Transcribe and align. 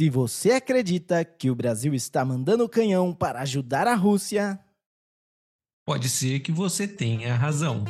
Se 0.00 0.08
você 0.08 0.52
acredita 0.52 1.22
que 1.22 1.50
o 1.50 1.54
Brasil 1.54 1.92
está 1.92 2.24
mandando 2.24 2.66
canhão 2.66 3.12
para 3.12 3.42
ajudar 3.42 3.86
a 3.86 3.94
Rússia, 3.94 4.58
pode 5.84 6.08
ser 6.08 6.40
que 6.40 6.50
você 6.50 6.88
tenha 6.88 7.34
razão. 7.34 7.84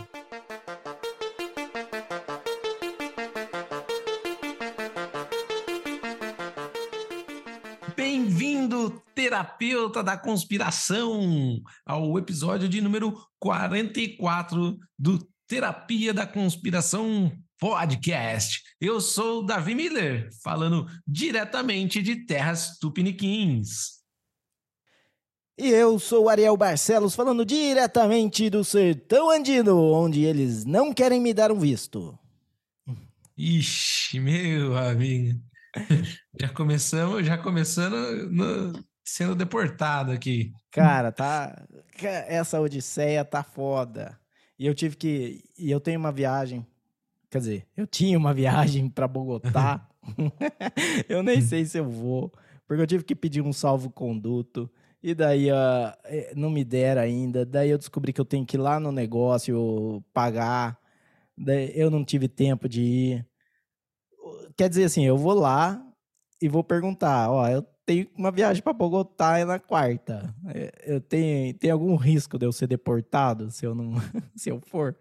Bem-vindo, 7.94 9.00
terapeuta 9.14 10.02
da 10.02 10.16
conspiração, 10.16 11.62
ao 11.86 12.18
episódio 12.18 12.68
de 12.68 12.80
número 12.80 13.16
44 13.38 14.76
do 14.98 15.30
Terapia 15.46 16.12
da 16.12 16.26
Conspiração 16.26 17.30
Podcast. 17.60 18.62
Eu 18.80 19.02
sou 19.02 19.44
Davi 19.44 19.74
Miller, 19.74 20.30
falando 20.42 20.86
diretamente 21.06 22.00
de 22.00 22.24
terras 22.24 22.78
tupiniquins. 22.78 24.00
E 25.58 25.68
eu 25.68 25.98
sou 25.98 26.30
Ariel 26.30 26.56
Barcelos, 26.56 27.14
falando 27.14 27.44
diretamente 27.44 28.48
do 28.48 28.64
sertão 28.64 29.28
andino, 29.28 29.78
onde 29.92 30.24
eles 30.24 30.64
não 30.64 30.90
querem 30.94 31.20
me 31.20 31.34
dar 31.34 31.52
um 31.52 31.58
visto. 31.58 32.18
Ixi, 33.36 34.18
meu 34.20 34.74
amigo. 34.78 35.38
Já 36.40 36.48
começamos, 36.48 37.26
já 37.26 37.38
começando 37.38 38.28
no, 38.30 38.72
sendo 39.04 39.34
deportado 39.36 40.10
aqui. 40.10 40.50
Cara, 40.72 41.12
tá. 41.12 41.62
Essa 42.26 42.58
odisseia 42.58 43.24
tá 43.24 43.42
foda. 43.42 44.18
E 44.58 44.66
eu 44.66 44.74
tive 44.74 44.96
que. 44.96 45.44
E 45.58 45.70
eu 45.70 45.78
tenho 45.78 46.00
uma 46.00 46.10
viagem 46.10 46.66
Quer 47.30 47.38
dizer, 47.38 47.66
eu 47.76 47.86
tinha 47.86 48.18
uma 48.18 48.34
viagem 48.34 48.88
para 48.88 49.06
Bogotá. 49.06 49.86
eu 51.08 51.22
nem 51.22 51.40
sei 51.40 51.64
se 51.64 51.78
eu 51.78 51.88
vou, 51.88 52.32
porque 52.66 52.82
eu 52.82 52.86
tive 52.86 53.04
que 53.04 53.14
pedir 53.14 53.42
um 53.42 53.52
salvo-conduto. 53.52 54.70
E 55.02 55.14
daí 55.14 55.50
uh, 55.50 56.36
não 56.36 56.50
me 56.50 56.62
deram 56.62 57.02
ainda. 57.02 57.46
Daí 57.46 57.70
eu 57.70 57.78
descobri 57.78 58.12
que 58.12 58.20
eu 58.20 58.24
tenho 58.24 58.44
que 58.44 58.56
ir 58.56 58.60
lá 58.60 58.78
no 58.78 58.92
negócio 58.92 60.04
pagar. 60.12 60.78
Daí 61.36 61.72
eu 61.74 61.90
não 61.90 62.04
tive 62.04 62.28
tempo 62.28 62.68
de 62.68 62.82
ir. 62.82 63.26
Quer 64.56 64.68
dizer 64.68 64.84
assim, 64.84 65.04
eu 65.04 65.16
vou 65.16 65.32
lá 65.32 65.82
e 66.40 66.48
vou 66.48 66.62
perguntar: 66.62 67.30
ó, 67.30 67.48
eu 67.48 67.62
tenho 67.86 68.08
uma 68.14 68.30
viagem 68.30 68.62
para 68.62 68.74
Bogotá 68.74 69.42
na 69.46 69.58
quarta. 69.58 70.34
É, 70.54 70.70
eu 70.84 71.00
tenho, 71.00 71.54
tem 71.54 71.70
algum 71.70 71.96
risco 71.96 72.38
de 72.38 72.44
eu 72.44 72.52
ser 72.52 72.66
deportado 72.66 73.50
se 73.50 73.64
eu 73.64 73.74
não 73.74 73.94
se 74.36 74.50
eu 74.50 74.60
for? 74.60 74.96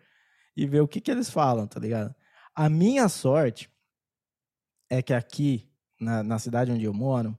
E 0.55 0.65
ver 0.65 0.81
o 0.81 0.87
que, 0.87 1.01
que 1.01 1.11
eles 1.11 1.29
falam, 1.29 1.67
tá 1.67 1.79
ligado? 1.79 2.15
A 2.59 2.67
minha 2.67 3.07
sorte 3.07 3.69
é 4.89 5.01
que 5.01 5.13
aqui, 5.13 5.65
na, 5.97 6.21
na 6.21 6.37
cidade 6.37 6.69
onde 6.73 6.83
eu 6.83 6.93
moro, 6.93 7.37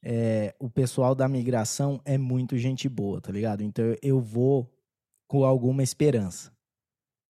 é, 0.00 0.54
o 0.60 0.70
pessoal 0.70 1.16
da 1.16 1.26
migração 1.26 2.00
é 2.04 2.16
muito 2.16 2.56
gente 2.56 2.88
boa, 2.88 3.20
tá 3.20 3.32
ligado? 3.32 3.64
Então 3.64 3.84
eu 4.00 4.20
vou 4.20 4.72
com 5.26 5.44
alguma 5.44 5.82
esperança. 5.82 6.52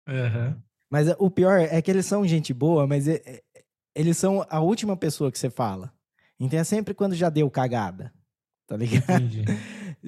Uhum. 0.06 0.60
Mas 0.90 1.08
o 1.18 1.30
pior 1.30 1.58
é 1.58 1.80
que 1.80 1.90
eles 1.90 2.04
são 2.04 2.26
gente 2.26 2.52
boa, 2.52 2.86
mas 2.86 3.08
é, 3.08 3.42
eles 3.94 4.18
são 4.18 4.44
a 4.50 4.60
última 4.60 4.94
pessoa 4.94 5.32
que 5.32 5.38
você 5.38 5.48
fala. 5.48 5.90
Então 6.38 6.58
é 6.58 6.64
sempre 6.64 6.92
quando 6.92 7.14
já 7.14 7.30
deu 7.30 7.50
cagada, 7.50 8.12
tá 8.66 8.76
ligado? 8.76 9.24
Entendi. 9.24 9.42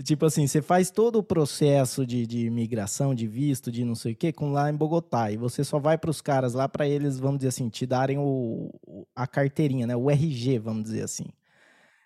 Tipo 0.02 0.26
assim, 0.26 0.46
você 0.46 0.62
faz 0.62 0.90
todo 0.90 1.18
o 1.18 1.22
processo 1.22 2.06
de, 2.06 2.26
de 2.26 2.46
imigração, 2.46 3.14
de 3.14 3.26
visto, 3.26 3.70
de 3.70 3.84
não 3.84 3.96
sei 3.96 4.12
o 4.12 4.16
quê, 4.16 4.32
com 4.32 4.52
lá 4.52 4.70
em 4.70 4.76
Bogotá. 4.76 5.32
E 5.32 5.36
você 5.36 5.64
só 5.64 5.78
vai 5.78 5.98
para 5.98 6.10
os 6.10 6.20
caras 6.20 6.54
lá 6.54 6.68
para 6.68 6.86
eles, 6.86 7.18
vamos 7.18 7.38
dizer 7.38 7.48
assim, 7.48 7.68
te 7.68 7.84
darem 7.84 8.16
o, 8.18 8.70
a 9.14 9.26
carteirinha, 9.26 9.86
né? 9.86 9.96
O 9.96 10.08
RG, 10.08 10.58
vamos 10.60 10.84
dizer 10.84 11.02
assim. 11.02 11.26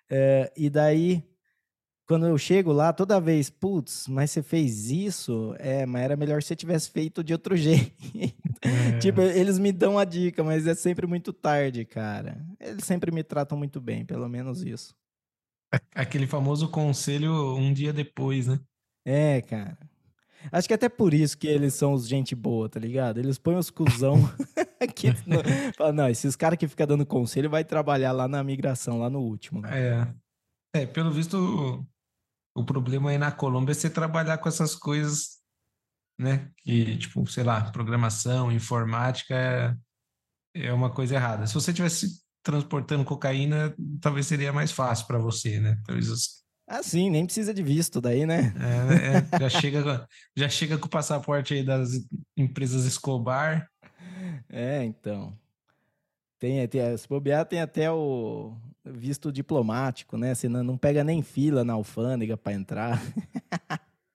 É, 0.08 0.50
e 0.56 0.70
daí, 0.70 1.22
quando 2.06 2.26
eu 2.26 2.38
chego 2.38 2.72
lá, 2.72 2.94
toda 2.94 3.20
vez, 3.20 3.50
putz, 3.50 4.06
mas 4.08 4.30
você 4.30 4.42
fez 4.42 4.90
isso? 4.90 5.54
É, 5.58 5.84
mas 5.84 6.02
era 6.02 6.16
melhor 6.16 6.42
se 6.42 6.48
você 6.48 6.56
tivesse 6.56 6.90
feito 6.90 7.22
de 7.22 7.34
outro 7.34 7.54
jeito. 7.56 7.92
É. 8.62 8.98
tipo, 8.98 9.20
eles 9.20 9.58
me 9.58 9.70
dão 9.70 9.98
a 9.98 10.04
dica, 10.04 10.42
mas 10.42 10.66
é 10.66 10.74
sempre 10.74 11.06
muito 11.06 11.32
tarde, 11.32 11.84
cara. 11.84 12.42
Eles 12.58 12.84
sempre 12.84 13.10
me 13.10 13.22
tratam 13.22 13.58
muito 13.58 13.80
bem, 13.82 14.04
pelo 14.06 14.28
menos 14.28 14.62
isso. 14.62 14.94
Aquele 15.94 16.26
famoso 16.26 16.68
conselho 16.68 17.56
um 17.56 17.72
dia 17.72 17.92
depois, 17.92 18.46
né? 18.46 18.60
É, 19.04 19.40
cara. 19.42 19.78
Acho 20.50 20.66
que 20.66 20.74
até 20.74 20.88
por 20.88 21.14
isso 21.14 21.38
que 21.38 21.46
eles 21.46 21.74
são 21.74 21.92
os 21.92 22.08
gente 22.08 22.34
boa, 22.34 22.68
tá 22.68 22.80
ligado? 22.80 23.18
Eles 23.18 23.38
põem 23.38 23.56
os 23.56 23.70
cuzão 23.70 24.16
que 24.96 25.08
não, 25.26 25.38
fala, 25.76 25.92
não, 25.92 26.08
esses 26.08 26.34
caras 26.34 26.58
que 26.58 26.66
ficam 26.66 26.86
dando 26.86 27.06
conselho 27.06 27.48
vai 27.48 27.64
trabalhar 27.64 28.12
lá 28.12 28.26
na 28.26 28.42
migração, 28.42 28.98
lá 28.98 29.08
no 29.08 29.20
último. 29.20 29.60
Né? 29.60 29.70
É. 29.72 30.14
É, 30.74 30.86
pelo 30.86 31.12
visto, 31.12 31.36
o, 31.36 31.86
o 32.60 32.64
problema 32.64 33.10
aí 33.10 33.18
na 33.18 33.30
Colômbia 33.30 33.72
é 33.72 33.74
você 33.74 33.90
trabalhar 33.90 34.38
com 34.38 34.48
essas 34.48 34.74
coisas, 34.74 35.38
né? 36.18 36.50
Que, 36.58 36.96
tipo, 36.96 37.26
sei 37.26 37.44
lá, 37.44 37.70
programação, 37.70 38.50
informática 38.50 39.34
é, 39.34 39.76
é 40.54 40.72
uma 40.72 40.90
coisa 40.90 41.14
errada. 41.14 41.46
Se 41.46 41.54
você 41.54 41.72
tivesse 41.72 42.21
transportando 42.42 43.04
cocaína, 43.04 43.74
talvez 44.00 44.26
seria 44.26 44.52
mais 44.52 44.72
fácil 44.72 45.06
para 45.06 45.18
você, 45.18 45.60
né? 45.60 45.78
Talvez 45.86 46.08
Ah, 46.66 46.82
sim, 46.82 47.10
nem 47.10 47.24
precisa 47.24 47.54
de 47.54 47.62
visto 47.62 48.00
daí, 48.00 48.26
né? 48.26 48.52
É, 48.58 49.36
é, 49.36 49.38
já, 49.40 49.48
chega, 49.48 50.08
já 50.36 50.48
chega 50.48 50.78
com 50.78 50.86
o 50.86 50.90
passaporte 50.90 51.54
aí 51.54 51.64
das 51.64 51.90
empresas 52.36 52.84
Escobar. 52.84 53.68
É, 54.48 54.84
então. 54.84 55.36
Tem, 56.38 56.66
tem, 56.66 56.96
se 56.96 57.08
bobear, 57.08 57.46
tem 57.46 57.60
até 57.60 57.90
o 57.90 58.56
visto 58.84 59.30
diplomático, 59.30 60.16
né? 60.18 60.34
Você 60.34 60.48
não, 60.48 60.64
não 60.64 60.76
pega 60.76 61.04
nem 61.04 61.22
fila 61.22 61.64
na 61.64 61.74
alfândega 61.74 62.36
para 62.36 62.52
entrar. 62.52 63.02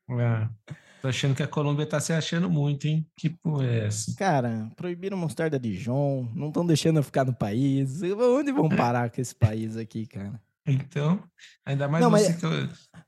É. 0.09 0.73
Tô 1.07 1.09
achando 1.09 1.35
que 1.35 1.43
a 1.43 1.47
Colômbia 1.47 1.85
tá 1.85 2.01
se 2.01 2.11
achando 2.11 2.49
muito, 2.49 2.85
hein? 2.85 3.07
Que 3.15 3.29
porra 3.29 3.65
é 3.65 3.85
essa? 3.85 4.13
Cara, 4.17 4.69
proibiram 4.75 5.15
mostarda 5.15 5.57
de 5.57 5.73
João, 5.73 6.29
não 6.35 6.49
estão 6.49 6.65
deixando 6.65 6.97
eu 6.97 7.03
ficar 7.03 7.23
no 7.23 7.33
país. 7.33 8.01
Onde 8.03 8.51
vão 8.51 8.67
parar 8.67 9.09
com 9.09 9.21
esse 9.21 9.33
país 9.33 9.77
aqui, 9.77 10.05
cara? 10.05 10.37
Então, 10.65 11.23
ainda 11.65 11.87
mais 11.87 12.03
não, 12.03 12.11
você 12.11 12.27
mas, 12.27 12.41
que 12.41 12.45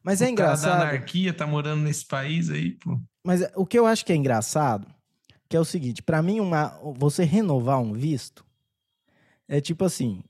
mas 0.01 0.21
é 0.21 0.29
engraçado. 0.29 0.79
da 0.79 0.83
anarquia 0.83 1.33
tá 1.33 1.45
morando 1.45 1.81
nesse 1.81 2.05
país 2.05 2.49
aí, 2.49 2.71
pô. 2.71 2.97
Mas 3.21 3.41
o 3.53 3.65
que 3.65 3.77
eu 3.77 3.85
acho 3.85 4.05
que 4.05 4.13
é 4.13 4.15
engraçado, 4.15 4.87
que 5.49 5.57
é 5.57 5.59
o 5.59 5.65
seguinte, 5.65 6.01
para 6.01 6.21
mim 6.21 6.39
uma 6.39 6.79
você 6.95 7.25
renovar 7.25 7.81
um 7.81 7.91
visto 7.91 8.45
é 9.45 9.59
tipo 9.59 9.83
assim, 9.83 10.23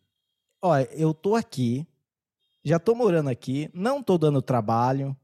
ó, 0.59 0.75
eu 0.80 1.13
tô 1.13 1.36
aqui, 1.36 1.86
já 2.63 2.80
tô 2.80 2.96
morando 2.96 3.30
aqui, 3.30 3.69
não 3.75 4.01
tô 4.01 4.18
dando 4.18 4.41
trabalho, 4.41 5.16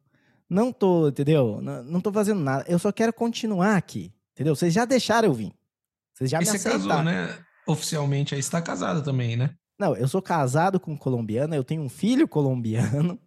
não 0.55 0.71
tô, 0.71 1.09
entendeu? 1.09 1.59
Não, 1.61 1.83
não 1.83 2.01
tô 2.01 2.11
fazendo 2.11 2.39
nada. 2.39 2.63
Eu 2.67 2.79
só 2.79 2.91
quero 2.91 3.11
continuar 3.11 3.75
aqui, 3.75 4.11
entendeu? 4.33 4.55
Vocês 4.55 4.73
já 4.73 4.85
deixaram 4.85 5.27
eu 5.27 5.33
vir. 5.33 5.53
Vocês 6.13 6.29
já 6.31 6.37
e 6.37 6.39
me 6.39 6.45
você 6.45 6.55
aceitaram. 6.55 6.87
casou, 6.87 7.03
né? 7.03 7.37
Oficialmente 7.67 8.33
aí 8.33 8.39
está 8.39 8.61
casado 8.61 9.03
também, 9.03 9.35
né? 9.35 9.51
Não, 9.77 9.93
eu 9.97 10.07
sou 10.07 10.21
casado 10.21 10.79
com 10.79 10.93
um 10.93 10.97
colombiano, 10.97 11.53
eu 11.53 11.63
tenho 11.63 11.81
um 11.81 11.89
filho 11.89 12.25
colombiano. 12.27 13.19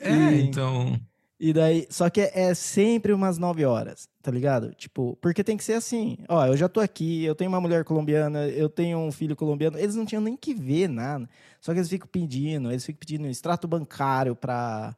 É, 0.00 0.10
é 0.10 0.32
e, 0.32 0.42
então. 0.42 1.00
E 1.38 1.52
daí, 1.52 1.86
só 1.88 2.10
que 2.10 2.22
é, 2.22 2.32
é, 2.34 2.54
sempre 2.54 3.12
umas 3.12 3.38
nove 3.38 3.64
horas, 3.64 4.08
tá 4.20 4.32
ligado? 4.32 4.74
Tipo, 4.74 5.16
porque 5.20 5.44
tem 5.44 5.56
que 5.56 5.62
ser 5.62 5.74
assim. 5.74 6.18
Ó, 6.28 6.44
eu 6.44 6.56
já 6.56 6.68
tô 6.68 6.80
aqui, 6.80 7.24
eu 7.24 7.36
tenho 7.36 7.48
uma 7.48 7.60
mulher 7.60 7.84
colombiana, 7.84 8.48
eu 8.48 8.68
tenho 8.68 8.98
um 8.98 9.12
filho 9.12 9.36
colombiano. 9.36 9.78
Eles 9.78 9.94
não 9.94 10.04
tinham 10.04 10.20
nem 10.20 10.36
que 10.36 10.52
ver 10.52 10.88
nada. 10.88 11.30
Só 11.60 11.72
que 11.72 11.78
eles 11.78 11.88
ficam 11.88 12.08
pedindo, 12.08 12.72
eles 12.72 12.84
ficam 12.84 12.98
pedindo 12.98 13.28
extrato 13.28 13.68
bancário 13.68 14.34
pra 14.34 14.96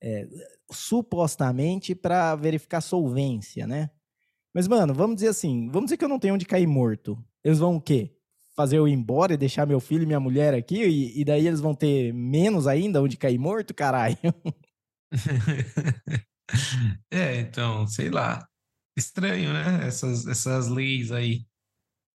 é, 0.00 0.28
supostamente 0.70 1.94
para 1.94 2.34
verificar 2.36 2.80
solvência, 2.80 3.66
né? 3.66 3.90
Mas, 4.54 4.66
mano, 4.66 4.92
vamos 4.92 5.16
dizer 5.16 5.28
assim, 5.28 5.68
vamos 5.68 5.86
dizer 5.86 5.96
que 5.96 6.04
eu 6.04 6.08
não 6.08 6.18
tenho 6.18 6.34
onde 6.34 6.44
cair 6.44 6.66
morto. 6.66 7.22
Eles 7.44 7.58
vão 7.58 7.76
o 7.76 7.80
quê? 7.80 8.12
Fazer 8.56 8.78
eu 8.78 8.88
ir 8.88 8.92
embora 8.92 9.34
e 9.34 9.36
deixar 9.36 9.66
meu 9.66 9.80
filho 9.80 10.02
e 10.02 10.06
minha 10.06 10.20
mulher 10.20 10.54
aqui? 10.54 10.82
E, 10.84 11.20
e 11.20 11.24
daí 11.24 11.46
eles 11.46 11.60
vão 11.60 11.74
ter 11.74 12.12
menos 12.12 12.66
ainda 12.66 13.00
onde 13.00 13.16
cair 13.16 13.38
morto, 13.38 13.72
caralho? 13.72 14.18
é, 17.10 17.40
então, 17.40 17.86
sei 17.86 18.10
lá. 18.10 18.46
Estranho, 18.96 19.52
né? 19.52 19.86
Essas, 19.86 20.26
essas 20.26 20.68
leis 20.68 21.12
aí. 21.12 21.46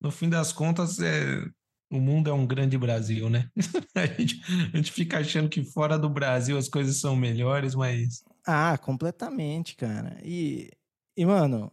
No 0.01 0.12
fim 0.12 0.30
das 0.30 0.51
contas, 0.51 1.00
é, 1.00 1.42
o 1.90 2.00
mundo 2.00 2.30
é 2.30 2.34
um 2.34 2.46
grande 2.46 2.78
Brasil, 2.78 3.30
né? 3.30 3.50
a, 3.96 4.06
gente, 4.06 4.42
a 4.74 4.78
gente 4.78 4.92
fica 4.92 5.19
achando 5.19 5.50
que 5.50 5.63
fora 5.63 5.98
do 5.98 6.10
Brasil 6.10 6.58
as 6.58 6.68
coisas 6.68 7.00
são 7.00 7.16
melhores, 7.16 7.75
mas. 7.75 8.24
Ah, 8.46 8.78
completamente, 8.78 9.76
cara. 9.76 10.20
E, 10.24 10.70
e 11.18 11.26
mano, 11.26 11.72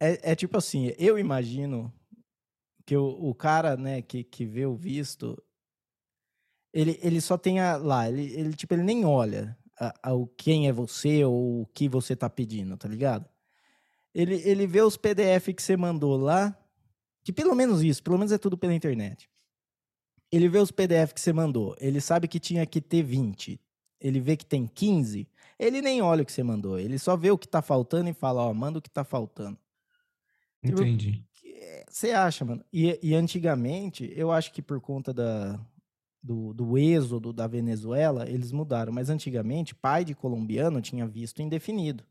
é, 0.00 0.32
é 0.32 0.34
tipo 0.34 0.56
assim, 0.56 0.92
eu 0.98 1.18
imagino 1.18 1.92
que 2.86 2.96
o, 2.96 3.06
o 3.06 3.34
cara, 3.34 3.76
né, 3.76 4.02
que, 4.02 4.24
que 4.24 4.44
vê 4.44 4.66
o 4.66 4.74
visto, 4.74 5.40
ele, 6.72 6.98
ele 7.02 7.20
só 7.20 7.36
tem 7.36 7.60
a, 7.60 7.76
lá, 7.76 8.08
ele, 8.08 8.32
ele, 8.34 8.54
tipo, 8.54 8.74
ele 8.74 8.82
nem 8.82 9.04
olha 9.04 9.56
o 10.06 10.26
quem 10.26 10.68
é 10.68 10.72
você 10.72 11.24
ou 11.24 11.62
o 11.62 11.66
que 11.66 11.88
você 11.88 12.14
tá 12.14 12.30
pedindo, 12.30 12.76
tá 12.76 12.88
ligado? 12.88 13.28
Ele, 14.14 14.36
ele 14.48 14.66
vê 14.66 14.82
os 14.82 14.96
PDF 14.96 15.48
que 15.56 15.62
você 15.62 15.76
mandou 15.76 16.16
lá, 16.16 16.56
que 17.24 17.32
pelo 17.32 17.54
menos 17.54 17.82
isso, 17.82 18.02
pelo 18.02 18.18
menos 18.18 18.32
é 18.32 18.38
tudo 18.38 18.58
pela 18.58 18.74
internet. 18.74 19.30
Ele 20.30 20.48
vê 20.48 20.58
os 20.58 20.70
PDF 20.70 21.12
que 21.14 21.20
você 21.20 21.32
mandou, 21.32 21.76
ele 21.78 22.00
sabe 22.00 22.28
que 22.28 22.38
tinha 22.38 22.64
que 22.66 22.80
ter 22.80 23.02
20, 23.02 23.60
ele 24.02 24.20
vê 24.20 24.36
que 24.36 24.46
tem 24.46 24.66
15, 24.66 25.28
ele 25.58 25.80
nem 25.82 26.02
olha 26.02 26.22
o 26.22 26.26
que 26.26 26.32
você 26.32 26.42
mandou, 26.42 26.78
ele 26.78 26.98
só 26.98 27.16
vê 27.16 27.30
o 27.30 27.38
que 27.38 27.48
tá 27.48 27.62
faltando 27.62 28.10
e 28.10 28.14
fala, 28.14 28.42
ó, 28.42 28.52
manda 28.54 28.78
o 28.78 28.82
que 28.82 28.90
tá 28.90 29.04
faltando. 29.04 29.58
Tipo, 30.64 30.82
Entendi. 30.82 31.24
Você 31.88 32.12
acha, 32.12 32.44
mano? 32.44 32.64
E, 32.72 32.98
e 33.02 33.14
antigamente, 33.14 34.10
eu 34.16 34.32
acho 34.32 34.52
que 34.52 34.62
por 34.62 34.80
conta 34.80 35.12
da, 35.12 35.60
do, 36.22 36.54
do 36.54 36.78
êxodo 36.78 37.32
da 37.32 37.46
Venezuela, 37.46 38.28
eles 38.28 38.52
mudaram. 38.52 38.92
Mas 38.92 39.10
antigamente, 39.10 39.74
pai 39.74 40.04
de 40.04 40.14
colombiano 40.14 40.80
tinha 40.80 41.06
visto 41.06 41.42
indefinido. 41.42 42.04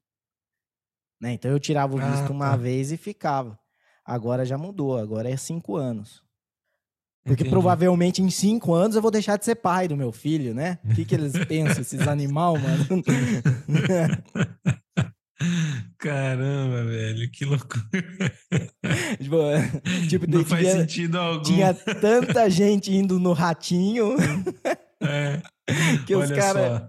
Né? 1.19 1.33
Então 1.33 1.51
eu 1.51 1.59
tirava 1.59 1.95
o 1.95 1.99
Ah, 1.99 2.11
visto 2.11 2.31
uma 2.31 2.51
tá. 2.51 2.55
vez 2.57 2.91
e 2.91 2.97
ficava. 2.97 3.59
Agora 4.05 4.45
já 4.45 4.57
mudou, 4.57 4.97
agora 4.97 5.29
é 5.29 5.37
cinco 5.37 5.75
anos. 5.75 6.23
Porque 7.23 7.43
Entendi. 7.43 7.49
provavelmente 7.51 8.21
em 8.21 8.29
cinco 8.31 8.73
anos 8.73 8.95
eu 8.95 9.01
vou 9.01 9.11
deixar 9.11 9.37
de 9.37 9.45
ser 9.45 9.55
pai 9.55 9.87
do 9.87 9.95
meu 9.95 10.11
filho, 10.11 10.55
né? 10.55 10.79
O 10.83 10.95
que, 10.95 11.05
que 11.05 11.13
eles 11.13 11.33
pensam, 11.45 11.81
esses 11.81 12.07
animal, 12.07 12.57
mano? 12.57 12.85
Caramba, 15.97 16.83
velho, 16.85 17.29
que 17.31 17.45
loucura. 17.45 17.83
tipo, 19.19 19.37
tipo, 20.07 20.25
Não 20.27 20.43
tinha, 20.43 20.45
faz 20.45 20.67
sentido 20.67 21.17
algum. 21.17 21.43
tinha 21.43 21.73
tanta 21.73 22.49
gente 22.49 22.91
indo 22.91 23.19
no 23.19 23.33
ratinho 23.33 24.15
É, 25.01 25.41
que 26.05 26.15
os 26.15 26.29
caras 26.31 26.83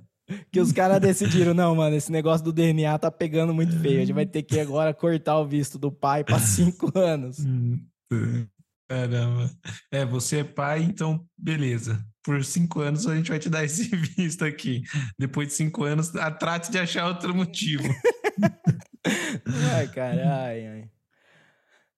que 0.50 0.60
os 0.60 0.72
caras 0.72 1.00
decidiram, 1.00 1.52
não, 1.52 1.74
mano, 1.74 1.94
esse 1.96 2.10
negócio 2.10 2.44
do 2.44 2.52
DNA 2.52 2.98
tá 2.98 3.10
pegando 3.10 3.52
muito 3.52 3.78
feio. 3.80 3.98
A 3.98 4.00
gente 4.00 4.14
vai 4.14 4.24
ter 4.24 4.42
que 4.42 4.58
agora 4.58 4.94
cortar 4.94 5.38
o 5.38 5.46
visto 5.46 5.78
do 5.78 5.92
pai 5.92 6.24
pra 6.24 6.38
cinco 6.38 6.90
anos. 6.98 7.38
Caramba. 8.92 9.50
É, 9.90 10.04
você 10.04 10.40
é 10.40 10.44
pai, 10.44 10.82
então 10.82 11.26
beleza. 11.36 12.04
Por 12.22 12.44
cinco 12.44 12.80
anos 12.80 13.06
a 13.06 13.16
gente 13.16 13.30
vai 13.30 13.38
te 13.38 13.48
dar 13.48 13.64
esse 13.64 13.84
visto 13.96 14.44
aqui. 14.44 14.82
Depois 15.18 15.48
de 15.48 15.54
cinco 15.54 15.84
anos, 15.84 16.14
a- 16.14 16.30
trate 16.30 16.70
de 16.70 16.78
achar 16.78 17.08
outro 17.08 17.34
motivo. 17.34 17.84
Ai, 19.74 19.88
caralho. 19.88 20.90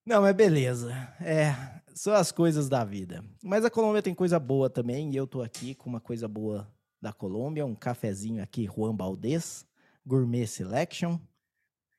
Não, 0.05 0.21
mas 0.21 0.33
beleza. 0.35 0.93
É, 1.19 1.53
são 1.93 2.13
as 2.13 2.31
coisas 2.31 2.69
da 2.69 2.85
vida. 2.85 3.23
Mas 3.43 3.65
a 3.65 3.69
Colômbia 3.69 4.01
tem 4.01 4.15
coisa 4.15 4.39
boa 4.39 4.69
também, 4.69 5.11
e 5.11 5.17
eu 5.17 5.27
tô 5.27 5.41
aqui 5.41 5.75
com 5.75 5.89
uma 5.89 5.99
coisa 5.99 6.27
boa 6.29 6.71
da 7.01 7.11
Colômbia, 7.11 7.65
um 7.65 7.75
cafezinho 7.75 8.41
aqui, 8.41 8.65
Juan 8.73 8.95
Baldez, 8.95 9.65
Gourmet 10.05 10.47
Selection, 10.47 11.19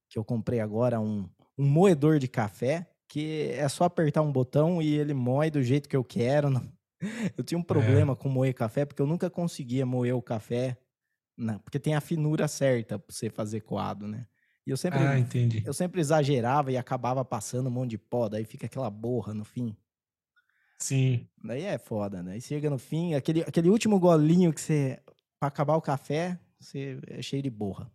que 0.09 0.19
eu 0.19 0.25
comprei 0.25 0.59
agora 0.61 0.99
um, 0.99 1.29
um 1.59 1.67
moedor 1.67 2.19
de 2.19 2.27
café, 2.29 2.89
que 3.09 3.51
é 3.53 3.69
só 3.69 3.85
apertar 3.85 4.23
um 4.23 4.33
botão 4.33 4.81
e 4.83 4.95
ele 4.97 5.15
moe 5.15 5.51
do 5.51 5.63
jeito 5.63 5.89
que 5.89 5.97
eu 5.97 6.05
quero. 6.05 6.49
Eu 7.37 7.45
tinha 7.45 7.59
um 7.59 7.63
problema 7.63 8.17
com 8.17 8.27
moer 8.27 8.55
café, 8.55 8.87
porque 8.87 9.03
eu 9.03 9.07
nunca 9.07 9.29
conseguia 9.29 9.85
moer 9.85 10.17
o 10.17 10.23
café, 10.23 10.79
porque 11.63 11.79
tem 11.79 11.95
a 11.95 12.01
finura 12.01 12.49
certa 12.49 12.99
pra 12.99 13.15
você 13.15 13.29
fazer 13.29 13.61
coado, 13.61 14.09
né? 14.09 14.27
E 14.67 14.71
eu 14.71 14.79
sempre 14.79 15.01
Ah, 15.01 15.19
entendi. 15.19 15.63
eu 15.67 15.75
sempre 15.75 16.01
exagerava 16.01 16.73
e 16.73 16.77
acabava 16.79 17.23
passando 17.23 17.67
um 17.67 17.71
monte 17.71 17.91
de 17.91 17.99
pó, 17.99 18.31
daí 18.31 18.47
fica 18.47 18.65
aquela 18.65 18.89
borra 18.89 19.35
no 19.35 19.45
fim. 19.45 19.77
Sim. 20.81 21.29
Daí 21.45 21.65
é 21.65 21.77
foda, 21.79 22.23
né? 22.23 22.33
Aí 22.33 22.41
chega 22.41 22.71
no 22.71 22.79
fim, 22.79 23.13
aquele, 23.15 23.43
aquele 23.43 23.69
último 23.69 24.01
golinho 24.01 24.53
que 24.53 24.61
você. 24.61 24.99
Pra 25.39 25.49
acabar 25.49 25.77
o 25.77 25.83
café, 25.83 26.41
você 26.59 26.99
é 27.09 27.21
cheio 27.21 27.43
de 27.43 27.51
borra. 27.51 27.93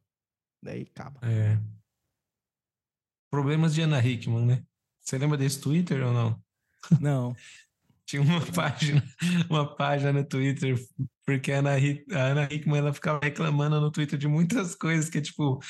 Daí 0.63 0.83
acaba. 0.83 1.19
É. 1.23 1.57
Problemas 3.31 3.73
de 3.73 3.81
Ana 3.81 3.99
Hickman, 4.05 4.45
né? 4.45 4.63
Você 5.01 5.17
lembra 5.17 5.37
desse 5.37 5.59
Twitter 5.59 6.05
ou 6.05 6.13
não? 6.13 6.39
Não. 6.99 7.35
Tinha 8.05 8.21
uma 8.21 8.41
página, 8.41 9.01
uma 9.49 9.75
página 9.75 10.11
no 10.11 10.25
Twitter, 10.25 10.77
porque 11.25 11.51
a 11.53 11.59
Ana, 11.59 11.71
a 11.71 12.19
Ana 12.19 12.43
Hickman 12.51 12.79
ela 12.79 12.93
ficava 12.93 13.21
reclamando 13.23 13.79
no 13.79 13.89
Twitter 13.89 14.19
de 14.19 14.27
muitas 14.27 14.75
coisas 14.75 15.09
que 15.09 15.21
tipo 15.21 15.61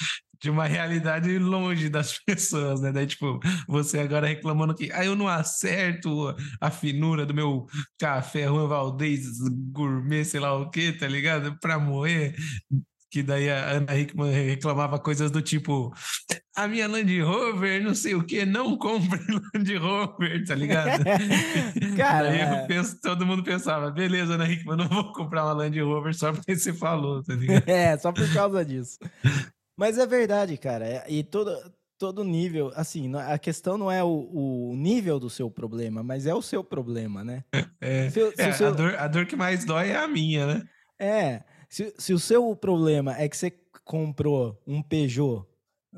de 0.42 0.50
uma 0.50 0.66
realidade 0.66 1.38
longe 1.38 1.88
das 1.88 2.18
pessoas, 2.26 2.82
né? 2.82 2.92
Daí, 2.92 3.06
tipo, 3.06 3.40
você 3.68 4.00
agora 4.00 4.28
reclamando 4.28 4.74
que 4.74 4.92
ah, 4.92 5.06
eu 5.06 5.16
não 5.16 5.28
acerto 5.28 6.36
a 6.60 6.72
finura 6.72 7.26
do 7.26 7.34
meu 7.34 7.68
café 8.00 8.46
Juan 8.46 8.68
Valdez 8.68 9.28
gourmet, 9.72 10.26
sei 10.26 10.40
lá 10.40 10.58
o 10.58 10.70
que, 10.70 10.94
tá 10.94 11.08
ligado? 11.08 11.58
Pra 11.60 11.78
moer. 11.78 12.36
Que 13.12 13.22
daí 13.22 13.50
a 13.50 13.72
Ana 13.72 13.98
Hickman 13.98 14.32
reclamava 14.32 14.98
coisas 14.98 15.30
do 15.30 15.42
tipo 15.42 15.94
a 16.56 16.66
minha 16.68 16.88
Land 16.88 17.22
Rover, 17.22 17.84
não 17.84 17.94
sei 17.94 18.16
o 18.16 18.24
que, 18.24 18.46
não 18.46 18.78
compre 18.78 19.20
Land 19.54 19.76
Rover, 19.78 20.46
tá 20.46 20.56
ligado? 20.56 21.04
Cara, 21.98 22.30
Daí 22.30 22.40
é. 22.40 22.66
penso, 22.68 23.00
todo 23.02 23.26
mundo 23.26 23.44
pensava, 23.44 23.92
beleza, 23.92 24.36
Ana 24.36 24.50
Hickman, 24.50 24.78
não 24.78 24.88
vou 24.88 25.12
comprar 25.14 25.44
uma 25.44 25.54
Land 25.54 25.80
Rover 25.82 26.14
só 26.14 26.32
porque 26.32 26.56
você 26.56 26.72
falou, 26.74 27.22
tá 27.24 27.34
ligado? 27.34 27.64
É, 27.68 27.98
só 27.98 28.12
por 28.14 28.32
causa 28.34 28.64
disso. 28.64 28.98
Mas 29.78 29.98
é 29.98 30.06
verdade, 30.08 30.58
cara. 30.58 30.86
é- 30.88 31.06
E 31.10 31.24
todo, 31.24 31.52
todo 31.98 32.24
nível, 32.24 32.72
assim, 32.76 33.12
a 33.16 33.38
questão 33.38 33.78
não 33.78 33.92
é 33.92 34.02
o, 34.04 34.30
o 34.32 34.76
nível 34.78 35.20
do 35.20 35.30
seu 35.30 35.50
problema, 35.52 36.02
mas 36.02 36.26
é 36.26 36.34
o 36.34 36.42
seu 36.42 36.64
problema, 36.64 37.24
né? 37.24 37.44
É, 37.82 38.10
Se 38.10 38.32
se 38.36 38.42
é, 38.42 38.52
seu- 38.54 38.68
a, 38.70 38.72
dor, 38.72 38.96
a 38.96 39.08
dor 39.08 39.26
que 39.26 39.36
mais 39.36 39.66
dói 39.66 39.90
é 39.90 39.98
a 39.98 40.08
minha, 40.08 40.46
né? 40.48 40.62
É, 41.00 41.42
se, 41.72 41.94
se 41.98 42.14
o 42.14 42.20
seu 42.20 42.56
problema 42.56 43.18
é 43.18 43.28
que 43.30 43.36
você 43.38 43.52
comprou 43.86 44.62
um 44.68 44.82
Peugeot 44.84 45.46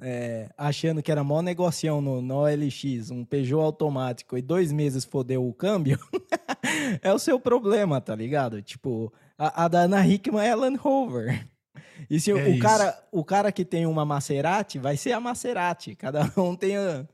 é, 0.01 0.49
achando 0.57 1.03
que 1.03 1.11
era 1.11 1.23
mó 1.23 1.41
negocião 1.41 2.01
no, 2.01 2.21
no 2.21 2.35
OLX, 2.43 3.11
um 3.11 3.25
Peugeot 3.25 3.61
automático, 3.63 4.37
e 4.37 4.41
dois 4.41 4.71
meses 4.71 5.03
fodeu 5.05 5.47
o 5.47 5.53
câmbio, 5.53 5.99
é 7.01 7.11
o 7.13 7.19
seu 7.19 7.39
problema, 7.39 7.99
tá 8.01 8.15
ligado? 8.15 8.61
Tipo, 8.61 9.11
a, 9.37 9.65
a 9.65 9.67
da 9.67 9.81
Ana 9.81 10.05
Hickman 10.07 10.45
é 10.47 10.55
Land 10.55 10.77
Rover. 10.77 11.47
E 12.09 12.19
se 12.19 12.31
o- 12.33 12.37
É 12.37 12.45
o, 12.45 12.49
isso. 12.51 12.59
cara, 12.61 13.07
o 13.11 13.23
cara 13.23 13.51
que 13.51 13.63
tem 13.65 13.85
uma 13.85 14.03
Maserati, 14.05 14.79
vai 14.79 14.97
ser 14.97 15.11
a 15.11 15.19
Maserati. 15.19 15.95
Cada 15.95 16.21
um 16.41 16.55
tem, 16.55 16.75
a- 16.77 17.07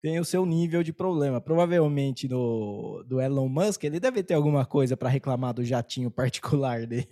tem 0.00 0.20
o 0.20 0.24
seu 0.24 0.46
nível 0.46 0.82
de 0.84 0.92
problema. 0.92 1.40
Provavelmente 1.40 2.28
no, 2.28 3.02
do 3.08 3.20
Elon 3.20 3.48
Musk, 3.48 3.82
ele 3.84 3.98
deve 3.98 4.22
ter 4.22 4.34
alguma 4.34 4.64
coisa 4.64 4.96
para 4.96 5.08
reclamar 5.08 5.52
do 5.54 5.64
jatinho 5.64 6.10
particular 6.10 6.86
dele. 6.86 7.08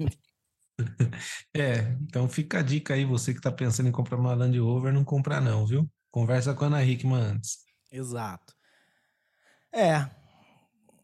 É, 1.56 1.80
então 2.02 2.28
fica 2.28 2.58
a 2.60 2.62
dica 2.62 2.94
aí, 2.94 3.04
você 3.04 3.34
que 3.34 3.40
tá 3.40 3.52
pensando 3.52 3.88
em 3.88 3.92
comprar 3.92 4.16
uma 4.18 4.34
Land 4.34 4.58
Rover, 4.58 4.92
não 4.92 5.04
comprar 5.04 5.40
não, 5.40 5.66
viu? 5.66 5.88
Conversa 6.10 6.54
com 6.54 6.64
a 6.64 6.66
Ana 6.68 6.84
Hickman 6.84 7.20
antes. 7.20 7.58
Exato. 7.90 8.54
É. 9.72 10.10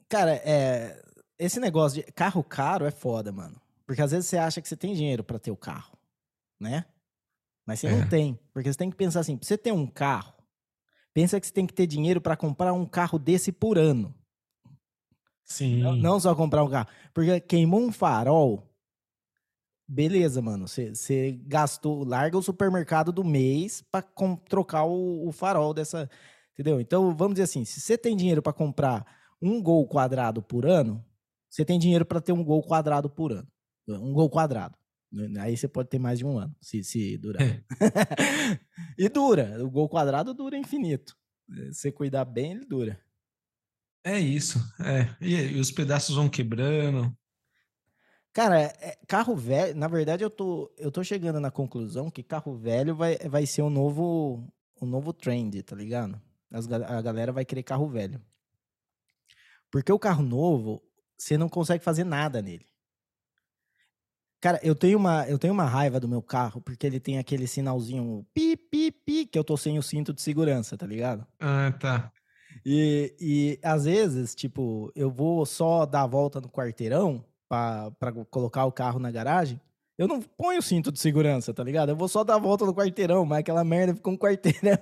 Cara, 0.08 0.32
é. 0.36 1.02
Esse 1.38 1.60
negócio 1.60 2.02
de 2.02 2.12
carro 2.12 2.42
caro 2.44 2.84
é 2.86 2.90
foda, 2.90 3.32
mano. 3.32 3.60
Porque 3.86 4.02
às 4.02 4.10
vezes 4.10 4.28
você 4.28 4.36
acha 4.38 4.60
que 4.60 4.68
você 4.68 4.76
tem 4.76 4.94
dinheiro 4.94 5.24
pra 5.24 5.38
ter 5.38 5.50
o 5.50 5.56
carro, 5.56 5.96
né? 6.60 6.86
Mas 7.66 7.80
você 7.80 7.88
É. 7.88 7.90
não 7.90 8.08
tem. 8.08 8.38
Porque 8.54 8.72
você 8.72 8.78
tem 8.78 8.90
que 8.90 8.96
pensar 8.96 9.20
assim: 9.20 9.36
pra 9.36 9.46
você 9.46 9.58
ter 9.58 9.72
um 9.72 9.86
carro, 9.86 10.34
pensa 11.14 11.40
que 11.40 11.46
você 11.46 11.52
tem 11.54 11.66
que 11.66 11.74
ter 11.74 11.86
dinheiro 11.86 12.20
pra 12.20 12.36
comprar 12.36 12.72
um 12.74 12.86
carro 12.86 13.18
desse 13.18 13.52
por 13.52 13.78
ano. 13.78 14.14
Sim. 15.44 15.82
Não, 15.82 15.96
não 15.96 16.20
só 16.20 16.34
comprar 16.34 16.64
um 16.64 16.70
carro. 16.70 16.88
Porque 17.14 17.40
queimou 17.40 17.80
um 17.80 17.92
farol. 17.92 18.67
Beleza, 19.88 20.42
mano. 20.42 20.68
Você- 20.68 21.32
gastou, 21.46 22.04
larga 22.04 22.36
o 22.36 22.42
supermercado 22.42 23.10
do 23.10 23.24
mês 23.24 23.82
com- 24.14 24.36
trocar 24.36 24.84
o, 24.84 25.26
o 25.26 25.32
farol 25.32 25.72
dessa. 25.72 26.08
Entendeu? 26.52 26.80
Então, 26.80 27.14
vamos 27.16 27.34
dizer 27.34 27.44
assim: 27.44 27.64
se 27.64 27.80
você 27.80 27.96
tem 27.96 28.16
dinheiro 28.16 28.42
pra 28.42 28.52
comprar 28.52 29.06
um 29.40 29.62
gol 29.62 29.86
quadrado 29.86 30.42
por 30.42 30.66
ano, 30.66 31.02
você 31.48 31.64
tem 31.64 31.78
dinheiro 31.78 32.04
pra 32.04 32.20
ter 32.20 32.32
um 32.32 32.44
gol 32.44 32.62
quadrado 32.62 33.08
por 33.08 33.32
ano. 33.32 33.48
Um 33.88 34.12
gol 34.12 34.28
quadrado. 34.28 34.76
Aí 35.40 35.56
você 35.56 35.66
pode 35.66 35.88
ter 35.88 35.98
mais 35.98 36.18
de 36.18 36.26
um 36.26 36.38
ano, 36.38 36.54
se, 36.60 36.84
se 36.84 37.16
durar. 37.16 37.40
É. 37.42 37.62
e 38.98 39.08
dura. 39.08 39.64
O 39.64 39.70
gol 39.70 39.88
quadrado 39.88 40.34
dura 40.34 40.58
infinito. 40.58 41.16
Se 41.72 41.72
você 41.74 41.92
cuidar 41.92 42.26
bem, 42.26 42.52
ele 42.52 42.66
dura. 42.66 43.00
É 44.04 44.20
isso. 44.20 44.58
É. 44.84 45.16
E, 45.20 45.34
e 45.34 45.58
os 45.60 45.70
pedaços 45.70 46.14
vão 46.14 46.28
quebrando. 46.28 47.16
Cara, 48.38 48.60
é- 48.60 48.96
carro 49.08 49.34
velho, 49.34 49.74
na 49.74 49.88
verdade 49.88 50.22
eu 50.22 50.30
tô, 50.30 50.72
eu 50.78 50.92
tô 50.92 51.02
chegando 51.02 51.40
na 51.40 51.50
conclusão 51.50 52.08
que 52.08 52.22
carro 52.22 52.56
velho 52.56 52.94
vai, 52.94 53.18
vai 53.28 53.44
ser 53.44 53.62
o 53.62 53.68
novo, 53.68 54.46
o 54.80 54.86
novo 54.86 55.12
trend, 55.12 55.60
tá 55.64 55.74
ligado? 55.74 56.22
As 56.48 56.70
a 56.70 57.02
galera 57.02 57.32
vai 57.32 57.44
querer 57.44 57.64
carro 57.64 57.88
velho. 57.88 58.22
Porque 59.72 59.90
o 59.90 59.98
carro 59.98 60.22
novo, 60.22 60.80
você 61.18 61.36
não 61.36 61.48
consegue 61.48 61.82
fazer 61.82 62.04
nada 62.04 62.40
nele. 62.40 62.64
Cara, 64.40 64.60
eu 64.62 64.76
tenho 64.76 64.98
uma, 64.98 65.28
eu 65.28 65.36
tenho 65.36 65.52
uma 65.52 65.64
raiva 65.64 65.98
do 65.98 66.08
meu 66.08 66.22
carro 66.22 66.60
porque 66.60 66.86
ele 66.86 67.00
tem 67.00 67.18
aquele 67.18 67.48
sinalzinho 67.48 68.24
pi, 68.32 68.56
pi, 68.56 68.92
pi, 68.92 69.26
que 69.26 69.36
eu 69.36 69.42
tô 69.42 69.56
sem 69.56 69.80
o 69.80 69.82
cinto 69.82 70.14
de 70.14 70.22
segurança, 70.22 70.78
tá 70.78 70.86
ligado? 70.86 71.26
Ah, 71.40 71.72
tá. 71.72 72.12
E, 72.64 73.16
e 73.20 73.58
às 73.64 73.84
vezes, 73.84 74.32
tipo, 74.32 74.92
eu 74.94 75.10
vou 75.10 75.44
só 75.44 75.84
dar 75.84 76.02
a 76.02 76.06
volta 76.06 76.40
no 76.40 76.48
quarteirão 76.48 77.24
pra, 77.48 77.90
pra 77.92 78.12
colocar 78.30 78.64
o 78.64 78.72
carro 78.72 78.98
na 78.98 79.10
garagem. 79.10 79.60
Eu 79.96 80.06
não 80.06 80.20
ponho 80.22 80.60
o 80.60 80.62
cinto 80.62 80.92
de 80.92 81.00
segurança, 81.00 81.52
tá 81.52 81.64
ligado? 81.64 81.88
Eu 81.88 81.96
vou 81.96 82.08
só 82.08 82.22
dar 82.22 82.36
a 82.36 82.38
volta 82.38 82.64
no 82.64 82.74
quarteirão, 82.74 83.26
mas 83.26 83.40
aquela 83.40 83.64
merda 83.64 83.94
fica 83.94 84.10
um 84.10 84.16
quarteirão. 84.16 84.78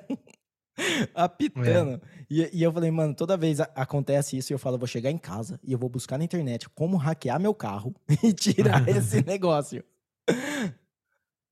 apitando. 1.14 2.00
E, 2.30 2.50
e 2.52 2.62
eu 2.62 2.72
falei, 2.72 2.90
mano, 2.90 3.14
toda 3.14 3.36
vez 3.36 3.60
acontece 3.60 4.36
isso 4.36 4.52
e 4.52 4.54
eu 4.54 4.58
falo, 4.58 4.74
eu 4.74 4.80
vou 4.80 4.88
chegar 4.88 5.10
em 5.10 5.18
casa 5.18 5.58
e 5.64 5.72
eu 5.72 5.78
vou 5.78 5.88
buscar 5.88 6.18
na 6.18 6.24
internet 6.24 6.68
como 6.70 6.96
hackear 6.96 7.40
meu 7.40 7.54
carro 7.54 7.94
e 8.22 8.32
tirar 8.32 8.86
esse 8.88 9.24
negócio. 9.24 9.82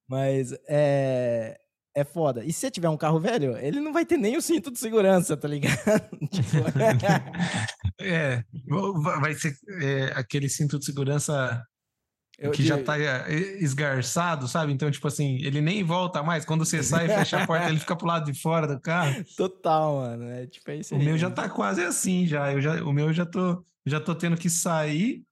Mas 0.07 0.53
é, 0.69 1.59
é 1.95 2.05
foda. 2.05 2.45
E 2.45 2.53
se 2.53 2.61
você 2.61 2.71
tiver 2.71 2.89
um 2.89 2.97
carro 2.97 3.21
velho, 3.21 3.57
ele 3.59 3.81
não 3.81 3.93
vai 3.93 4.05
ter 4.05 4.17
nem 4.17 4.37
o 4.37 4.43
cinto 4.43 4.71
de 4.71 4.79
segurança, 4.79 5.37
tá 5.37 5.47
ligado? 5.49 5.79
Tipo, 6.31 6.59
É, 8.01 8.43
va- 9.03 9.21
vai 9.21 9.35
ser 9.35 9.57
é, 9.81 10.13
aquele 10.17 10.49
cinto 10.49 10.79
de 10.79 10.85
segurança 10.85 11.63
eu 12.39 12.51
que 12.51 12.65
já 12.65 12.83
tá 12.83 12.99
é, 12.99 13.31
esgarçado, 13.63 14.49
sabe? 14.49 14.73
Então, 14.73 14.91
tipo 14.91 15.07
assim, 15.07 15.37
ele 15.45 15.61
nem 15.61 15.85
volta 15.85 16.23
mais. 16.23 16.45
Quando 16.45 16.65
você 16.65 16.83
sai 16.83 17.07
e 17.07 17.09
fecha 17.09 17.41
a 17.43 17.47
porta, 17.47 17.69
ele 17.69 17.79
fica 17.79 17.95
pro 17.95 18.07
lado 18.09 18.31
de 18.31 18.41
fora 18.41 18.67
do 18.67 18.81
carro. 18.81 19.25
Total, 19.37 19.97
mano. 19.97 20.25
É 20.31 20.47
tipo 20.47 20.69
é 20.71 20.77
isso 20.77 20.95
O 20.95 20.99
aí. 20.99 21.05
meu 21.05 21.17
já 21.17 21.31
tá 21.31 21.49
quase 21.49 21.83
assim, 21.85 22.27
já. 22.27 22.53
Eu 22.53 22.61
já 22.61 22.83
o 22.83 22.93
meu 22.93 23.07
eu 23.07 23.13
já 23.13 23.25
tô, 23.25 23.65
já 23.87 24.01
tô 24.01 24.15
tendo 24.17 24.37
que 24.37 24.51
sair 24.51 25.23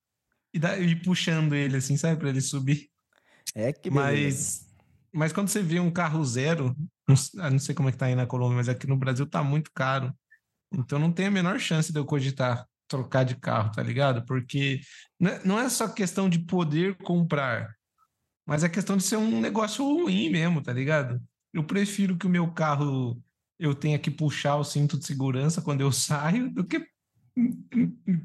e 0.54 0.58
dar- 0.60 0.80
e 0.80 0.92
ir 0.92 1.02
puxando 1.02 1.54
ele, 1.54 1.76
assim, 1.76 1.96
sabe? 1.96 2.18
Pra 2.20 2.28
ele 2.28 2.40
subir. 2.40 2.88
É 3.54 3.72
que 3.72 3.90
beleza. 3.90 4.12
Mas, 4.12 4.71
mas 5.12 5.32
quando 5.32 5.48
você 5.48 5.62
vê 5.62 5.78
um 5.78 5.90
carro 5.90 6.24
zero, 6.24 6.76
ah, 7.38 7.50
não 7.50 7.58
sei 7.58 7.74
como 7.74 7.88
é 7.88 7.92
que 7.92 7.98
tá 7.98 8.06
aí 8.06 8.14
na 8.14 8.26
Colômbia, 8.26 8.56
mas 8.56 8.68
aqui 8.68 8.86
no 8.86 8.96
Brasil 8.96 9.26
tá 9.26 9.42
muito 9.42 9.70
caro. 9.74 10.14
Então 10.72 10.98
não 10.98 11.12
tem 11.12 11.26
a 11.26 11.30
menor 11.30 11.58
chance 11.58 11.92
de 11.92 11.98
eu 11.98 12.04
cogitar 12.04 12.66
trocar 12.92 13.24
de 13.24 13.36
carro, 13.36 13.72
tá 13.72 13.82
ligado? 13.82 14.24
Porque 14.26 14.80
não 15.44 15.58
é 15.58 15.68
só 15.70 15.88
questão 15.88 16.28
de 16.28 16.38
poder 16.38 16.94
comprar, 16.98 17.74
mas 18.46 18.62
é 18.62 18.68
questão 18.68 18.98
de 18.98 19.02
ser 19.02 19.16
um 19.16 19.40
negócio 19.40 19.82
ruim 19.82 20.28
mesmo, 20.28 20.62
tá 20.62 20.72
ligado? 20.72 21.18
Eu 21.54 21.64
prefiro 21.64 22.18
que 22.18 22.26
o 22.26 22.30
meu 22.30 22.52
carro 22.52 23.18
eu 23.58 23.74
tenha 23.74 23.98
que 23.98 24.10
puxar 24.10 24.56
o 24.56 24.64
cinto 24.64 24.98
de 24.98 25.06
segurança 25.06 25.62
quando 25.62 25.80
eu 25.80 25.90
saio 25.92 26.50
do 26.50 26.64
que 26.64 26.86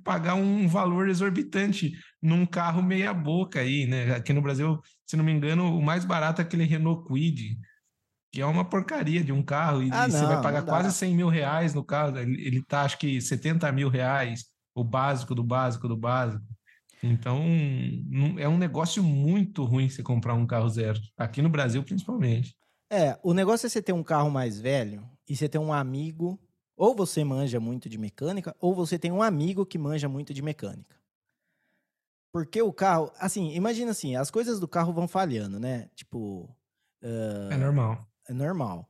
pagar 0.03 0.35
um 0.35 0.67
valor 0.67 1.09
exorbitante 1.09 1.93
num 2.21 2.45
carro 2.45 2.81
meia 2.81 3.13
boca 3.13 3.59
aí, 3.59 3.85
né? 3.85 4.15
Aqui 4.15 4.33
no 4.33 4.41
Brasil, 4.41 4.79
se 5.05 5.15
não 5.15 5.23
me 5.23 5.31
engano, 5.31 5.77
o 5.77 5.81
mais 5.81 6.05
barato 6.05 6.41
é 6.41 6.43
aquele 6.45 6.63
Renault 6.65 7.05
Kwid, 7.07 7.57
que 8.33 8.41
é 8.41 8.45
uma 8.45 8.65
porcaria 8.69 9.23
de 9.23 9.31
um 9.31 9.43
carro, 9.43 9.83
e, 9.83 9.89
Ah, 9.91 10.07
e 10.07 10.11
você 10.11 10.25
vai 10.25 10.37
não, 10.37 10.41
pagar 10.41 10.61
não 10.61 10.67
quase 10.67 10.91
100 10.93 11.15
mil 11.15 11.29
reais 11.29 11.73
no 11.73 11.83
carro, 11.85 12.17
ele, 12.17 12.41
ele 12.45 12.63
tá 12.65 12.83
acho 12.83 12.97
que 12.99 13.21
70 13.21 13.71
mil 13.71 13.89
reais, 13.89 14.45
o 14.75 14.83
básico 14.83 15.35
do 15.35 15.43
básico 15.43 15.87
do 15.87 15.97
básico. 15.97 16.43
Então, 17.03 17.43
não- 18.09 18.39
é 18.39 18.47
um 18.47 18.57
negócio 18.57 19.03
muito 19.03 19.63
ruim 19.65 19.89
você 19.89 20.03
comprar 20.03 20.33
um 20.35 20.47
carro 20.47 20.69
zero, 20.69 20.99
aqui 21.17 21.41
no 21.41 21.49
Brasil 21.49 21.83
principalmente. 21.83 22.55
É, 22.91 23.19
o 23.23 23.33
negócio 23.33 23.67
é 23.67 23.69
você 23.69 23.81
ter 23.81 23.93
um 23.93 24.03
carro 24.03 24.29
mais 24.31 24.59
velho 24.61 25.09
e 25.27 25.35
você 25.35 25.49
ter 25.49 25.57
um 25.57 25.73
amigo, 25.73 26.39
ou 26.77 26.95
você 26.95 27.23
manja 27.23 27.59
muito 27.59 27.89
de 27.89 27.97
mecânica, 27.97 28.55
ou 28.61 28.73
você 28.73 28.97
tem 28.99 29.11
um 29.11 29.21
amigo 29.21 29.65
que 29.65 29.77
manja 29.77 30.07
muito 30.07 30.33
de 30.33 30.41
mecânica. 30.41 30.95
Porque 32.31 32.61
o 32.61 32.71
carro, 32.71 33.11
assim, 33.19 33.53
imagina 33.55 33.91
assim, 33.91 34.15
as 34.15 34.29
coisas 34.29 34.59
do 34.59 34.67
carro 34.67 34.93
vão 34.93 35.07
falhando, 35.07 35.59
né? 35.59 35.89
Tipo, 35.95 36.47
É 37.01 37.57
normal. 37.57 38.07
é 38.29 38.33
normal. 38.33 38.87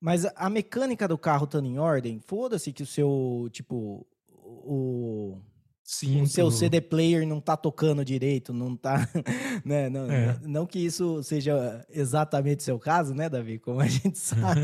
Mas 0.00 0.26
a- 0.26 0.32
a 0.36 0.50
mecânica 0.50 1.08
do 1.08 1.16
carro 1.16 1.44
estando 1.46 1.66
em 1.66 1.78
ordem, 1.78 2.20
foda-se 2.20 2.72
que 2.72 2.82
o 2.82 2.86
seu, 2.86 3.48
tipo, 3.50 4.06
o, 4.28 5.38
Sim, 5.86 6.22
o 6.22 6.26
seu 6.26 6.50
CD 6.50 6.80
player 6.80 7.26
não 7.28 7.40
tá 7.42 7.58
tocando 7.58 8.02
direito, 8.02 8.54
não 8.54 8.74
tá, 8.74 9.06
né? 9.62 9.90
Não, 9.90 10.10
É. 10.10 10.38
não 10.42 10.64
que 10.66 10.78
isso 10.78 11.22
seja 11.22 11.84
exatamente 11.90 12.60
o 12.60 12.62
seu 12.62 12.78
caso, 12.78 13.14
né, 13.14 13.28
Davi? 13.28 13.58
Como 13.58 13.80
a 13.80 13.86
gente 13.86 14.16
sabe. 14.18 14.62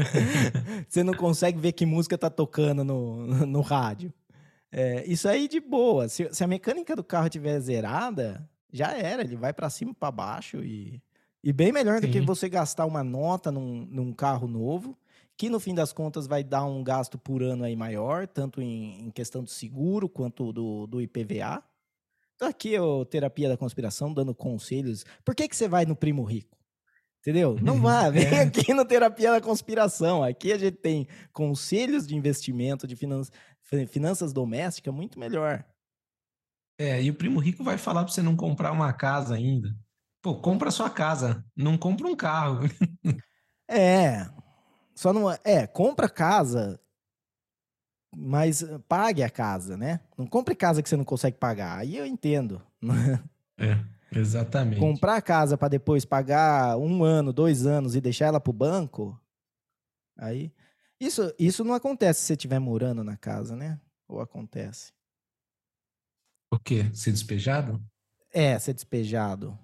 Você 0.88 1.04
não 1.04 1.12
consegue 1.12 1.58
ver 1.58 1.72
que 1.72 1.84
música 1.84 2.16
tá 2.16 2.30
tocando 2.30 2.82
no, 2.82 3.26
no 3.46 3.60
rádio. 3.60 4.10
É, 4.72 5.04
isso 5.06 5.28
aí 5.28 5.46
de 5.46 5.60
boa. 5.60 6.08
Se, 6.08 6.26
se 6.32 6.42
a 6.42 6.46
mecânica 6.46 6.96
do 6.96 7.04
carro 7.04 7.26
estiver 7.26 7.60
zerada, 7.60 8.48
já 8.72 8.96
era. 8.96 9.22
Ele 9.22 9.36
vai 9.36 9.52
pra 9.52 9.68
cima 9.68 9.90
e 9.90 9.94
pra 9.94 10.10
baixo 10.10 10.64
e, 10.64 11.02
e 11.44 11.52
bem 11.52 11.70
melhor 11.70 12.00
do 12.00 12.08
que 12.08 12.20
Sim. 12.20 12.24
você 12.24 12.48
gastar 12.48 12.86
uma 12.86 13.04
nota 13.04 13.52
num, 13.52 13.86
num 13.90 14.10
carro 14.12 14.48
novo, 14.48 14.96
que 15.40 15.48
no 15.48 15.58
fim 15.58 15.74
das 15.74 15.90
contas 15.90 16.26
vai 16.26 16.44
dar 16.44 16.66
um 16.66 16.84
gasto 16.84 17.16
por 17.18 17.42
ano 17.42 17.64
aí 17.64 17.74
maior, 17.74 18.26
tanto 18.28 18.60
em, 18.60 19.06
em 19.06 19.10
questão 19.10 19.42
de 19.42 19.50
seguro 19.50 20.06
quanto 20.06 20.52
do, 20.52 20.86
do 20.86 21.00
IPVA. 21.00 21.64
Tô 22.36 22.44
aqui, 22.44 22.78
ô, 22.78 23.06
terapia 23.06 23.48
da 23.48 23.56
conspiração, 23.56 24.12
dando 24.12 24.34
conselhos. 24.34 25.02
Por 25.24 25.34
que, 25.34 25.48
que 25.48 25.56
você 25.56 25.66
vai 25.66 25.86
no 25.86 25.96
primo 25.96 26.22
rico? 26.24 26.58
Entendeu? 27.20 27.56
Não 27.62 27.80
vá, 27.80 28.10
vem 28.10 28.26
É. 28.26 28.40
aqui 28.42 28.74
no 28.74 28.84
Terapia 28.84 29.30
da 29.30 29.40
Conspiração. 29.40 30.22
Aqui 30.22 30.52
a 30.52 30.58
gente 30.58 30.76
tem 30.76 31.08
conselhos 31.32 32.06
de 32.06 32.14
investimento, 32.14 32.86
de 32.86 32.94
finan- 32.94 33.22
fi- 33.62 33.86
finanças 33.86 34.34
domésticas 34.34 34.92
muito 34.92 35.18
melhor. 35.18 35.64
É, 36.78 37.02
e 37.02 37.08
o 37.08 37.14
primo 37.14 37.40
rico 37.40 37.64
vai 37.64 37.78
falar 37.78 38.04
para 38.04 38.12
você 38.12 38.20
não 38.20 38.36
comprar 38.36 38.72
uma 38.72 38.92
casa 38.92 39.36
ainda. 39.36 39.74
Pô, 40.22 40.38
compra 40.38 40.68
a 40.68 40.72
sua 40.72 40.90
casa, 40.90 41.42
não 41.56 41.78
compra 41.78 42.06
um 42.06 42.14
carro. 42.14 42.60
É, 43.72 44.26
só 45.00 45.14
não. 45.14 45.30
É, 45.42 45.66
compra 45.66 46.10
casa, 46.10 46.78
mas 48.14 48.62
eh, 48.62 48.78
pague 48.86 49.22
a 49.22 49.30
casa, 49.30 49.74
né? 49.74 50.00
Não 50.14 50.26
compre 50.26 50.54
casa 50.54 50.82
que 50.82 50.88
você 50.90 50.96
não 50.96 51.06
consegue 51.06 51.38
pagar. 51.38 51.78
Aí 51.78 51.96
eu 51.96 52.04
entendo. 52.04 52.62
É, 53.62 53.78
exatamente. 54.18 54.80
Comprar 54.80 55.20
casa 55.20 55.54
para 55.58 55.68
depois 55.68 56.06
pagar 56.06 56.78
um 56.78 57.04
ano, 57.04 57.30
dois 57.30 57.66
anos 57.66 57.94
e 57.94 58.00
deixar 58.00 58.28
ela 58.28 58.40
pro 58.40 58.54
banco, 58.54 59.20
aí. 60.16 60.50
Isso, 60.98 61.30
isso 61.38 61.62
não 61.62 61.74
acontece 61.74 62.20
se 62.20 62.26
você 62.28 62.32
estiver 62.32 62.58
morando 62.58 63.04
na 63.04 63.18
casa, 63.18 63.54
né? 63.54 63.78
Ou 64.08 64.18
acontece? 64.18 64.94
O 66.50 66.58
quê? 66.58 66.90
Ser 66.94 67.12
despejado? 67.12 67.84
É, 68.32 68.58
ser 68.58 68.72
despejado. 68.72 69.58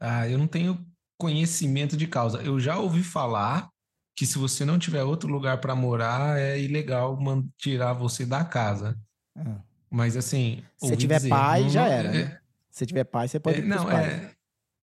Ah, 0.00 0.26
eu 0.26 0.38
não 0.38 0.46
tenho 0.46 0.82
conhecimento 1.20 1.98
de 1.98 2.06
causa. 2.06 2.42
Eu 2.42 2.58
já 2.58 2.78
ouvi 2.78 3.02
falar 3.02 3.73
que 4.16 4.26
se 4.26 4.38
você 4.38 4.64
não 4.64 4.78
tiver 4.78 5.02
outro 5.02 5.28
lugar 5.28 5.60
para 5.60 5.74
morar, 5.74 6.38
é 6.38 6.60
ilegal 6.60 7.18
tirar 7.58 7.92
você 7.92 8.24
da 8.24 8.44
casa. 8.44 8.98
Ah. 9.36 9.60
Mas 9.90 10.16
assim, 10.16 10.62
Se 10.78 10.96
tiver 10.96 11.16
dizer, 11.16 11.28
pai, 11.28 11.62
não- 11.62 11.68
já 11.68 11.86
era, 11.88 12.08
é- 12.08 12.12
né? 12.24 12.38
Se 12.70 12.84
tiver 12.86 13.04
pai, 13.04 13.28
você 13.28 13.38
pode 13.38 13.60
é, 13.60 13.64
não, 13.64 13.90
é, 13.90 14.32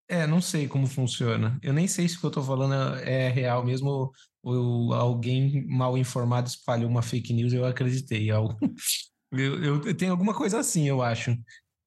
é, 0.07 0.25
não 0.27 0.41
sei 0.41 0.67
como 0.67 0.87
funciona. 0.87 1.59
Eu 1.61 1.73
nem 1.73 1.87
sei 1.87 2.07
se 2.07 2.15
o 2.17 2.19
que 2.21 2.25
eu 2.25 2.31
tô 2.31 2.41
falando 2.43 2.95
é 2.99 3.29
real 3.29 3.65
mesmo 3.65 4.11
ou, 4.43 4.93
alguém 4.93 5.65
mal 5.67 5.97
informado 5.97 6.47
espalhou 6.47 6.89
uma 6.89 7.01
fake 7.01 7.33
news 7.33 7.51
eu 7.53 7.65
acreditei. 7.65 8.29
Algo- 8.31 8.57
Eu, 9.33 9.63
eu, 9.63 9.81
eu 9.85 9.95
tenho 9.95 10.11
alguma 10.11 10.33
coisa 10.33 10.59
assim, 10.59 10.89
eu 10.89 11.01
acho. 11.01 11.33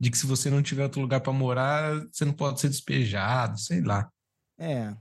De 0.01 0.11
que 0.11 0.17
se 0.17 0.27
você 0.27 0.49
não 0.49 0.63
tiver 0.63 0.85
outro 0.85 0.99
lugar 1.03 1.21
para 1.21 1.31
morar, 1.31 1.93
você 2.11 2.25
não 2.25 2.33
pode 2.33 2.59
ser 2.59 2.71
despejado, 2.71 3.59
sei 3.61 3.83
lá. 3.83 4.09
É. 4.59 4.97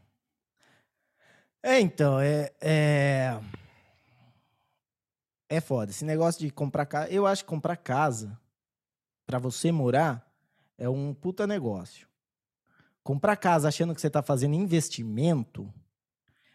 É, 1.64 1.80
então, 1.80 2.20
é, 2.20 2.52
é. 2.60 3.40
É 5.50 5.62
foda. 5.62 5.92
Esse 5.92 6.04
negócio 6.04 6.42
de 6.42 6.52
comprar 6.52 6.86
casa. 6.86 7.10
Eu 7.10 7.26
acho 7.26 7.44
que 7.44 7.50
comprar 7.50 7.78
casa 7.78 8.38
pra 9.26 9.40
você 9.40 9.72
morar 9.72 10.30
é 10.78 10.90
um 10.90 11.14
puta 11.14 11.48
negócio. 11.48 12.08
Comprar 13.02 13.38
casa 13.38 13.70
achando 13.70 13.96
que 13.96 14.02
você 14.02 14.10
tá 14.10 14.22
fazendo 14.22 14.56
investimento, 14.56 15.74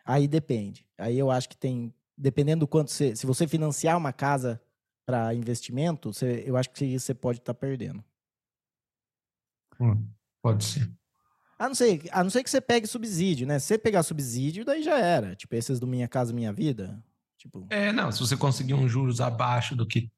aí 0.04 0.28
depende. 0.28 0.86
Aí 0.98 1.18
eu 1.18 1.30
acho 1.30 1.48
que 1.48 1.56
tem. 1.56 1.94
Dependendo 2.16 2.60
do 2.60 2.68
quanto 2.68 2.90
você. 2.90 3.14
Se 3.16 3.24
você 3.24 3.46
financiar 3.46 3.96
uma 3.96 4.12
casa 4.12 4.60
para 5.06 5.32
investimento, 5.32 6.12
você, 6.12 6.42
eu 6.44 6.56
acho 6.56 6.68
que 6.70 6.98
você 6.98 7.14
pode 7.14 7.38
estar 7.38 7.54
perdendo. 7.54 8.04
Hum, 9.80 10.06
Pode 10.42 10.64
ser. 10.64 10.97
A 11.58 11.66
não, 11.68 11.74
ser, 11.74 12.02
a 12.12 12.22
não 12.22 12.30
ser 12.30 12.44
que 12.44 12.50
você 12.50 12.60
pegue 12.60 12.86
subsídio, 12.86 13.46
né? 13.46 13.58
Se 13.58 13.66
você 13.66 13.78
pegar 13.78 14.02
subsídio, 14.02 14.64
daí 14.64 14.82
já 14.82 14.96
era. 14.98 15.34
Tipo, 15.34 15.56
esses 15.56 15.80
do 15.80 15.86
Minha 15.86 16.06
Casa 16.06 16.32
Minha 16.32 16.52
Vida. 16.52 17.02
Tipo, 17.36 17.66
É, 17.70 17.92
não, 17.92 18.10
se 18.12 18.20
você 18.20 18.36
conseguir 18.36 18.74
uns 18.74 18.90
juros 18.90 19.20
abaixo 19.20 19.74
do 19.74 19.86
que, 19.86 20.10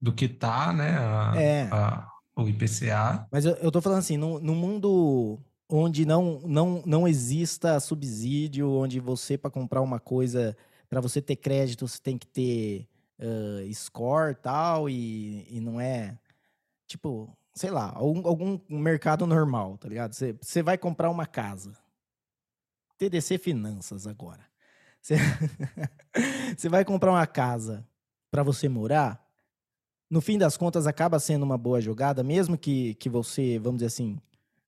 do 0.00 0.12
que 0.12 0.28
tá, 0.28 0.72
né, 0.72 0.96
a- 0.98 1.32
É. 1.36 1.68
a- 1.70 2.08
o 2.36 2.48
IPCA, 2.48 3.26
mas 3.32 3.44
eu, 3.44 3.54
eu 3.56 3.70
tô 3.70 3.80
falando 3.80 3.98
assim, 3.98 4.16
no, 4.16 4.38
no 4.38 4.54
mundo 4.54 5.40
onde 5.68 6.06
não, 6.06 6.40
não, 6.46 6.82
não 6.86 7.08
exista 7.08 7.80
subsídio, 7.80 8.70
onde 8.70 9.00
você, 9.00 9.36
para 9.36 9.50
comprar 9.50 9.80
uma 9.82 9.98
coisa, 9.98 10.56
para 10.88 11.00
você 11.00 11.20
ter 11.20 11.34
crédito, 11.36 11.86
você 11.88 11.98
tem 12.00 12.16
que 12.16 12.26
ter 12.28 12.86
ah, 13.20 13.60
score 13.74 14.34
tal, 14.36 14.88
e, 14.88 15.46
e 15.50 15.60
não 15.60 15.80
é. 15.80 16.16
Tipo, 16.86 17.36
sei 17.58 17.70
lá, 17.70 17.92
algum, 17.94 18.26
algum 18.26 18.60
mercado 18.68 19.26
normal, 19.26 19.76
tá 19.78 19.88
ligado? 19.88 20.14
Você, 20.14 20.36
você 20.40 20.62
vai 20.62 20.78
comprar 20.78 21.10
uma 21.10 21.26
casa. 21.26 21.76
TDC 22.96 23.38
Finanças 23.38 24.06
agora. 24.06 24.46
Você, 25.00 25.14
você 26.56 26.68
vai 26.68 26.84
comprar 26.84 27.12
uma 27.12 27.26
casa 27.26 27.86
para 28.32 28.42
você 28.42 28.68
morar. 28.68 29.24
No 30.10 30.20
fim 30.20 30.36
das 30.36 30.56
contas, 30.56 30.88
acaba 30.88 31.20
sendo 31.20 31.44
uma 31.44 31.56
boa 31.56 31.80
jogada, 31.80 32.24
mesmo 32.24 32.58
que, 32.58 32.94
que 32.94 33.08
você, 33.08 33.60
vamos 33.60 33.78
dizer 33.78 33.86
assim, 33.86 34.18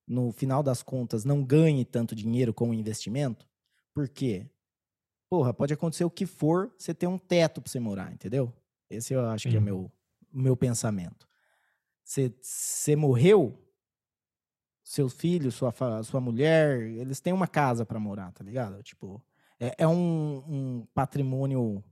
no 0.06 0.30
final 0.30 0.62
das 0.62 0.85
contas, 0.85 1.25
não 1.25 1.42
ganhe 1.42 1.85
tanto 1.85 2.14
dinheiro 2.14 2.54
com 2.54 2.70
o 2.70 2.75
investimento. 2.75 3.44
Por 3.92 4.09
quê? 4.09 4.47
porra, 5.30 5.54
pode 5.54 5.73
acontecer 5.73 6.04
o 6.04 6.11
que 6.11 6.26
for, 6.26 6.75
você 6.76 6.92
ter 6.92 7.06
um 7.06 7.16
teto 7.16 7.62
para 7.62 7.70
você 7.70 7.78
morar, 7.78 8.12
entendeu? 8.12 8.52
Esse 8.90 9.14
eu 9.14 9.25
acho 9.26 9.49
que 9.49 9.54
é 9.54 9.61
o 9.61 9.62
meu, 9.62 9.90
o 10.32 10.38
meu 10.38 10.56
pensamento. 10.56 11.28
Você, 12.11 12.97
morreu, 12.97 13.57
seu 14.83 15.09
filho, 15.09 15.52
sua, 15.52 15.73
sua 16.02 16.21
mulher, 16.21 16.81
eles 16.81 17.21
têm 17.21 17.33
uma 17.33 17.47
casa 17.47 17.87
para 17.87 18.00
morar, 18.00 18.33
tá 18.33 18.43
ligado? 18.43 18.83
Tipo, 18.83 19.23
é, 19.61 19.76
é 19.79 19.87
um, 19.87 20.43
um, 20.49 20.87
patrimônio 20.93 21.85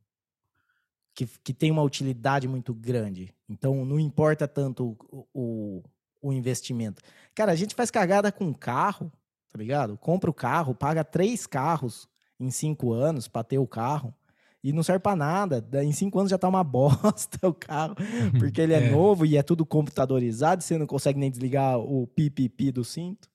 que, 1.14 1.24
que 1.24 1.54
tem 1.54 1.70
uma 1.70 1.84
utilidade 1.84 2.48
muito 2.48 2.74
grande. 2.74 3.32
Então, 3.48 3.84
não 3.84 4.00
importa 4.00 4.48
tanto 4.48 4.98
o, 5.08 5.28
o, 5.32 5.82
o 6.20 6.32
investimento. 6.32 7.00
Cara, 7.32 7.52
a 7.52 7.56
gente 7.56 7.76
faz 7.76 7.88
cagada 7.88 8.32
com 8.32 8.52
carro, 8.52 9.12
tá 9.48 9.56
ligado? 9.56 9.96
Compra 9.96 10.28
o 10.28 10.34
carro, 10.34 10.74
paga 10.74 11.04
três 11.04 11.46
carros 11.46 12.08
em 12.40 12.50
cinco 12.50 12.92
anos 12.92 13.28
para 13.28 13.44
ter 13.44 13.58
o 13.58 13.68
carro 13.68 14.12
e 14.62 14.72
não 14.72 14.82
serve 14.82 15.00
para 15.00 15.16
nada. 15.16 15.64
Em 15.82 15.92
cinco 15.92 16.18
anos 16.18 16.30
já 16.30 16.38
tá 16.38 16.48
uma 16.48 16.62
bosta 16.64 17.48
o 17.48 17.54
carro, 17.54 17.94
porque 18.38 18.60
ele 18.60 18.74
é, 18.74 18.84
é, 18.88 18.90
novo 18.90 19.24
e 19.24 19.36
é 19.36 19.42
tudo 19.42 19.64
computadorizado, 19.64 20.62
você 20.62 20.76
não 20.78 20.86
consegue 20.86 21.18
nem 21.18 21.30
desligar 21.30 21.78
o 21.78 22.06
pipipi 22.06 22.72
do 22.72 22.84
cinto. 22.84 23.28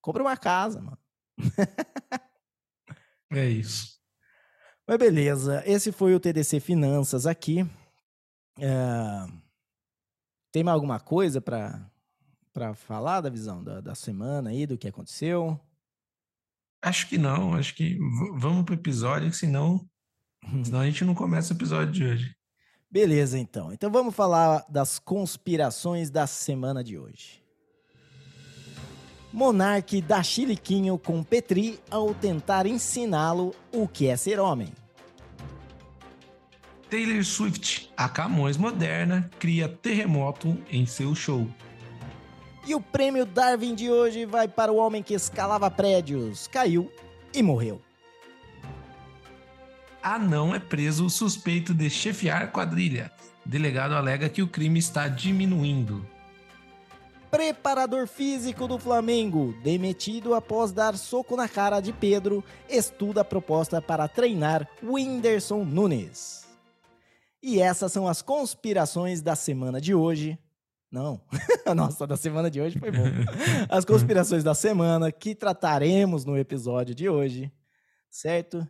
Compra 0.00 0.22
uma 0.22 0.36
casa, 0.36 0.80
mano. 0.80 0.98
é 3.32 3.48
isso. 3.48 3.98
Mas 4.86 4.98
beleza, 4.98 5.62
esse 5.66 5.92
foi 5.92 6.14
o 6.14 6.20
TDC 6.20 6.58
Finanças 6.60 7.26
aqui. 7.26 7.66
É... 8.58 9.26
Tem 10.52 10.64
mais 10.64 10.74
alguma 10.74 10.98
coisa 10.98 11.40
para 11.40 11.88
para 12.52 12.74
falar 12.74 13.20
da 13.20 13.30
visão 13.30 13.62
da, 13.62 13.80
da 13.80 13.94
semana 13.94 14.50
aí, 14.50 14.66
do 14.66 14.76
que 14.76 14.88
aconteceu? 14.88 15.58
Acho 16.82 17.08
que 17.08 17.18
não, 17.18 17.54
acho 17.54 17.74
que 17.74 17.98
vamos 18.36 18.64
pro 18.64 18.74
episódio, 18.74 19.32
senão 19.32 19.88
Senão 20.64 20.80
a 20.80 20.86
gente 20.86 21.04
não 21.04 21.14
começa 21.14 21.52
o 21.52 21.56
episódio 21.56 21.92
de 21.92 22.04
hoje. 22.04 22.36
Beleza, 22.90 23.38
então. 23.38 23.72
Então 23.72 23.90
vamos 23.90 24.14
falar 24.14 24.64
das 24.68 24.98
conspirações 24.98 26.10
da 26.10 26.26
semana 26.26 26.82
de 26.82 26.98
hoje. 26.98 27.40
Monarque 29.32 30.02
dá 30.02 30.22
chiliquinho 30.24 30.98
com 30.98 31.22
Petri 31.22 31.78
ao 31.88 32.12
tentar 32.12 32.66
ensiná-lo 32.66 33.54
o 33.72 33.86
que 33.86 34.08
é 34.08 34.16
ser 34.16 34.40
homem. 34.40 34.72
Taylor 36.90 37.24
Swift, 37.24 37.88
a 37.96 38.08
Camões 38.08 38.56
moderna, 38.56 39.30
cria 39.38 39.68
terremoto 39.68 40.58
em 40.68 40.84
seu 40.84 41.14
show. 41.14 41.46
E 42.66 42.74
o 42.74 42.80
prêmio 42.80 43.24
Darwin 43.24 43.76
de 43.76 43.88
hoje 43.88 44.26
vai 44.26 44.48
para 44.48 44.72
o 44.72 44.76
homem 44.76 45.00
que 45.00 45.14
escalava 45.14 45.70
prédios, 45.70 46.48
caiu 46.48 46.92
e 47.32 47.40
morreu. 47.40 47.80
Anão 50.02 50.54
é 50.54 50.58
preso 50.58 51.10
suspeito 51.10 51.74
de 51.74 51.90
chefiar 51.90 52.50
quadrilha. 52.52 53.12
Delegado 53.44 53.94
alega 53.94 54.28
que 54.28 54.42
o 54.42 54.48
crime 54.48 54.78
está 54.78 55.08
diminuindo. 55.08 56.06
Preparador 57.30 58.08
físico 58.08 58.66
do 58.66 58.78
Flamengo, 58.78 59.54
demitido 59.62 60.34
após 60.34 60.72
dar 60.72 60.96
soco 60.96 61.36
na 61.36 61.48
cara 61.48 61.80
de 61.80 61.92
Pedro, 61.92 62.42
estuda 62.68 63.20
a 63.20 63.24
proposta 63.24 63.80
para 63.80 64.08
treinar 64.08 64.66
Whindersson 64.82 65.64
Nunes. 65.64 66.48
E 67.42 67.60
essas 67.60 67.92
são 67.92 68.08
as 68.08 68.20
conspirações 68.20 69.22
da 69.22 69.36
semana 69.36 69.80
de 69.80 69.94
hoje. 69.94 70.38
Não, 70.90 71.20
nossa, 71.76 72.06
da 72.06 72.16
semana 72.16 72.50
de 72.50 72.60
hoje 72.60 72.78
foi 72.78 72.90
bom. 72.90 73.04
As 73.68 73.84
conspirações 73.84 74.42
da 74.42 74.54
semana 74.54 75.12
que 75.12 75.34
trataremos 75.34 76.24
no 76.24 76.36
episódio 76.36 76.94
de 76.94 77.08
hoje, 77.08 77.52
certo? 78.10 78.66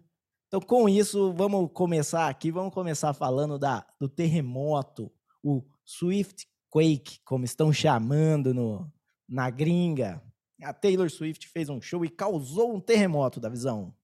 Então, 0.51 0.61
com 0.61 0.89
isso, 0.89 1.33
vamos 1.33 1.71
começar 1.73 2.29
aqui, 2.29 2.51
vamos 2.51 2.75
começar 2.75 3.15
falando 3.15 3.57
da, 3.57 3.87
do 4.01 4.09
terremoto, 4.09 5.09
o 5.45 5.65
Swift 5.85 6.45
Quake, 6.69 7.21
como 7.25 7.45
estão 7.45 7.73
chamando 7.73 8.53
no, 8.53 8.93
na 9.29 9.49
gringa. 9.49 10.21
A 10.61 10.75
Taylor 10.75 11.09
Swift 11.09 11.47
fez 11.47 11.69
um 11.69 11.81
show 11.81 12.05
e 12.05 12.11
causou 12.11 12.75
um 12.75 12.81
terremoto 12.81 13.39
da 13.39 13.49
visão. 13.49 13.95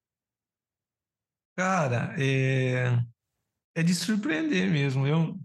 Cara, 1.56 2.14
é, 2.16 2.96
é 3.74 3.82
de 3.82 3.92
surpreender 3.92 4.70
mesmo. 4.70 5.04
Eu 5.04 5.36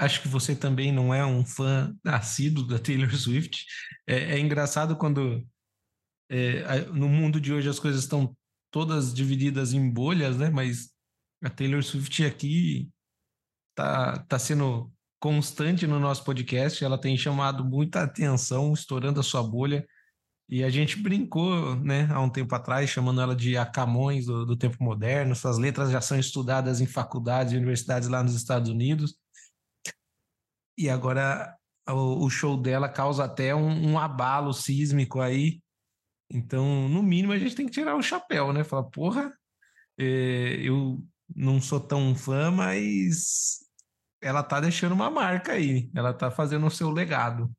acho 0.00 0.20
que 0.20 0.26
você 0.26 0.56
também 0.56 0.90
não 0.90 1.14
é 1.14 1.24
um 1.24 1.46
fã 1.46 1.96
nascido 2.02 2.66
da 2.66 2.80
Taylor 2.80 3.14
Swift. 3.14 3.64
É, 4.04 4.34
é 4.34 4.40
engraçado 4.40 4.96
quando 4.96 5.46
é, 6.28 6.80
no 6.86 7.08
mundo 7.08 7.40
de 7.40 7.52
hoje 7.52 7.68
as 7.68 7.78
coisas 7.78 8.02
estão 8.02 8.36
todas 8.70 9.14
divididas 9.14 9.72
em 9.72 9.90
bolhas, 9.90 10.36
né? 10.36 10.50
Mas 10.50 10.90
a 11.42 11.50
Taylor 11.50 11.82
Swift 11.82 12.24
aqui 12.24 12.88
tá, 13.74 14.18
tá 14.28 14.38
sendo 14.38 14.92
constante 15.20 15.86
no 15.86 15.98
nosso 15.98 16.24
podcast, 16.24 16.84
ela 16.84 16.98
tem 16.98 17.16
chamado 17.16 17.64
muita 17.64 18.02
atenção, 18.02 18.72
estourando 18.72 19.20
a 19.20 19.22
sua 19.22 19.42
bolha. 19.42 19.86
E 20.48 20.64
a 20.64 20.70
gente 20.70 20.96
brincou, 20.96 21.76
né, 21.76 22.08
há 22.10 22.20
um 22.20 22.30
tempo 22.30 22.54
atrás, 22.54 22.88
chamando 22.88 23.20
ela 23.20 23.36
de 23.36 23.56
a 23.56 23.66
Camões 23.66 24.24
do, 24.24 24.46
do 24.46 24.56
tempo 24.56 24.82
moderno. 24.82 25.34
Suas 25.34 25.58
letras 25.58 25.90
já 25.90 26.00
são 26.00 26.18
estudadas 26.18 26.80
em 26.80 26.86
faculdades 26.86 27.52
e 27.52 27.56
universidades 27.56 28.08
lá 28.08 28.22
nos 28.22 28.34
Estados 28.34 28.70
Unidos. 28.70 29.16
E 30.76 30.88
agora 30.88 31.54
o, 31.86 32.24
o 32.24 32.30
show 32.30 32.56
dela 32.56 32.88
causa 32.88 33.24
até 33.24 33.54
um, 33.54 33.90
um 33.90 33.98
abalo 33.98 34.54
sísmico 34.54 35.20
aí 35.20 35.60
então, 36.30 36.88
no 36.88 37.02
mínimo, 37.02 37.32
a 37.32 37.38
gente 37.38 37.54
tem 37.54 37.66
que 37.66 37.72
tirar 37.72 37.96
o 37.96 38.02
chapéu, 38.02 38.52
né? 38.52 38.64
Falar, 38.64 38.84
porra, 38.84 39.32
é, 39.98 40.56
eu 40.62 41.02
não 41.34 41.60
sou 41.60 41.80
tão 41.80 42.14
fã, 42.14 42.50
mas 42.50 43.60
ela 44.20 44.42
tá 44.42 44.60
deixando 44.60 44.92
uma 44.92 45.10
marca 45.10 45.52
aí. 45.52 45.90
Ela 45.94 46.12
tá 46.12 46.30
fazendo 46.30 46.66
o 46.66 46.70
seu 46.70 46.90
legado. 46.90 47.50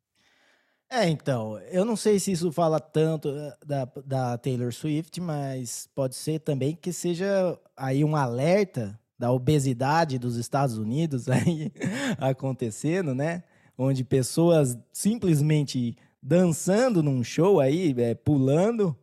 É, 0.92 1.08
então, 1.08 1.60
eu 1.72 1.86
não 1.86 1.96
sei 1.96 2.20
se 2.20 2.32
isso 2.32 2.52
fala 2.52 2.80
tanto 2.80 3.30
eh, 3.30 3.58
da, 3.64 3.86
da 4.06 4.38
Taylor 4.40 4.74
Swift, 4.74 5.22
mas 5.22 5.88
pode 5.94 6.16
ser 6.16 6.40
também 6.40 6.76
que 6.76 6.92
seja 6.92 7.60
aí 7.78 8.04
um 8.04 8.16
alerta 8.16 9.00
da 9.18 9.32
obesidade 9.32 10.18
dos 10.18 10.36
Estados 10.36 10.80
Unidos 10.80 11.30
aí 11.30 11.72
acontecendo, 12.18 13.14
né? 13.14 13.44
Onde 13.78 14.04
pessoas 14.04 14.78
simplesmente 14.92 15.96
dançando 16.22 17.02
num 17.02 17.24
show 17.24 17.60
aí, 17.60 17.94
é, 17.98 18.16
pulando, 18.16 18.98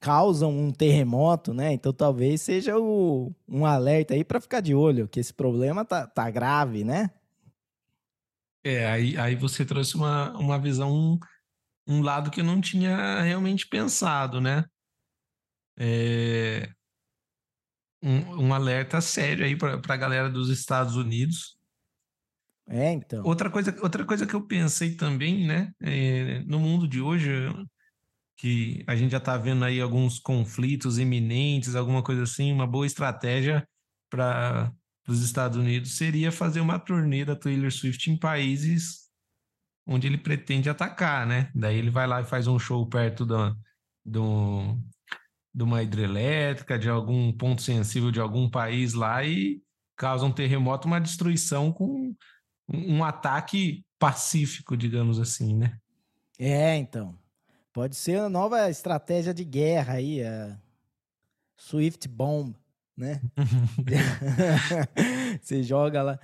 causam 0.00 0.50
um 0.50 0.70
terremoto, 0.72 1.52
né? 1.52 1.72
Então 1.72 1.92
talvez 1.92 2.42
seja 2.42 2.78
o, 2.78 3.34
um 3.48 3.64
alerta 3.64 4.14
aí 4.14 4.24
para 4.24 4.40
ficar 4.40 4.60
de 4.60 4.74
olho, 4.74 5.08
que 5.08 5.20
esse 5.20 5.32
problema 5.32 5.84
tá, 5.84 6.06
tá 6.06 6.30
grave, 6.30 6.84
né? 6.84 7.10
É, 8.64 8.86
aí, 8.86 9.16
aí 9.16 9.34
você 9.34 9.64
trouxe 9.64 9.94
uma, 9.94 10.36
uma 10.36 10.58
visão, 10.58 10.92
um, 10.92 11.18
um 11.86 12.02
lado 12.02 12.30
que 12.30 12.40
eu 12.40 12.44
não 12.44 12.60
tinha 12.60 13.22
realmente 13.22 13.66
pensado, 13.66 14.40
né? 14.40 14.64
É, 15.78 16.68
um, 18.02 18.46
um 18.46 18.54
alerta 18.54 19.00
sério 19.00 19.44
aí 19.44 19.56
para 19.56 19.80
a 19.86 19.96
galera 19.96 20.30
dos 20.30 20.50
Estados 20.50 20.96
Unidos, 20.96 21.57
é, 22.68 22.92
então. 22.92 23.24
Outra 23.24 23.50
coisa, 23.50 23.74
outra 23.82 24.04
coisa 24.04 24.26
que 24.26 24.34
eu 24.34 24.46
pensei 24.46 24.94
também, 24.94 25.46
né, 25.46 25.72
é, 25.82 26.40
no 26.46 26.58
mundo 26.58 26.86
de 26.86 27.00
hoje, 27.00 27.30
que 28.36 28.84
a 28.86 28.94
gente 28.94 29.10
já 29.10 29.18
está 29.18 29.36
vendo 29.36 29.64
aí 29.64 29.80
alguns 29.80 30.18
conflitos 30.18 30.98
iminentes, 30.98 31.74
alguma 31.74 32.02
coisa 32.02 32.22
assim, 32.22 32.52
uma 32.52 32.66
boa 32.66 32.86
estratégia 32.86 33.66
para 34.10 34.72
os 35.08 35.22
Estados 35.22 35.56
Unidos 35.56 35.96
seria 35.96 36.30
fazer 36.30 36.60
uma 36.60 36.78
turnê 36.78 37.24
da 37.24 37.34
Taylor 37.34 37.70
Swift 37.70 38.10
em 38.10 38.16
países 38.16 39.08
onde 39.88 40.06
ele 40.06 40.18
pretende 40.18 40.68
atacar, 40.68 41.26
né? 41.26 41.50
Daí 41.54 41.78
ele 41.78 41.90
vai 41.90 42.06
lá 42.06 42.20
e 42.20 42.24
faz 42.24 42.46
um 42.46 42.58
show 42.58 42.86
perto 42.86 43.24
da, 43.24 43.56
do, 44.04 44.76
de 45.54 45.62
uma 45.62 45.82
hidrelétrica, 45.82 46.78
de 46.78 46.90
algum 46.90 47.32
ponto 47.32 47.62
sensível 47.62 48.10
de 48.10 48.20
algum 48.20 48.50
país 48.50 48.92
lá 48.92 49.24
e 49.24 49.62
causa 49.96 50.26
um 50.26 50.32
terremoto, 50.32 50.86
uma 50.86 51.00
destruição 51.00 51.72
com 51.72 52.14
um 52.68 53.02
ataque 53.02 53.84
pacífico, 53.98 54.76
digamos 54.76 55.18
assim, 55.18 55.56
né? 55.56 55.78
É, 56.38 56.76
então. 56.76 57.18
Pode 57.72 57.96
ser 57.96 58.20
uma 58.20 58.28
nova 58.28 58.70
estratégia 58.70 59.32
de 59.32 59.44
guerra 59.44 59.94
aí, 59.94 60.22
a 60.22 60.58
Swift 61.56 62.08
Bomb, 62.08 62.54
né? 62.96 63.20
Você 65.40 65.62
joga 65.62 66.02
lá. 66.02 66.20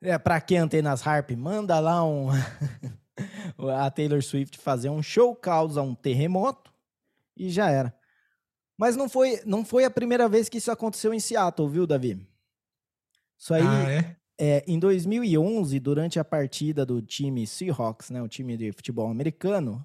É, 0.00 0.16
para 0.18 0.40
que 0.40 0.56
antenas 0.56 1.06
Harp? 1.06 1.30
Manda 1.32 1.80
lá 1.80 2.04
um 2.04 2.28
a 3.74 3.90
Taylor 3.90 4.22
Swift 4.22 4.58
fazer 4.58 4.90
um 4.90 5.02
show, 5.02 5.34
causa 5.34 5.82
um 5.82 5.94
terremoto 5.94 6.72
e 7.36 7.50
já 7.50 7.70
era. 7.70 7.94
Mas 8.76 8.94
não 8.94 9.08
foi, 9.08 9.40
não 9.44 9.64
foi 9.64 9.84
a 9.84 9.90
primeira 9.90 10.28
vez 10.28 10.48
que 10.48 10.58
isso 10.58 10.70
aconteceu 10.70 11.12
em 11.12 11.20
Seattle, 11.20 11.68
viu, 11.68 11.86
Davi? 11.86 12.26
Isso 13.36 13.54
aí, 13.54 13.66
ah, 13.66 13.90
é? 13.90 14.16
É, 14.40 14.64
em 14.68 14.78
2011, 14.78 15.80
durante 15.80 16.18
a 16.18 16.24
partida 16.24 16.86
do 16.86 17.02
time 17.02 17.46
Seahawks, 17.46 18.10
né, 18.10 18.22
o 18.22 18.28
time 18.28 18.56
de 18.56 18.70
futebol 18.70 19.10
americano, 19.10 19.84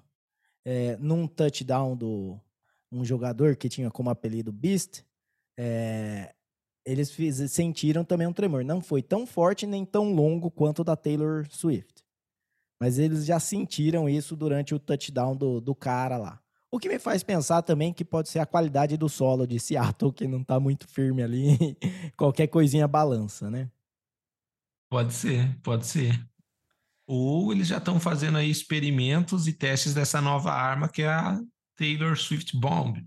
é, 0.64 0.96
num 0.98 1.26
touchdown 1.26 1.96
do 1.96 2.40
um 2.90 3.04
jogador 3.04 3.56
que 3.56 3.68
tinha 3.68 3.90
como 3.90 4.10
apelido 4.10 4.52
Beast, 4.52 5.02
é, 5.58 6.32
eles 6.86 7.10
fiz, 7.10 7.50
sentiram 7.50 8.04
também 8.04 8.26
um 8.26 8.32
tremor. 8.32 8.64
Não 8.64 8.80
foi 8.80 9.02
tão 9.02 9.26
forte 9.26 9.66
nem 9.66 9.84
tão 9.84 10.12
longo 10.12 10.50
quanto 10.50 10.80
o 10.80 10.84
da 10.84 10.94
Taylor 10.94 11.46
Swift. 11.50 12.04
Mas 12.80 12.98
eles 12.98 13.24
já 13.24 13.40
sentiram 13.40 14.08
isso 14.08 14.36
durante 14.36 14.74
o 14.74 14.78
touchdown 14.78 15.36
do, 15.36 15.60
do 15.60 15.74
cara 15.74 16.16
lá. 16.16 16.40
O 16.70 16.78
que 16.78 16.88
me 16.88 16.98
faz 16.98 17.22
pensar 17.22 17.62
também 17.62 17.92
que 17.92 18.04
pode 18.04 18.28
ser 18.28 18.40
a 18.40 18.46
qualidade 18.46 18.96
do 18.96 19.08
solo 19.08 19.46
de 19.46 19.58
Seattle, 19.60 20.12
que 20.12 20.26
não 20.26 20.42
tá 20.42 20.58
muito 20.58 20.88
firme 20.88 21.22
ali. 21.22 21.76
Qualquer 22.16 22.48
coisinha 22.48 22.86
balança, 22.88 23.50
né? 23.50 23.70
Pode 24.94 25.12
ser, 25.12 25.58
pode 25.60 25.86
ser. 25.88 26.24
Ou 27.04 27.52
eles 27.52 27.66
já 27.66 27.78
estão 27.78 27.98
fazendo 27.98 28.38
aí 28.38 28.48
experimentos 28.48 29.48
e 29.48 29.52
testes 29.52 29.92
dessa 29.92 30.20
nova 30.20 30.52
arma 30.52 30.88
que 30.88 31.02
é 31.02 31.08
a 31.08 31.36
Taylor 31.76 32.16
Swift 32.16 32.56
Bomb. 32.56 33.04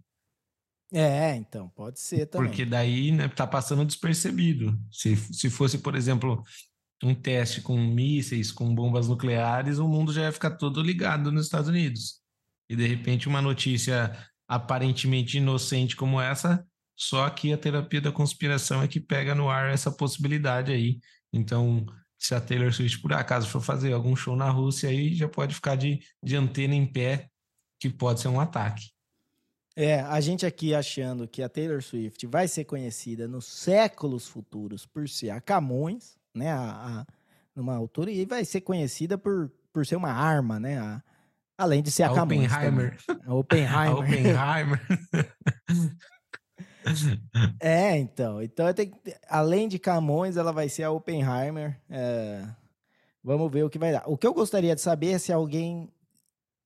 É, 0.92 1.34
então, 1.38 1.70
pode 1.70 2.02
ser 2.02 2.26
também. 2.26 2.50
Porque 2.50 2.66
daí 2.66 3.14
né, 3.14 3.30
tá 3.30 3.48
passando 3.48 3.86
despercebido. 3.86 4.78
Se, 4.92 5.16
se 5.16 5.50
fosse, 5.50 5.78
por 5.78 5.96
exemplo, 5.96 6.44
um 7.02 7.16
teste 7.16 7.62
com 7.62 7.78
mísseis, 7.78 8.52
com 8.52 8.76
bombas 8.76 9.08
nucleares, 9.08 9.78
o 9.78 9.88
mundo 9.88 10.12
já 10.12 10.24
ia 10.24 10.32
ficar 10.34 10.58
todo 10.58 10.82
ligado 10.82 11.32
nos 11.32 11.46
Estados 11.46 11.70
Unidos. 11.70 12.20
E 12.70 12.76
de 12.76 12.86
repente 12.86 13.30
uma 13.30 13.42
notícia 13.42 14.12
aparentemente 14.46 15.38
inocente 15.38 15.96
como 15.96 16.20
essa, 16.20 16.68
só 16.98 17.30
que 17.30 17.54
a 17.54 17.58
terapia 17.58 18.02
da 18.02 18.12
conspiração 18.12 18.82
é 18.82 18.90
que 18.90 19.00
pega 19.00 19.34
no 19.34 19.50
ar 19.50 19.72
essa 19.72 19.90
possibilidade 19.90 20.74
aí. 20.74 21.00
Então, 21.38 21.86
se 22.18 22.34
a 22.34 22.42
Taylor 22.42 22.74
Swift 22.74 23.00
por 23.00 23.14
acaso 23.14 23.48
for 23.48 23.62
fazer 23.62 23.94
algum 23.94 24.16
show 24.16 24.36
na 24.36 24.50
Rússia, 24.50 24.90
aí 24.90 25.14
já 25.14 25.28
pode 25.28 25.54
ficar 25.54 25.76
de, 25.76 26.00
de 26.22 26.36
antena 26.36 26.74
em 26.74 26.86
pé, 26.86 27.30
que 27.80 27.90
pode 27.90 28.20
ser 28.20 28.28
um 28.28 28.40
ataque. 28.40 28.90
É, 29.76 30.02
a 30.02 30.20
gente 30.20 30.44
aqui 30.44 30.74
achando 30.74 31.28
que 31.28 31.44
a 31.44 31.48
Taylor 31.48 31.84
Swift 31.84 32.26
vai 32.26 32.48
ser 32.48 32.66
conhecida 32.66 33.28
nos 33.28 33.46
séculos 33.46 34.28
futuros 34.28 34.88
por 34.88 35.08
ser 35.08 35.30
a 35.30 35.40
Camões, 35.40 36.18
né, 36.34 36.52
a, 36.52 37.02
a, 37.02 37.06
numa 37.56 37.76
altura, 37.76 38.10
e 38.10 38.26
vai 38.26 38.44
ser 38.44 38.62
conhecida 38.62 39.20
por, 39.20 39.52
por 39.72 39.86
ser 39.86 39.96
uma 39.96 40.12
arma, 40.12 40.60
né, 40.60 40.80
a, 40.80 41.04
além 41.56 41.84
de 41.84 41.92
ser 41.92 42.04
a, 42.04 42.08
a 42.08 42.16
Camões. 42.16 42.52
Oppenheimer. 42.52 42.98
A 43.24 43.34
Oppenheimer. 43.36 43.78
a 43.78 43.94
Oppenheimer. 43.94 44.82
é, 47.60 47.98
então. 47.98 48.42
Então, 48.42 48.74
tenho, 48.74 48.94
além 49.28 49.68
de 49.68 49.80
Camões, 49.80 50.38
ela 50.38 50.52
vai 50.52 50.70
ser 50.70 50.84
a 50.84 50.92
Oppenheimer. 50.92 51.80
É, 51.90 52.46
vamos 53.24 53.52
ver 53.52 53.64
o 53.64 53.70
que 53.70 53.80
vai 53.80 53.92
dar. 53.92 54.04
O 54.08 54.18
que 54.18 54.28
eu 54.28 54.34
gostaria 54.34 54.76
de 54.76 54.82
saber 54.82 55.12
é 55.12 55.18
se 55.18 55.32
alguém 55.32 55.90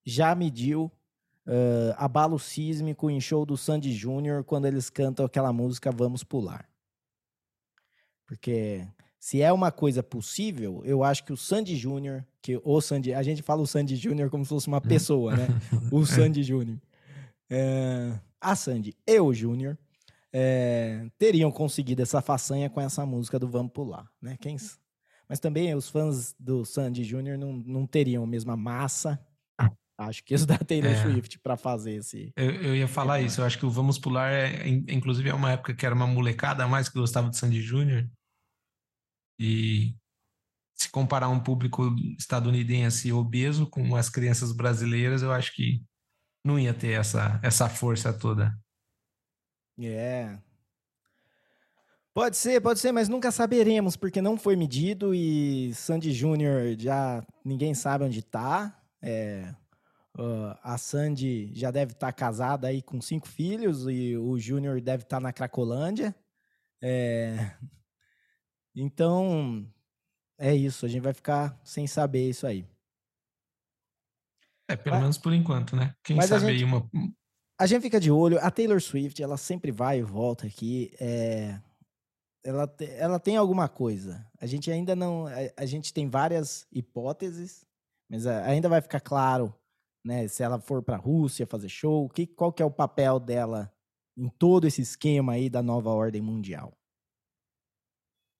já 0.05 0.33
mediu 0.35 0.91
uh, 1.47 1.93
abalo 1.97 2.39
sísmico 2.39 3.09
em 3.09 3.19
show 3.19 3.45
do 3.45 3.57
Sandy 3.57 3.93
Júnior 3.93 4.43
quando 4.43 4.65
eles 4.65 4.89
cantam 4.89 5.25
aquela 5.25 5.53
música 5.53 5.91
Vamos 5.91 6.23
Pular. 6.23 6.67
Porque 8.25 8.87
se 9.19 9.41
é 9.41 9.51
uma 9.51 9.71
coisa 9.71 10.01
possível, 10.01 10.81
eu 10.85 11.03
acho 11.03 11.23
que 11.23 11.33
o 11.33 11.37
Sandy 11.37 11.75
Júnior, 11.75 12.25
que 12.41 12.59
o 12.63 12.81
Sandy, 12.81 13.13
a 13.13 13.21
gente 13.21 13.41
fala 13.41 13.61
o 13.61 13.67
Sandy 13.67 13.95
Júnior 13.95 14.29
como 14.29 14.43
se 14.45 14.49
fosse 14.49 14.67
uma 14.67 14.81
pessoa, 14.81 15.35
né? 15.35 15.47
o 15.91 16.05
Sandy 16.05 16.41
Júnior. 16.43 16.79
É, 17.49 18.17
a 18.39 18.55
Sandy 18.55 18.95
e 19.05 19.19
o 19.19 19.33
Júnior 19.33 19.77
é, 20.33 21.07
teriam 21.17 21.51
conseguido 21.51 22.01
essa 22.01 22.21
façanha 22.21 22.69
com 22.69 22.79
essa 22.79 23.05
música 23.05 23.37
do 23.37 23.49
Vamos 23.49 23.71
Pular, 23.73 24.09
né? 24.21 24.37
Quem, 24.39 24.57
mas 25.27 25.39
também 25.39 25.73
os 25.75 25.89
fãs 25.89 26.35
do 26.39 26.65
Sandy 26.65 27.03
Júnior 27.03 27.37
não, 27.37 27.53
não 27.53 27.87
teriam 27.87 28.23
a 28.23 28.27
mesma 28.27 28.55
massa 28.55 29.19
Acho 30.07 30.23
que 30.23 30.33
isso 30.33 30.45
da 30.45 30.57
Taylor 30.57 30.91
é. 30.91 31.01
Swift 31.01 31.39
para 31.39 31.55
fazer 31.55 31.93
esse. 31.93 32.33
Eu, 32.35 32.51
eu 32.51 32.75
ia 32.75 32.87
falar 32.87 33.21
é. 33.21 33.23
isso. 33.23 33.41
Eu 33.41 33.45
acho 33.45 33.57
que 33.57 33.65
o 33.65 33.69
Vamos 33.69 33.99
Pular, 33.99 34.31
é, 34.31 34.67
inclusive, 34.67 35.29
é 35.29 35.33
uma 35.33 35.51
época 35.51 35.73
que 35.73 35.85
era 35.85 35.93
uma 35.93 36.07
molecada 36.07 36.63
a 36.63 36.67
mais 36.67 36.89
que 36.89 36.99
gostava 36.99 37.29
de 37.29 37.37
Sandy 37.37 37.61
Júnior. 37.61 38.09
E 39.39 39.95
se 40.75 40.89
comparar 40.89 41.29
um 41.29 41.39
público 41.39 41.95
estadunidense 42.17 43.11
obeso 43.11 43.67
com 43.67 43.95
as 43.95 44.09
crianças 44.09 44.51
brasileiras, 44.51 45.21
eu 45.21 45.31
acho 45.31 45.53
que 45.53 45.83
não 46.43 46.57
ia 46.57 46.73
ter 46.73 46.93
essa, 46.93 47.39
essa 47.43 47.69
força 47.69 48.11
toda. 48.11 48.57
É. 49.79 50.37
Pode 52.13 52.35
ser, 52.35 52.59
pode 52.61 52.79
ser, 52.79 52.91
mas 52.91 53.07
nunca 53.07 53.31
saberemos, 53.31 53.95
porque 53.95 54.21
não 54.21 54.37
foi 54.37 54.55
medido 54.55 55.15
e 55.15 55.73
Sandy 55.73 56.11
Júnior 56.11 56.75
já 56.77 57.25
ninguém 57.43 57.73
sabe 57.73 58.03
onde 58.03 58.19
está. 58.19 58.77
É, 59.01 59.53
Uh, 60.17 60.59
a 60.61 60.77
Sandy 60.77 61.51
já 61.53 61.71
deve 61.71 61.93
estar 61.93 62.07
tá 62.07 62.13
casada 62.13 62.67
aí 62.67 62.81
com 62.81 62.99
cinco 62.99 63.27
filhos 63.27 63.87
e 63.87 64.17
o 64.17 64.37
Júnior 64.37 64.81
deve 64.81 65.03
estar 65.03 65.17
tá 65.17 65.21
na 65.21 65.31
Cracolândia. 65.31 66.13
É... 66.81 67.55
Então, 68.75 69.65
é 70.37 70.53
isso. 70.53 70.85
A 70.85 70.89
gente 70.89 71.01
vai 71.01 71.13
ficar 71.13 71.59
sem 71.63 71.87
saber 71.87 72.29
isso 72.29 72.45
aí. 72.45 72.65
É, 74.67 74.75
pelo 74.75 74.95
Mas... 74.95 75.01
menos 75.01 75.17
por 75.17 75.33
enquanto, 75.33 75.75
né? 75.75 75.95
Quem 76.03 76.21
sabe 76.21 76.45
gente... 76.45 76.57
aí 76.57 76.63
uma. 76.63 76.89
A 77.61 77.65
gente 77.65 77.81
fica 77.81 77.99
de 77.99 78.11
olho. 78.11 78.39
A 78.41 78.49
Taylor 78.49 78.81
Swift, 78.81 79.21
ela 79.21 79.37
sempre 79.37 79.71
vai 79.71 79.99
e 79.99 80.03
volta 80.03 80.47
aqui. 80.47 80.91
É... 80.99 81.59
Ela, 82.43 82.67
te... 82.67 82.85
ela 82.85 83.19
tem 83.19 83.37
alguma 83.37 83.69
coisa. 83.69 84.25
A 84.39 84.45
gente 84.45 84.71
ainda 84.71 84.95
não. 84.95 85.25
A, 85.55 85.65
gente 85.65 85.93
tem 85.93 86.09
várias 86.09 86.65
hipóteses, 86.71 87.63
mas 88.09 88.25
ainda 88.25 88.67
vai 88.67 88.81
ficar 88.81 88.99
claro 88.99 89.53
né? 90.03 90.27
Se 90.27 90.43
ela 90.43 90.59
for 90.59 90.83
para 90.83 90.95
a 90.95 90.99
Rússia 90.99 91.47
fazer 91.47 91.69
show, 91.69 92.09
que, 92.09 92.25
qual 92.25 92.51
que 92.51 92.61
é 92.61 92.65
o 92.65 92.71
papel 92.71 93.19
dela 93.19 93.71
em 94.17 94.27
todo 94.27 94.67
esse 94.67 94.81
esquema 94.81 95.33
aí 95.33 95.49
da 95.49 95.61
nova 95.61 95.89
ordem 95.89 96.21
mundial? 96.21 96.77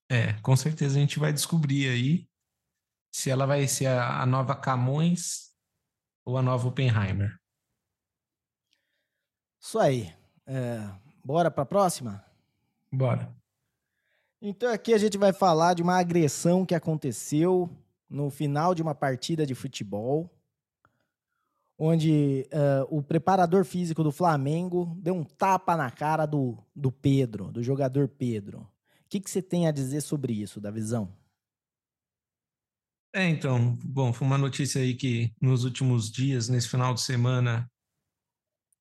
É, 0.10 0.34
com 0.42 0.56
certeza 0.56 0.98
a 0.98 1.02
gente 1.02 1.20
vai 1.20 1.32
descobrir 1.32 1.90
aí 1.90 2.30
se 3.14 3.30
ela 3.30 3.46
vai 3.46 3.68
ser 3.68 3.88
a, 3.88 4.22
a 4.22 4.26
nova 4.26 4.56
Camões 4.56 5.52
ou 6.26 6.38
a 6.38 6.42
nova 6.42 6.68
Oppenheimer. 6.68 7.40
Isso 9.62 9.78
aí. 9.78 10.12
É, 10.46 10.90
bora 11.24 11.52
para 11.52 11.64
a 11.64 11.66
próxima? 11.66 12.26
Bora. 12.92 13.34
Então 14.42 14.74
aqui 14.74 14.94
a 14.94 14.98
gente 14.98 15.18
vai 15.18 15.32
falar 15.32 15.76
de 15.76 15.84
uma 15.84 16.00
agressão 16.00 16.66
que 16.66 16.74
aconteceu 16.74 17.70
no 18.10 18.30
final 18.30 18.74
de 18.74 18.82
uma 18.82 18.96
partida 18.96 19.46
de 19.46 19.54
futebol 19.54 20.30
onde 21.84 22.48
uh, 22.54 22.96
o 22.96 23.02
preparador 23.02 23.66
físico 23.66 24.04
do 24.04 24.12
Flamengo 24.12 24.96
deu 25.00 25.16
um 25.16 25.24
tapa 25.24 25.76
na 25.76 25.90
cara 25.90 26.28
do, 26.28 26.56
do 26.76 26.92
Pedro, 26.92 27.52
do 27.52 27.64
jogador 27.64 28.08
Pedro. 28.08 28.60
O 28.60 28.68
que, 29.10 29.20
que 29.20 29.30
você 29.30 29.42
tem 29.42 29.68
a 29.68 29.72
dizer 29.72 30.02
sobre 30.02 30.32
isso, 30.32 30.62
da 30.62 30.70
visão? 30.70 31.12
É, 33.14 33.28
então, 33.28 33.76
bom, 33.84 34.14
foi 34.14 34.28
uma 34.28 34.38
notícia 34.38 34.80
aí 34.80 34.94
que 34.94 35.34
nos 35.42 35.64
últimos 35.64 36.12
dias, 36.12 36.48
nesse 36.48 36.70
final 36.70 36.94
de 36.94 37.02
semana, 37.02 37.68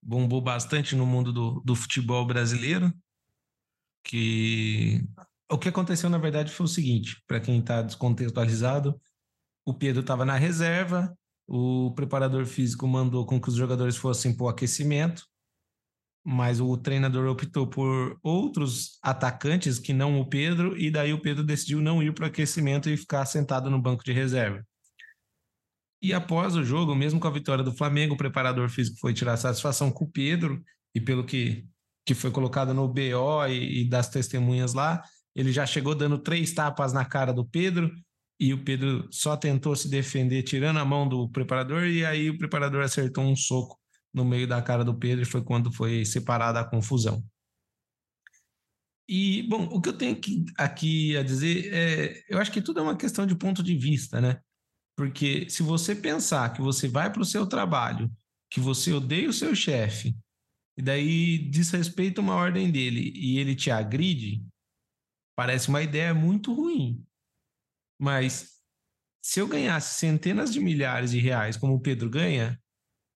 bombou 0.02 0.40
bastante 0.40 0.96
no 0.96 1.06
mundo 1.06 1.32
do, 1.32 1.60
do 1.64 1.74
futebol 1.74 2.26
brasileiro, 2.26 2.92
que 4.04 5.04
o 5.50 5.58
que 5.58 5.68
aconteceu, 5.68 6.08
na 6.08 6.18
verdade, 6.18 6.52
foi 6.52 6.64
o 6.64 6.68
seguinte, 6.68 7.22
para 7.26 7.40
quem 7.40 7.58
está 7.58 7.82
descontextualizado, 7.82 9.00
o 9.64 9.74
Pedro 9.74 10.00
estava 10.00 10.24
na 10.24 10.36
reserva, 10.36 11.12
o 11.46 11.92
preparador 11.94 12.46
físico 12.46 12.86
mandou 12.86 13.26
com 13.26 13.40
que 13.40 13.48
os 13.48 13.56
jogadores 13.56 13.96
fossem 13.96 14.34
para 14.34 14.44
o 14.44 14.48
aquecimento, 14.48 15.26
mas 16.24 16.60
o 16.60 16.76
treinador 16.76 17.28
optou 17.28 17.66
por 17.66 18.18
outros 18.22 18.98
atacantes 19.02 19.78
que 19.78 19.92
não 19.92 20.20
o 20.20 20.28
Pedro, 20.28 20.78
e 20.78 20.90
daí 20.90 21.12
o 21.12 21.20
Pedro 21.20 21.42
decidiu 21.42 21.80
não 21.80 22.02
ir 22.02 22.14
para 22.14 22.24
o 22.24 22.28
aquecimento 22.28 22.88
e 22.88 22.96
ficar 22.96 23.26
sentado 23.26 23.68
no 23.70 23.80
banco 23.80 24.04
de 24.04 24.12
reserva. 24.12 24.64
E 26.02 26.14
após 26.14 26.56
o 26.56 26.64
jogo, 26.64 26.94
mesmo 26.94 27.20
com 27.20 27.28
a 27.28 27.32
vitória 27.32 27.62
do 27.62 27.74
Flamengo, 27.74 28.14
o 28.14 28.18
preparador 28.18 28.68
físico 28.70 28.98
foi 28.98 29.12
tirar 29.12 29.36
satisfação 29.36 29.90
com 29.90 30.04
o 30.04 30.10
Pedro, 30.10 30.62
e 30.94 31.00
pelo 31.00 31.24
que, 31.24 31.66
que 32.06 32.14
foi 32.14 32.30
colocado 32.30 32.72
no 32.72 32.88
BO 32.88 33.46
e, 33.48 33.82
e 33.82 33.88
das 33.88 34.08
testemunhas 34.08 34.72
lá, 34.72 35.02
ele 35.34 35.52
já 35.52 35.66
chegou 35.66 35.94
dando 35.94 36.18
três 36.18 36.52
tapas 36.52 36.92
na 36.92 37.04
cara 37.04 37.32
do 37.32 37.44
Pedro, 37.44 37.92
e 38.40 38.54
o 38.54 38.64
Pedro 38.64 39.06
só 39.10 39.36
tentou 39.36 39.76
se 39.76 39.88
defender 39.90 40.42
tirando 40.42 40.78
a 40.78 40.84
mão 40.84 41.06
do 41.06 41.28
preparador 41.28 41.84
e 41.84 42.06
aí 42.06 42.30
o 42.30 42.38
preparador 42.38 42.82
acertou 42.82 43.22
um 43.22 43.36
soco 43.36 43.78
no 44.14 44.24
meio 44.24 44.48
da 44.48 44.62
cara 44.62 44.82
do 44.82 44.98
Pedro 44.98 45.22
e 45.22 45.26
foi 45.26 45.44
quando 45.44 45.70
foi 45.70 46.06
separada 46.06 46.58
a 46.58 46.64
confusão. 46.64 47.22
E, 49.06 49.42
bom, 49.42 49.64
o 49.64 49.80
que 49.80 49.90
eu 49.90 49.92
tenho 49.92 50.12
aqui, 50.12 50.44
aqui 50.56 51.16
a 51.16 51.22
dizer 51.22 51.70
é, 51.74 52.24
eu 52.28 52.38
acho 52.38 52.50
que 52.50 52.62
tudo 52.62 52.80
é 52.80 52.82
uma 52.82 52.96
questão 52.96 53.26
de 53.26 53.34
ponto 53.34 53.62
de 53.62 53.76
vista, 53.76 54.20
né? 54.20 54.40
Porque 54.96 55.48
se 55.48 55.62
você 55.62 55.94
pensar 55.94 56.52
que 56.52 56.60
você 56.60 56.88
vai 56.88 57.10
para 57.12 57.22
o 57.22 57.24
seu 57.24 57.46
trabalho, 57.46 58.10
que 58.50 58.60
você 58.60 58.92
odeia 58.92 59.28
o 59.28 59.32
seu 59.32 59.54
chefe, 59.54 60.16
e 60.76 60.82
daí 60.82 61.38
desrespeita 61.50 62.20
uma 62.20 62.34
ordem 62.34 62.70
dele 62.70 63.12
e 63.14 63.38
ele 63.38 63.54
te 63.54 63.70
agride, 63.70 64.44
parece 65.36 65.68
uma 65.68 65.82
ideia 65.82 66.14
muito 66.14 66.52
ruim. 66.54 67.04
Mas 67.98 68.60
se 69.22 69.40
eu 69.40 69.48
ganhasse 69.48 69.98
centenas 69.98 70.52
de 70.52 70.60
milhares 70.60 71.10
de 71.10 71.18
reais 71.18 71.56
como 71.56 71.74
o 71.74 71.80
Pedro 71.80 72.08
ganha, 72.10 72.60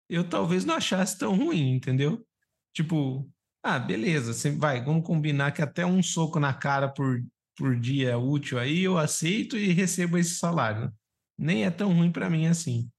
eu 0.08 0.28
talvez 0.28 0.64
não 0.64 0.74
achasse 0.74 1.18
tão 1.18 1.37
ruim, 1.37 1.72
entendeu? 1.74 2.26
Tipo, 2.74 3.30
Ah, 3.62 3.78
beleza, 3.78 4.32
você 4.34 4.50
vai, 4.50 4.84
vamos 4.84 5.06
combinar 5.06 5.52
que 5.52 5.62
até 5.62 5.87
um 5.87 6.02
soco 6.02 6.38
na 6.40 6.52
cara 6.54 6.88
por, 6.88 7.22
por 7.56 7.78
dia 7.80 8.18
útil 8.18 8.58
aí 8.58 8.82
eu 8.84 8.98
aceito 8.98 9.56
e 9.56 9.72
recebo 9.72 10.18
esse 10.18 10.37
salário. 10.37 10.92
Nem 11.37 11.64
é 11.64 11.70
tão 11.70 11.92
ruim 11.92 12.11
para 12.11 12.31
mim 12.31 12.47
assim. 12.47 12.90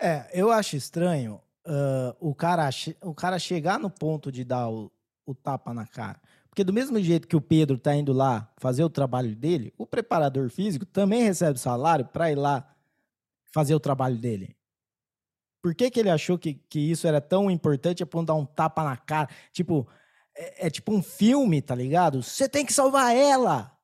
É, 0.00 0.30
eu 0.32 0.50
acho 0.50 0.76
estranho 0.76 1.40
uh, 1.66 2.16
o, 2.18 2.34
cara, 2.34 2.68
o 3.02 3.14
cara 3.14 3.38
chegar 3.38 3.78
no 3.78 3.90
ponto 3.90 4.32
de 4.32 4.44
dar 4.44 4.68
o, 4.68 4.90
o 5.26 5.34
tapa 5.34 5.74
na 5.74 5.86
cara. 5.86 6.20
Porque 6.48 6.64
do 6.64 6.72
mesmo 6.72 7.00
jeito 7.00 7.28
que 7.28 7.36
o 7.36 7.40
Pedro 7.40 7.78
tá 7.78 7.94
indo 7.94 8.12
lá 8.12 8.52
fazer 8.58 8.82
o 8.82 8.90
trabalho 8.90 9.36
dele, 9.36 9.72
o 9.78 9.86
preparador 9.86 10.50
físico 10.50 10.84
também 10.84 11.22
recebe 11.22 11.58
salário 11.58 12.06
para 12.06 12.30
ir 12.30 12.34
lá 12.34 12.74
fazer 13.52 13.74
o 13.74 13.80
trabalho 13.80 14.16
dele. 14.16 14.56
Por 15.62 15.74
que, 15.74 15.90
que 15.90 16.00
ele 16.00 16.10
achou 16.10 16.38
que, 16.38 16.54
que 16.54 16.78
isso 16.78 17.06
era 17.06 17.20
tão 17.20 17.50
importante 17.50 18.02
a 18.02 18.06
ponto 18.06 18.28
dar 18.28 18.34
um 18.34 18.46
tapa 18.46 18.82
na 18.82 18.96
cara? 18.96 19.28
Tipo, 19.52 19.86
é, 20.34 20.66
é 20.66 20.70
tipo 20.70 20.92
um 20.92 21.02
filme, 21.02 21.60
tá 21.60 21.74
ligado? 21.74 22.22
Você 22.22 22.48
tem 22.48 22.64
que 22.64 22.72
salvar 22.72 23.14
ela! 23.14 23.76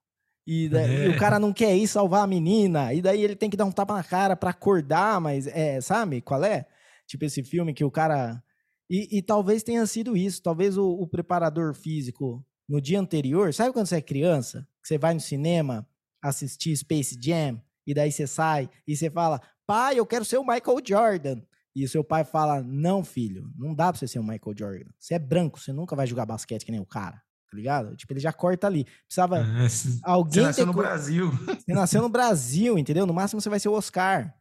E, 0.46 0.68
daí, 0.68 0.94
é. 0.94 1.06
e, 1.06 1.08
o 1.08 1.18
cara 1.18 1.40
não 1.40 1.52
quer 1.52 1.76
ir 1.76 1.88
salvar 1.88 2.22
a 2.22 2.26
menina, 2.26 2.94
e 2.94 3.02
daí 3.02 3.22
ele 3.22 3.34
tem 3.34 3.50
que 3.50 3.56
dar 3.56 3.64
um 3.64 3.72
tapa 3.72 3.94
na 3.94 4.04
cara 4.04 4.36
para 4.36 4.50
acordar, 4.50 5.20
mas 5.20 5.46
é, 5.48 5.80
sabe 5.80 6.20
qual 6.20 6.44
é? 6.44 6.66
Tipo 7.06 7.24
esse 7.24 7.42
filme 7.42 7.74
que 7.74 7.84
o 7.84 7.90
cara. 7.90 8.42
E, 8.88 9.18
e 9.18 9.22
talvez 9.22 9.62
tenha 9.64 9.84
sido 9.86 10.16
isso. 10.16 10.42
Talvez 10.42 10.76
o, 10.76 10.88
o, 10.88 11.06
preparador 11.08 11.74
físico 11.74 12.44
no 12.68 12.80
dia 12.80 13.00
anterior, 13.00 13.52
sabe 13.52 13.72
quando 13.72 13.86
você 13.86 13.96
é 13.96 14.00
criança? 14.00 14.66
Você 14.82 14.96
vai 14.96 15.14
no 15.14 15.20
cinema 15.20 15.86
assistir 16.22 16.76
Space 16.76 17.18
Jam, 17.20 17.60
e 17.86 17.92
daí 17.92 18.12
você 18.12 18.26
sai 18.26 18.68
e 18.86 18.96
você 18.96 19.10
fala, 19.10 19.40
pai, 19.66 19.98
eu 19.98 20.06
quero 20.06 20.24
ser 20.24 20.38
o 20.38 20.46
Michael 20.46 20.78
Jordan. 20.84 21.42
E 21.74 21.84
o 21.84 21.88
seu 21.88 22.02
pai 22.02 22.24
fala: 22.24 22.62
Não, 22.62 23.04
filho, 23.04 23.52
não 23.54 23.74
dá 23.74 23.92
pra 23.92 23.98
você 23.98 24.08
ser 24.08 24.18
o 24.18 24.22
Michael 24.22 24.56
Jordan. 24.56 24.90
Você 24.98 25.12
é 25.12 25.18
branco, 25.18 25.60
você 25.60 25.74
nunca 25.74 25.94
vai 25.94 26.06
jogar 26.06 26.24
basquete 26.24 26.64
que 26.64 26.72
nem 26.72 26.80
o 26.80 26.86
cara. 26.86 27.22
Tá 27.50 27.56
ligado? 27.56 27.96
Tipo, 27.96 28.12
ele 28.12 28.20
já 28.20 28.32
corta 28.32 28.66
ali. 28.66 28.84
Precisava. 29.06 29.38
É, 29.38 29.42
alguém. 30.02 30.32
Você 30.32 30.42
nasceu 30.42 30.66
no 30.66 30.72
Brasil. 30.72 31.30
Você 31.30 31.72
nasceu 31.72 32.02
no 32.02 32.08
Brasil, 32.08 32.78
entendeu? 32.78 33.06
No 33.06 33.14
máximo 33.14 33.40
você 33.40 33.48
vai 33.48 33.60
ser 33.60 33.68
o 33.68 33.74
Oscar. 33.74 34.34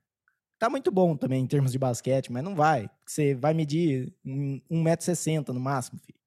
Tá 0.58 0.70
muito 0.70 0.90
bom 0.90 1.18
também 1.18 1.44
em 1.44 1.48
termos 1.48 1.72
de 1.72 1.78
basquete, 1.78 2.32
mas 2.32 2.44
não 2.44 2.56
vai. 2.56 2.90
Você 3.06 3.36
vai 3.36 3.54
medir 3.54 4.14
1,60m 4.26 5.50
no 5.50 5.60
máximo, 5.60 6.00
filho. 6.00 6.18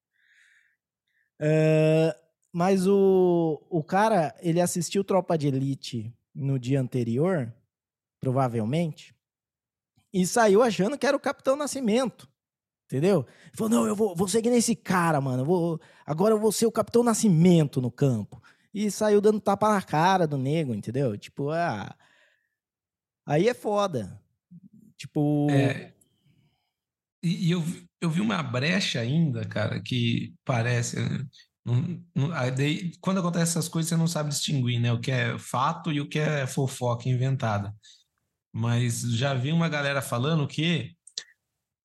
Uh, 1.40 2.12
mas 2.52 2.86
o, 2.86 3.64
o 3.70 3.82
cara, 3.82 4.34
ele 4.40 4.60
assistiu 4.60 5.02
Tropa 5.02 5.38
de 5.38 5.48
Elite 5.48 6.14
no 6.34 6.58
dia 6.58 6.80
anterior, 6.80 7.52
provavelmente, 8.20 9.14
e 10.12 10.26
saiu 10.26 10.62
achando 10.62 10.98
que 10.98 11.06
era 11.06 11.16
o 11.16 11.20
Capitão 11.20 11.56
Nascimento. 11.56 12.28
Entendeu? 12.88 13.26
Falou, 13.52 13.70
não, 13.70 13.86
eu 13.86 13.94
vou, 13.94 14.16
vou 14.16 14.26
seguir 14.26 14.48
nesse 14.48 14.74
cara, 14.74 15.20
mano. 15.20 15.42
Eu 15.42 15.46
vou, 15.46 15.80
agora 16.06 16.32
eu 16.32 16.40
vou 16.40 16.50
ser 16.50 16.64
o 16.64 16.72
Capitão 16.72 17.04
Nascimento 17.04 17.82
no 17.82 17.90
campo. 17.90 18.42
E 18.72 18.90
saiu 18.90 19.20
dando 19.20 19.40
tapa 19.40 19.68
na 19.74 19.82
cara 19.82 20.26
do 20.26 20.38
nego, 20.38 20.74
entendeu? 20.74 21.16
Tipo, 21.18 21.50
ah. 21.50 21.94
Aí 23.26 23.46
é 23.46 23.52
foda. 23.52 24.18
Tipo. 24.96 25.50
É, 25.50 25.92
e, 27.22 27.48
e 27.48 27.50
eu, 27.50 27.62
eu 28.00 28.08
vi 28.08 28.22
uma 28.22 28.42
brecha 28.42 29.00
ainda, 29.00 29.44
cara, 29.44 29.82
que 29.82 30.34
parece. 30.42 30.96
Não, 31.62 32.02
não, 32.14 32.28
daí, 32.56 32.92
quando 33.02 33.20
acontece 33.20 33.52
essas 33.52 33.68
coisas, 33.68 33.90
você 33.90 33.96
não 33.96 34.06
sabe 34.06 34.30
distinguir, 34.30 34.80
né? 34.80 34.90
O 34.94 35.00
que 35.00 35.10
é 35.10 35.38
fato 35.38 35.92
e 35.92 36.00
o 36.00 36.08
que 36.08 36.18
é 36.18 36.46
fofoca 36.46 37.06
inventada 37.06 37.74
mas 38.52 39.02
já 39.02 39.34
vi 39.34 39.52
uma 39.52 39.68
galera 39.68 40.02
falando 40.02 40.46
que 40.46 40.96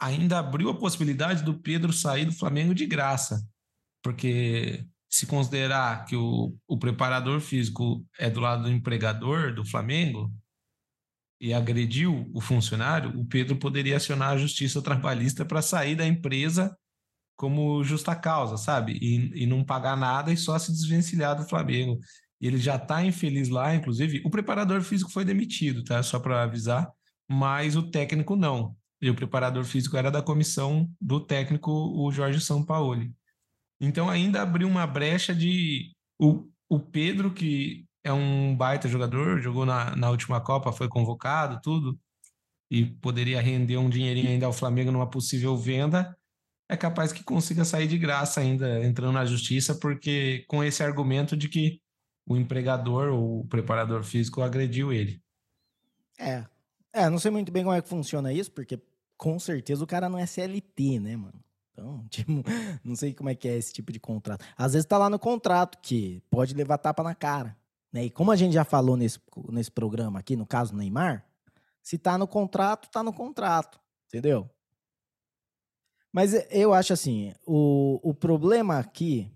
ainda 0.04 0.40
abriu 0.40 0.70
a 0.70 0.78
possibilidade 0.78 1.44
do 1.44 1.60
Pedro 1.60 1.94
sair 1.94 2.26
do 2.26 2.34
Flamengo 2.34 2.74
de 2.74 2.86
graça, 2.86 3.42
porque 4.04 4.86
se 5.10 5.26
considerar 5.26 6.06
que 6.06 6.16
o, 6.16 6.56
o 6.68 6.78
preparador 6.78 7.40
físico 7.40 8.06
é 8.18 8.30
do 8.30 8.40
lado 8.40 8.64
do 8.64 8.72
empregador 8.72 9.54
do 9.54 9.66
Flamengo 9.66 10.32
e 11.40 11.54
agrediu 11.54 12.30
o 12.34 12.42
funcionário, 12.42 13.20
o 13.20 13.26
Pedro 13.26 13.56
poderia 13.58 13.98
acionar 13.98 14.32
a 14.32 14.38
justiça 14.38 14.82
trabalhista 14.82 15.46
para 15.46 15.62
sair 15.62 15.96
da 15.96 16.08
empresa 16.08 16.76
como 17.36 17.84
justa 17.84 18.16
causa, 18.16 18.58
sabe? 18.58 18.98
E, 19.02 19.44
e 19.44 19.46
não 19.46 19.64
pagar 19.64 19.98
nada 19.98 20.32
e 20.32 20.38
só 20.38 20.58
se 20.58 20.72
desvencilhar 20.72 21.36
do 21.36 21.48
Flamengo 21.48 22.00
e 22.44 22.48
ele 22.48 22.58
já 22.58 22.76
está 22.76 23.06
infeliz 23.06 23.48
lá, 23.48 23.74
inclusive. 23.74 24.22
O 24.26 24.30
preparador 24.30 24.82
físico 24.82 25.10
foi 25.10 25.24
demitido, 25.24 25.82
tá? 25.82 26.04
Só 26.04 26.20
para 26.20 26.44
avisar, 26.44 26.92
mas 27.26 27.78
o 27.78 27.90
técnico 27.90 28.36
não. 28.36 28.76
E 29.04 29.10
o 29.10 29.16
preparador 29.16 29.66
físico 29.66 29.98
era 29.98 30.10
da 30.10 30.22
comissão 30.22 30.90
do 31.00 31.20
técnico, 31.20 31.70
o 31.72 32.10
Jorge 32.10 32.40
Sampaoli. 32.40 33.14
Então 33.82 34.10
ainda 34.10 34.42
abriu 34.42 34.66
uma 34.66 34.88
brecha 34.88 35.36
de 35.36 35.92
o, 36.18 36.48
o 36.70 36.80
Pedro, 36.80 37.34
que 37.34 37.86
é 38.02 38.14
um 38.14 38.56
baita 38.56 38.88
jogador, 38.88 39.42
jogou 39.42 39.66
na, 39.66 39.94
na 39.94 40.10
última 40.10 40.40
Copa, 40.40 40.72
foi 40.72 40.88
convocado, 40.88 41.60
tudo, 41.62 42.00
e 42.72 42.86
poderia 42.86 43.42
render 43.42 43.76
um 43.76 43.90
dinheirinho 43.90 44.30
ainda 44.30 44.46
ao 44.46 44.54
Flamengo 44.54 44.90
numa 44.90 45.10
possível 45.10 45.58
venda, 45.58 46.18
é 46.70 46.78
capaz 46.78 47.12
que 47.12 47.26
consiga 47.26 47.66
sair 47.66 47.88
de 47.88 47.98
graça 47.98 48.40
ainda, 48.40 48.86
entrando 48.86 49.12
na 49.12 49.26
justiça, 49.26 49.76
porque 49.76 50.46
com 50.48 50.64
esse 50.64 50.82
argumento 50.82 51.36
de 51.36 51.50
que 51.50 51.82
o 52.26 52.38
empregador 52.38 53.10
ou 53.10 53.42
o 53.42 53.48
preparador 53.48 54.02
físico 54.02 54.42
agrediu 54.42 54.94
ele. 54.94 55.22
É. 56.18 56.46
É, 56.94 57.10
não 57.10 57.18
sei 57.20 57.32
muito 57.32 57.52
bem 57.52 57.64
como 57.64 57.76
é 57.76 57.82
que 57.82 57.90
funciona 57.90 58.32
isso, 58.32 58.52
porque 58.52 58.80
com 59.18 59.40
certeza 59.40 59.84
o 59.84 59.88
cara 59.88 60.10
não 60.10 60.20
é 60.20 60.26
CLT, 60.26 61.00
né, 61.00 61.16
mano? 61.16 61.44
Então, 61.72 62.06
tipo, 62.10 62.32
não 62.84 62.96
sei 62.96 63.14
como 63.14 63.30
é 63.30 63.36
que 63.36 63.48
é 63.48 63.58
esse 63.58 63.74
tipo 63.74 63.92
de 63.92 64.00
contrato. 64.00 64.46
Às 64.58 64.74
vezes 64.74 64.86
tá 64.86 64.98
lá 64.98 65.10
no 65.10 65.20
contrato 65.20 65.78
que 65.82 66.22
pode 66.30 66.54
levar 66.54 66.78
tapa 66.78 67.04
na 67.04 67.16
cara. 67.16 67.58
Né? 67.92 68.06
E 68.06 68.10
como 68.10 68.32
a 68.32 68.36
gente 68.36 68.54
já 68.54 68.64
falou 68.64 68.96
nesse, 68.96 69.20
nesse 69.50 69.72
programa 69.72 70.20
aqui, 70.20 70.36
no 70.36 70.46
caso 70.46 70.76
Neymar, 70.76 71.26
se 71.82 71.98
tá 71.98 72.18
no 72.18 72.28
contrato, 72.28 72.90
tá 72.90 73.04
no 73.04 73.14
contrato. 73.14 73.80
Entendeu? 74.08 74.50
Mas 76.12 76.34
eu 76.52 76.74
acho 76.74 76.94
assim, 76.94 77.34
o, 77.46 78.00
o 78.04 78.14
problema 78.14 78.78
aqui 78.78 79.32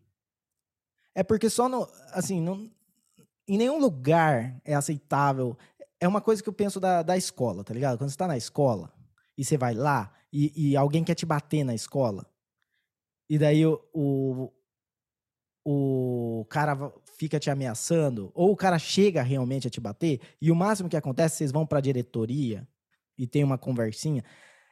é 1.16 1.24
porque 1.24 1.50
só 1.50 1.68
no. 1.68 1.90
Assim, 2.12 2.40
não, 2.40 2.70
em 3.48 3.58
nenhum 3.58 3.80
lugar 3.80 4.62
é 4.64 4.76
aceitável. 4.76 5.58
É 6.00 6.08
uma 6.08 6.22
coisa 6.22 6.44
que 6.44 6.48
eu 6.48 6.54
penso 6.54 6.80
da, 6.80 7.02
da 7.02 7.18
escola, 7.18 7.64
tá 7.64 7.74
ligado? 7.74 7.98
Quando 7.98 8.12
você 8.12 8.18
tá 8.18 8.28
na 8.28 8.38
escola 8.38 8.94
e 9.38 9.44
você 9.44 9.58
vai 9.58 9.74
lá 9.74 10.14
e, 10.32 10.72
e 10.72 10.78
alguém 10.78 11.04
quer 11.04 11.16
te 11.16 11.26
bater 11.26 11.64
na 11.64 11.76
escola, 11.76 12.26
e 13.30 13.38
daí 13.38 13.66
o, 13.66 13.82
o, 13.94 14.52
o 15.66 16.46
cara 16.46 16.94
fica 17.18 17.40
te 17.40 17.50
ameaçando, 17.50 18.32
ou 18.34 18.52
o 18.52 18.56
cara 18.56 18.80
chega 18.80 19.22
realmente 19.22 19.68
a 19.68 19.70
te 19.70 19.82
bater, 19.82 20.22
e 20.42 20.52
o 20.52 20.56
máximo 20.56 20.90
que 20.90 20.98
acontece, 20.98 21.38
vocês 21.38 21.52
vão 21.52 21.66
pra 21.66 21.82
diretoria 21.82 22.68
e 23.18 23.28
tem 23.28 23.44
uma 23.44 23.58
conversinha. 23.58 24.24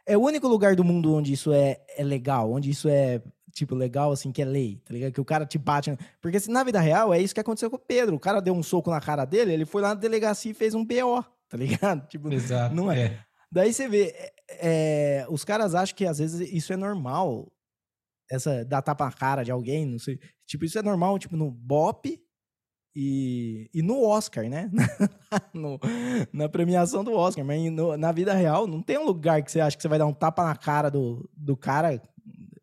É 0.05 0.15
o 0.15 0.21
único 0.21 0.47
lugar 0.47 0.75
do 0.75 0.83
mundo 0.83 1.13
onde 1.13 1.33
isso 1.33 1.51
é, 1.51 1.81
é 1.97 2.03
legal, 2.03 2.51
onde 2.51 2.69
isso 2.69 2.87
é 2.87 3.21
tipo, 3.55 3.73
legal, 3.73 4.11
assim, 4.11 4.31
que 4.31 4.41
é 4.41 4.45
lei, 4.45 4.81
tá 4.85 4.93
ligado? 4.93 5.13
Que 5.13 5.21
o 5.21 5.25
cara 5.25 5.45
te 5.45 5.57
bate. 5.57 5.97
Porque 6.21 6.37
na 6.49 6.63
vida 6.63 6.79
real 6.79 7.13
é 7.13 7.21
isso 7.21 7.33
que 7.33 7.39
aconteceu 7.39 7.69
com 7.69 7.77
o 7.77 7.79
Pedro. 7.79 8.15
O 8.15 8.19
cara 8.19 8.41
deu 8.41 8.53
um 8.53 8.61
soco 8.61 8.91
na 8.91 8.99
cara 8.99 9.23
dele, 9.23 9.53
ele 9.53 9.65
foi 9.65 9.81
lá 9.81 9.89
na 9.89 9.95
delegacia 9.95 10.51
e 10.51 10.53
fez 10.53 10.75
um 10.75 10.85
BO, 10.85 11.23
tá 11.47 11.57
ligado? 11.57 12.05
Tipo, 12.09 12.31
Exato, 12.31 12.75
não 12.75 12.91
é. 12.91 12.99
é. 12.99 13.19
Daí 13.51 13.73
você 13.73 13.87
vê, 13.87 14.13
é, 14.15 14.33
é, 14.49 15.27
os 15.29 15.43
caras 15.43 15.75
acham 15.75 15.95
que 15.95 16.05
às 16.05 16.19
vezes 16.19 16.51
isso 16.51 16.73
é 16.73 16.77
normal. 16.77 17.51
Essa 18.29 18.65
dar 18.65 18.81
tapa 18.81 19.05
na 19.05 19.11
cara 19.11 19.43
de 19.43 19.51
alguém, 19.51 19.85
não 19.85 19.99
sei. 19.99 20.19
Tipo, 20.47 20.65
isso 20.65 20.79
é 20.79 20.81
normal, 20.81 21.19
tipo, 21.19 21.37
no 21.37 21.51
Bop 21.51 22.19
e, 22.95 23.69
e 23.73 23.81
no 23.81 24.03
Oscar, 24.03 24.49
né? 24.49 24.71
no, 25.53 25.79
na 26.33 26.49
premiação 26.49 27.03
do 27.03 27.13
Oscar. 27.13 27.45
Mas 27.45 27.71
no, 27.71 27.95
na 27.95 28.11
vida 28.11 28.33
real, 28.33 28.65
não 28.65 28.81
tem 28.81 28.97
um 28.97 29.05
lugar 29.05 29.43
que 29.43 29.51
você 29.51 29.59
acha 29.59 29.75
que 29.77 29.81
você 29.81 29.87
vai 29.87 29.99
dar 29.99 30.07
um 30.07 30.13
tapa 30.13 30.43
na 30.43 30.55
cara 30.55 30.89
do, 30.89 31.29
do 31.35 31.55
cara 31.55 32.01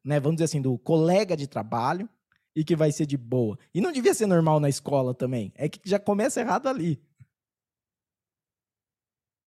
né, 0.04 0.18
vamos 0.18 0.36
dizer 0.36 0.44
assim, 0.44 0.60
do 0.60 0.78
colega 0.78 1.36
de 1.36 1.46
trabalho 1.46 2.08
e 2.54 2.64
que 2.64 2.76
vai 2.76 2.92
ser 2.92 3.06
de 3.06 3.16
boa. 3.16 3.58
E 3.74 3.80
não 3.80 3.92
devia 3.92 4.14
ser 4.14 4.26
normal 4.26 4.60
na 4.60 4.68
escola 4.68 5.14
também. 5.14 5.52
É 5.56 5.68
que 5.68 5.80
já 5.84 5.98
começa 5.98 6.40
errado 6.40 6.66
ali. 6.68 7.00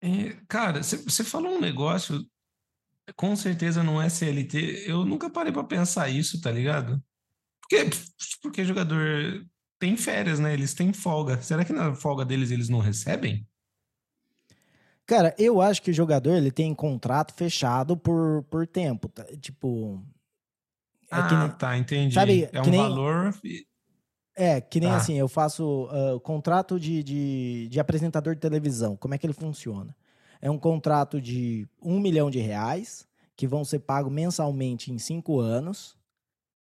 É, 0.02 0.38
cara, 0.48 0.82
você 0.82 1.24
falou 1.24 1.58
um 1.58 1.62
negócio, 1.62 2.26
com 3.16 3.36
certeza 3.36 3.84
não 3.84 4.02
é 4.02 4.10
CLT. 4.10 4.86
Eu 4.88 5.06
nunca 5.06 5.30
parei 5.30 5.52
para 5.52 5.64
pensar 5.64 6.10
isso, 6.10 6.40
tá 6.42 6.52
ligado? 6.52 7.02
Porque, 7.62 7.90
porque 8.42 8.66
jogador 8.66 9.46
tem 9.78 9.96
férias, 9.96 10.40
né? 10.40 10.54
Eles 10.54 10.74
têm 10.74 10.94
folga. 10.94 11.42
Será 11.42 11.64
que 11.64 11.74
na 11.74 11.94
folga 11.96 12.26
deles 12.26 12.52
eles 12.52 12.70
não 12.70 12.80
recebem? 12.80 13.48
Cara, 15.06 15.34
eu 15.40 15.60
acho 15.60 15.82
que 15.82 15.92
o 15.92 15.94
jogador 15.94 16.36
ele 16.36 16.52
tem 16.52 16.74
contrato 16.74 17.34
fechado 17.34 17.98
por, 17.98 18.44
por 18.44 18.68
tempo. 18.68 19.10
Tá? 19.10 19.26
Tipo, 19.42 20.06
é 21.12 21.16
ah, 21.16 21.48
nem, 21.48 21.58
tá, 21.58 21.78
entendi. 21.78 22.14
Sabe, 22.14 22.48
é 22.52 22.62
um 22.62 22.66
nem, 22.66 22.80
valor. 22.80 23.34
É, 24.40 24.62
que 24.62 24.80
nem 24.80 24.90
tá. 24.90 24.96
assim, 24.96 25.16
eu 25.16 25.28
faço 25.28 25.90
uh, 25.92 26.20
contrato 26.22 26.80
de, 26.80 27.04
de, 27.04 27.68
de, 27.70 27.80
apresentador 27.80 28.34
de 28.34 28.40
televisão. 28.40 28.96
Como 28.96 29.14
é 29.14 29.18
que 29.18 29.26
ele 29.26 29.34
funciona? 29.34 29.94
É 30.42 30.50
um 30.50 30.58
contrato 30.58 31.20
de 31.20 31.68
um 31.82 32.00
milhão 32.00 32.32
de 32.32 32.40
reais, 32.40 33.06
que 33.36 33.46
vão 33.46 33.66
ser 33.66 33.80
pagos 33.80 34.12
mensalmente 34.12 34.94
em 34.94 34.98
cinco 34.98 35.40
anos. 35.40 35.98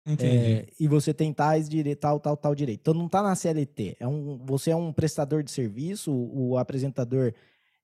Entendi. 0.05 0.37
É, 0.37 0.67
e 0.81 0.89
você 0.89 1.15
tem 1.15 1.33
tais 1.33 1.69
direito, 1.69 2.01
tal, 2.01 2.19
tal, 2.19 2.37
tal 2.37 2.53
direito. 2.53 2.81
Então 2.81 2.95
não 2.95 3.09
tá 3.09 3.23
na 3.23 3.37
CLT. 3.37 3.97
É 4.01 4.09
um, 4.09 4.39
você 4.45 4.73
é 4.73 4.77
um 4.77 4.93
prestador 4.93 5.45
de 5.45 5.53
serviço, 5.53 6.11
o, 6.13 6.51
o 6.51 6.59
apresentador 6.59 7.33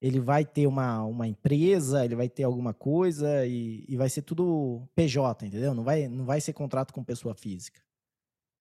ele 0.01 0.21
vai 0.21 0.45
ter 0.45 0.67
uma, 0.67 1.03
uma 1.05 1.27
empresa, 1.27 2.05
ele 2.05 2.17
vai 2.17 2.29
ter 2.29 2.43
alguma 2.43 2.75
coisa 2.75 3.47
e, 3.47 3.85
e 3.89 3.97
vai 3.97 4.09
ser 4.11 4.23
tudo 4.23 4.83
PJ, 4.95 5.47
entendeu? 5.47 5.73
Não 5.73 5.85
vai, 5.85 6.09
não 6.09 6.25
vai 6.25 6.41
ser 6.41 6.53
contrato 6.53 6.93
com 6.93 7.03
pessoa 7.05 7.35
física. 7.35 7.81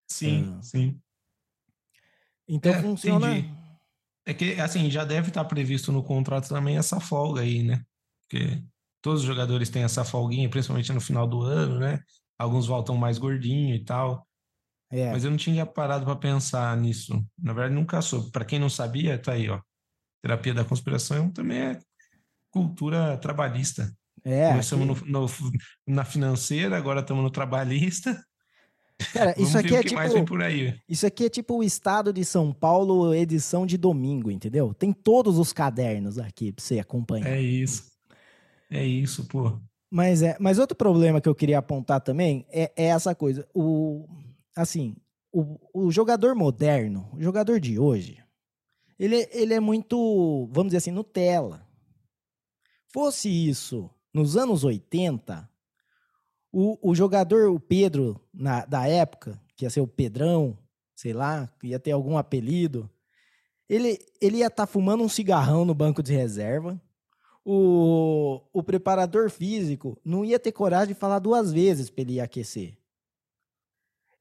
Sim, 0.06 0.54
Ah. 0.56 0.62
sim. 0.62 1.00
Então 2.48 2.72
É, 2.72 2.80
funciona. 2.82 3.30
entendi. 3.38 3.54
É 4.26 4.32
que, 4.34 4.58
assim, 4.60 4.90
já 4.90 5.04
deve 5.04 5.28
estar 5.28 5.44
previsto 5.44 5.92
no 5.92 6.02
contrato 6.02 6.48
também 6.48 6.76
essa 6.78 6.98
folga 6.98 7.42
aí, 7.42 7.62
né? 7.62 7.82
Porque 8.22 8.62
todos 9.02 9.20
os 9.20 9.26
jogadores 9.26 9.68
têm 9.68 9.82
essa 9.82 10.02
folguinha, 10.04 10.48
principalmente 10.48 10.92
no 10.92 11.00
final 11.00 11.26
do 11.26 11.42
ano, 11.42 11.78
né? 11.78 12.00
Alguns 12.38 12.66
voltam 12.66 12.96
mais 12.96 13.18
gordinho 13.18 13.74
e 13.74 13.84
tal. 13.84 14.26
É, 14.90 15.10
Mas 15.12 15.24
eu 15.24 15.30
não 15.30 15.36
tinha 15.36 15.66
parado 15.66 16.04
para 16.06 16.16
pensar 16.16 16.74
nisso. 16.76 17.22
Na 17.38 17.52
verdade, 17.52 17.74
nunca 17.74 18.00
soube. 18.00 18.30
Para 18.30 18.44
quem 18.44 18.58
não 18.58 18.70
sabia, 18.70 19.18
tá 19.18 19.32
aí, 19.32 19.48
ó. 19.50 19.60
Terapia 20.22 20.54
da 20.54 20.64
conspiração 20.64 21.30
também 21.30 21.58
é 21.58 21.78
cultura 22.50 23.16
trabalhista. 23.18 23.92
é. 24.24 24.48
Começamos 24.48 24.86
no- 24.86 25.06
no- 25.06 25.26
na 25.86 26.04
financeira, 26.04 26.78
agora 26.78 27.00
estamos 27.00 27.22
no 27.22 27.30
trabalhista. 27.30 28.24
Cara, 29.12 29.34
isso 29.36 29.58
aqui 29.58 29.74
é 29.74 29.82
tipo. 29.82 30.00
Isso 30.88 31.06
aqui 31.06 31.24
é 31.24 31.28
tipo 31.28 31.56
o 31.56 31.62
estado 31.62 32.12
de 32.12 32.24
São 32.24 32.52
Paulo, 32.52 33.14
edição 33.14 33.66
de 33.66 33.76
domingo, 33.76 34.30
entendeu? 34.30 34.72
Tem 34.72 34.92
todos 34.92 35.38
os 35.38 35.52
cadernos 35.52 36.18
aqui 36.18 36.52
pra 36.52 36.64
você 36.64 36.78
acompanhar. 36.78 37.28
É 37.28 37.40
isso. 37.40 37.92
É 38.70 38.84
isso, 38.84 39.24
pô. 39.26 39.58
Mas, 39.90 40.22
é, 40.22 40.36
mas 40.40 40.58
outro 40.58 40.76
problema 40.76 41.20
que 41.20 41.28
eu 41.28 41.34
queria 41.34 41.58
apontar 41.58 42.00
também 42.00 42.46
é, 42.50 42.72
é 42.76 42.86
essa 42.86 43.14
coisa. 43.14 43.46
O, 43.54 44.06
assim, 44.56 44.96
o, 45.32 45.58
o 45.72 45.90
jogador 45.90 46.34
moderno, 46.34 47.08
o 47.12 47.22
jogador 47.22 47.60
de 47.60 47.78
hoje, 47.78 48.18
ele, 48.98 49.28
ele 49.32 49.54
é 49.54 49.60
muito, 49.60 50.48
vamos 50.52 50.70
dizer 50.70 50.78
assim, 50.78 50.90
Nutella. 50.90 51.66
Fosse 52.92 53.28
isso 53.28 53.90
nos 54.12 54.36
anos 54.36 54.62
80, 54.62 55.48
o, 56.54 56.78
o 56.80 56.94
jogador, 56.94 57.50
o 57.50 57.58
Pedro, 57.58 58.20
na, 58.32 58.64
da 58.64 58.86
época, 58.86 59.40
que 59.56 59.64
ia 59.64 59.70
ser 59.70 59.80
o 59.80 59.88
Pedrão, 59.88 60.56
sei 60.94 61.12
lá, 61.12 61.52
ia 61.64 61.80
ter 61.80 61.90
algum 61.90 62.16
apelido, 62.16 62.88
ele, 63.68 63.98
ele 64.20 64.38
ia 64.38 64.46
estar 64.46 64.66
fumando 64.66 65.02
um 65.02 65.08
cigarrão 65.08 65.64
no 65.64 65.74
banco 65.74 66.00
de 66.00 66.14
reserva, 66.14 66.80
o, 67.44 68.40
o 68.52 68.62
preparador 68.62 69.28
físico 69.30 69.98
não 70.04 70.24
ia 70.24 70.38
ter 70.38 70.52
coragem 70.52 70.94
de 70.94 71.00
falar 71.00 71.18
duas 71.18 71.52
vezes 71.52 71.90
para 71.90 72.02
ele 72.02 72.20
aquecer. 72.20 72.78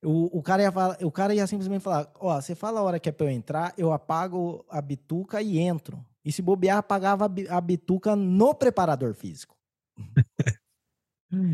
O, 0.02 0.40
o, 0.40 0.42
cara 0.42 0.64
ia 0.64 0.72
falar, 0.72 0.98
o 1.02 1.12
cara 1.12 1.36
ia 1.36 1.48
simplesmente 1.48 1.82
falar: 1.82 2.12
Ó, 2.20 2.42
você 2.42 2.56
fala 2.56 2.80
a 2.80 2.84
hora 2.84 3.00
que 3.00 3.08
é 3.08 3.12
para 3.12 3.28
eu 3.28 3.30
entrar, 3.30 3.74
eu 3.78 3.94
apago 3.94 4.66
a 4.70 4.82
bituca 4.82 5.42
e 5.42 5.60
entro. 5.60 6.04
E 6.26 6.32
se 6.32 6.42
bobear, 6.42 6.80
apagava 6.80 7.26
a 7.50 7.62
bituca 7.62 8.16
no 8.16 8.54
preparador 8.54 9.14
físico. 9.14 9.56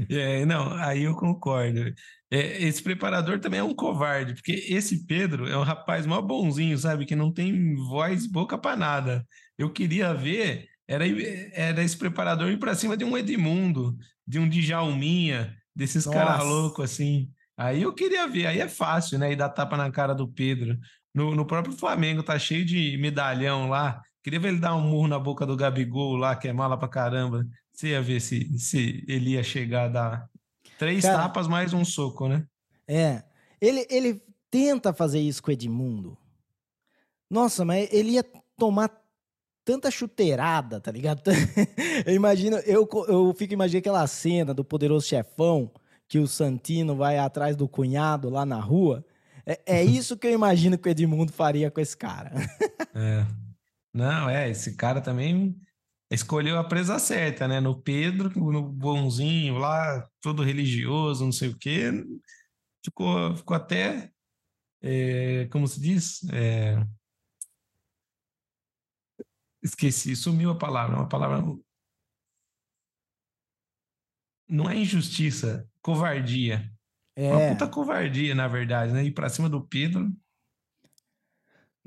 É, 0.10 0.46
não, 0.46 0.74
aí 0.74 1.04
eu 1.04 1.16
concordo. 1.16 1.94
É, 2.32 2.64
esse 2.64 2.82
preparador 2.84 3.40
também 3.40 3.60
é 3.60 3.64
um 3.64 3.74
covarde, 3.74 4.34
porque 4.34 4.52
esse 4.70 5.06
Pedro 5.06 5.48
é 5.48 5.58
um 5.58 5.64
rapaz 5.64 6.06
mó 6.06 6.22
bonzinho, 6.22 6.78
sabe? 6.78 7.06
Que 7.06 7.16
não 7.16 7.32
tem 7.32 7.76
voz, 7.76 8.28
boca 8.28 8.58
pra 8.58 8.76
nada. 8.76 9.26
Eu 9.58 9.72
queria 9.72 10.14
ver, 10.14 10.68
era, 10.88 11.06
era 11.54 11.84
esse 11.84 11.98
preparador 11.98 12.50
ir 12.50 12.60
pra 12.60 12.76
cima 12.76 12.96
de 12.98 13.06
um 13.06 13.18
Edmundo, 13.18 13.98
de 14.28 14.40
um 14.40 14.48
Djalminha, 14.48 15.56
desses 15.76 16.06
caras 16.06 16.46
loucos 16.46 16.92
assim. 16.92 17.32
Aí 17.58 17.82
eu 17.82 17.94
queria 17.94 18.28
ver, 18.28 18.48
aí 18.48 18.60
é 18.60 18.68
fácil, 18.68 19.20
né? 19.20 19.32
E 19.32 19.36
dar 19.36 19.50
tapa 19.50 19.76
na 19.76 19.92
cara 19.92 20.14
do 20.14 20.28
Pedro. 20.28 20.78
No, 21.14 21.36
no 21.36 21.46
próprio 21.46 21.76
Flamengo 21.76 22.24
tá 22.24 22.38
cheio 22.38 22.66
de 22.66 22.98
medalhão 22.98 23.68
lá. 23.70 24.02
Queria 24.24 24.40
ver 24.40 24.50
ele 24.50 24.60
dar 24.60 24.76
um 24.76 24.82
murro 24.82 25.08
na 25.08 25.18
boca 25.20 25.46
do 25.46 25.56
Gabigol 25.56 26.16
lá, 26.16 26.36
que 26.36 26.48
é 26.48 26.54
mala 26.54 26.78
pra 26.78 26.88
caramba. 26.88 27.46
Você 27.80 27.88
ia 27.88 28.02
ver 28.02 28.20
se, 28.20 28.60
se 28.60 29.06
ele 29.08 29.30
ia 29.32 29.42
chegar 29.42 29.86
a 29.86 29.88
dar 29.88 30.30
três 30.78 31.02
Cara, 31.02 31.18
tapas 31.18 31.48
mais 31.48 31.74
um 31.74 31.86
soco, 31.86 32.28
né? 32.28 32.46
É. 32.86 33.24
Ele, 33.62 33.88
ele 33.90 34.22
tenta 34.52 34.92
fazer 34.92 35.22
isso 35.22 35.42
com 35.42 35.50
o 35.50 35.54
Edmundo. 35.54 36.18
Nossa, 37.30 37.64
mas 37.64 37.88
ele 37.90 38.12
ia 38.12 38.26
tomar 38.58 38.92
tanta 39.64 39.90
chuteirada, 39.90 40.82
tá 40.82 40.92
ligado? 40.92 41.22
Eu 42.06 42.14
imagino, 42.14 42.58
eu, 42.66 42.86
eu 43.08 43.34
fico 43.34 43.54
imaginando 43.54 43.80
aquela 43.80 44.06
cena 44.08 44.54
do 44.54 44.66
poderoso 44.66 45.08
chefão 45.08 45.72
que 46.06 46.20
o 46.20 46.28
Santino 46.28 46.98
vai 46.98 47.18
atrás 47.18 47.56
do 47.56 47.66
cunhado 47.66 48.30
lá 48.30 48.46
na 48.46 48.60
rua. 48.60 49.06
É, 49.46 49.62
é 49.66 49.84
isso 49.86 50.18
que 50.18 50.28
eu 50.28 50.34
imagino 50.34 50.78
que 50.78 50.90
o 50.90 50.92
Edmundo 50.92 51.32
faria 51.32 51.72
com 51.72 51.80
esse 51.80 51.96
cara. 51.96 52.34
É. 52.94 53.26
Não, 53.94 54.30
é, 54.30 54.50
esse 54.50 54.76
cara 54.76 55.00
também 55.00 55.56
escolheu 56.12 56.58
a 56.58 56.64
presa 56.64 56.98
certa, 57.00 57.48
né? 57.48 57.60
No 57.60 57.82
Pedro, 57.82 58.30
no 58.52 58.64
bonzinho 58.64 59.58
lá, 59.58 60.08
todo 60.22 60.44
religioso, 60.44 61.24
não 61.26 61.32
sei 61.32 61.50
o 61.50 61.58
quê. 61.58 61.92
Ficou, 62.84 63.36
ficou 63.36 63.56
até, 63.56 64.12
é, 64.82 65.48
como 65.52 65.68
se 65.68 65.80
diz? 65.82 66.24
É, 66.32 66.76
esqueci, 69.62 70.16
sumiu 70.16 70.52
a 70.52 70.58
palavra, 70.58 70.96
uma 70.96 71.10
palavra. 71.10 71.44
Não 74.48 74.70
é 74.70 74.76
injustiça, 74.76 75.70
covardia. 75.82 76.72
Uma 77.18 77.42
É. 77.42 77.52
puta 77.52 77.68
covardia, 77.68 78.34
na 78.34 78.48
verdade, 78.48 78.94
né? 78.94 79.04
Ir 79.04 79.12
pra 79.12 79.30
cima 79.30 79.50
do 79.50 79.66
Pedro. 79.68 80.10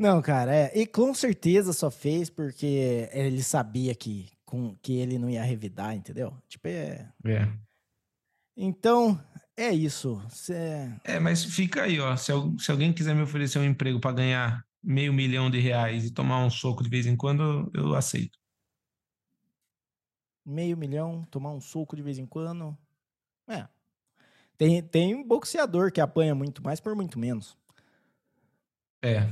Não, 0.02 0.20
cara, 0.20 0.52
é. 0.52 0.72
E 0.76 0.84
com 0.84 1.14
certeza 1.14 1.72
só 1.72 1.88
fez 1.88 2.28
porque 2.28 3.08
ele 3.12 3.40
sabia 3.40 3.94
que, 3.94 4.28
com, 4.44 4.74
que 4.82 4.94
ele 4.94 5.16
não 5.16 5.30
ia 5.30 5.44
revidar, 5.44 5.94
entendeu? 5.94 6.36
Tipo, 6.48 6.66
é. 6.66 7.08
É. 7.24 7.48
Então, 8.56 9.16
é 9.56 9.70
isso. 9.72 10.20
Cê- 10.28 10.90
É, 11.04 11.20
mas 11.20 11.44
fica 11.44 11.84
aí, 11.84 12.00
ó. 12.00 12.16
Se, 12.16 12.32
se 12.58 12.70
alguém 12.72 12.92
quiser 12.92 13.14
me 13.14 13.22
oferecer 13.22 13.60
um 13.60 13.64
emprego 13.64 14.00
para 14.00 14.10
ganhar 14.16 14.66
meio 14.82 15.12
milhão 15.12 15.48
de 15.48 15.60
reais 15.60 16.04
e 16.04 16.10
tomar 16.10 16.44
um 16.44 16.50
soco 16.50 16.82
de 16.82 16.90
vez 16.90 17.06
em 17.06 17.16
quando, 17.16 17.70
eu 17.72 17.82
eu 17.84 17.94
aceito. 17.94 18.36
meio 20.44 20.76
milhão, 20.76 21.22
tomar 21.30 21.52
um 21.52 21.60
soco 21.60 21.94
de 21.94 22.02
vez 22.02 22.18
em 22.18 22.26
quando. 22.26 22.76
É. 23.48 23.68
Tem, 24.58 24.82
tem 24.82 25.26
boxeador 25.26 25.92
que 25.92 26.00
apanha 26.00 26.34
muito 26.34 26.60
mais 26.62 26.80
por 26.80 26.96
muito 26.96 27.18
menos. 27.20 27.56
É. 29.02 29.28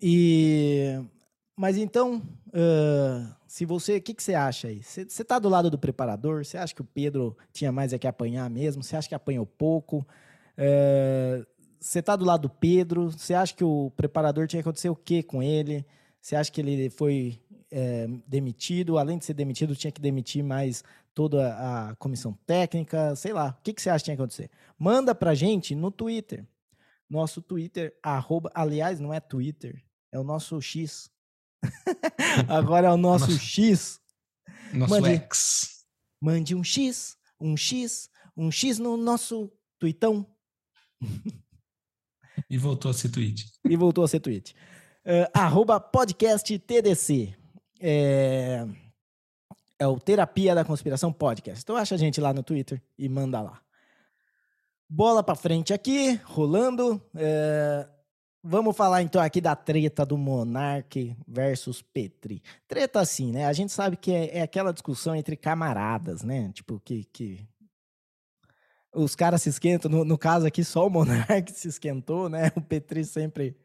E. 0.00 0.98
Mas 1.56 1.76
então, 1.76 2.22
ah, 2.52 3.36
se 3.46 3.64
você. 3.64 3.96
O 3.96 4.02
que, 4.02 4.14
que 4.14 4.22
você 4.22 4.34
acha 4.34 4.68
aí? 4.68 4.82
Você 4.82 5.04
você 5.04 5.24
tá 5.24 5.38
do 5.38 5.48
lado 5.48 5.70
do 5.70 5.78
preparador? 5.78 6.44
Você 6.44 6.58
acha 6.58 6.74
que 6.74 6.82
o 6.82 6.84
Pedro 6.84 7.36
tinha 7.52 7.70
mais 7.72 7.92
é 7.92 7.98
que 7.98 8.06
apanhar 8.06 8.48
mesmo? 8.50 8.82
Você 8.82 8.96
acha 8.96 9.08
que 9.08 9.14
apanhou 9.14 9.46
pouco? 9.46 10.06
Você 11.80 12.02
tá 12.02 12.14
do 12.16 12.24
lado 12.24 12.42
do 12.42 12.50
Pedro? 12.50 13.10
Você 13.10 13.34
acha 13.34 13.54
que 13.54 13.64
o 13.64 13.90
preparador 13.96 14.46
tinha 14.46 14.62
que 14.62 14.68
acontecer 14.68 14.90
o 14.90 14.96
quê 14.96 15.22
com 15.22 15.42
ele? 15.42 15.84
Você 16.20 16.36
acha 16.36 16.52
que 16.52 16.60
ele 16.60 16.90
foi 16.90 17.40
eh, 17.70 18.06
demitido? 18.26 18.98
Além 18.98 19.16
de 19.16 19.24
ser 19.24 19.34
demitido, 19.34 19.74
tinha 19.74 19.90
que 19.90 20.00
demitir 20.00 20.44
mais 20.44 20.84
toda 21.14 21.54
a 21.54 21.96
comissão 21.96 22.34
técnica? 22.46 23.16
Sei 23.16 23.32
lá. 23.32 23.56
O 23.58 23.62
que, 23.62 23.72
que 23.72 23.80
você 23.80 23.88
acha 23.88 24.02
que 24.02 24.04
tinha 24.06 24.16
que 24.16 24.22
acontecer? 24.22 24.50
Manda 24.78 25.14
pra 25.14 25.34
gente 25.34 25.74
no 25.74 25.90
Twitter. 25.90 26.44
Nosso 27.08 27.40
Twitter, 27.40 27.94
arroba, 28.02 28.50
aliás, 28.54 29.00
não 29.00 29.12
é 29.12 29.18
Twitter, 29.18 29.82
é 30.12 30.18
o 30.18 30.24
nosso 30.24 30.60
X. 30.60 31.10
Agora 32.48 32.88
é 32.88 32.90
o 32.90 32.96
nosso 32.96 33.30
Nossa. 33.30 33.38
X. 33.38 34.00
Nosso 34.72 34.90
Mande. 34.94 35.10
ex. 35.10 35.84
Mande 36.20 36.54
um 36.54 36.62
X, 36.62 37.16
um 37.40 37.56
X, 37.56 38.10
um 38.36 38.50
X 38.50 38.78
no 38.78 38.96
nosso 38.96 39.50
tweetão. 39.78 40.26
E 42.48 42.58
voltou 42.58 42.90
a 42.90 42.94
ser 42.94 43.08
tweet. 43.08 43.50
E 43.64 43.76
voltou 43.76 44.04
a 44.04 44.08
ser 44.08 44.20
tweet. 44.20 44.54
Eh, 45.04 45.30
arroba 45.32 45.80
podcast 45.80 46.58
TDC. 46.58 47.34
É, 47.80 48.66
é 49.78 49.86
o 49.86 49.98
Terapia 49.98 50.54
da 50.54 50.64
Conspiração 50.64 51.12
Podcast. 51.12 51.62
Então 51.62 51.76
acha 51.76 51.94
a 51.94 51.98
gente 51.98 52.20
lá 52.20 52.34
no 52.34 52.42
Twitter 52.42 52.82
e 52.98 53.08
manda 53.08 53.40
lá. 53.40 53.60
Bola 54.88 55.22
pra 55.22 55.34
frente 55.34 55.72
aqui, 55.72 56.20
rolando. 56.24 57.00
É, 57.14 57.88
vamos 58.42 58.76
falar 58.76 59.02
então 59.02 59.20
aqui 59.22 59.40
da 59.40 59.54
treta 59.54 60.04
do 60.04 60.16
Monark 60.16 61.16
versus 61.26 61.82
Petri. 61.82 62.42
Treta 62.66 63.00
assim, 63.00 63.32
né? 63.32 63.46
A 63.46 63.52
gente 63.52 63.72
sabe 63.72 63.96
que 63.96 64.12
é, 64.12 64.38
é 64.38 64.42
aquela 64.42 64.72
discussão 64.72 65.14
entre 65.14 65.36
camaradas, 65.36 66.22
né? 66.22 66.50
Tipo, 66.52 66.80
que, 66.80 67.04
que 67.04 67.46
os 68.94 69.14
caras 69.14 69.42
se 69.42 69.48
esquentam. 69.48 69.90
No, 69.90 70.04
no 70.04 70.18
caso 70.18 70.46
aqui, 70.46 70.64
só 70.64 70.86
o 70.86 70.90
Monark 70.90 71.50
se 71.52 71.68
esquentou, 71.68 72.28
né? 72.28 72.52
O 72.56 72.60
Petri 72.60 73.04
sempre 73.04 73.56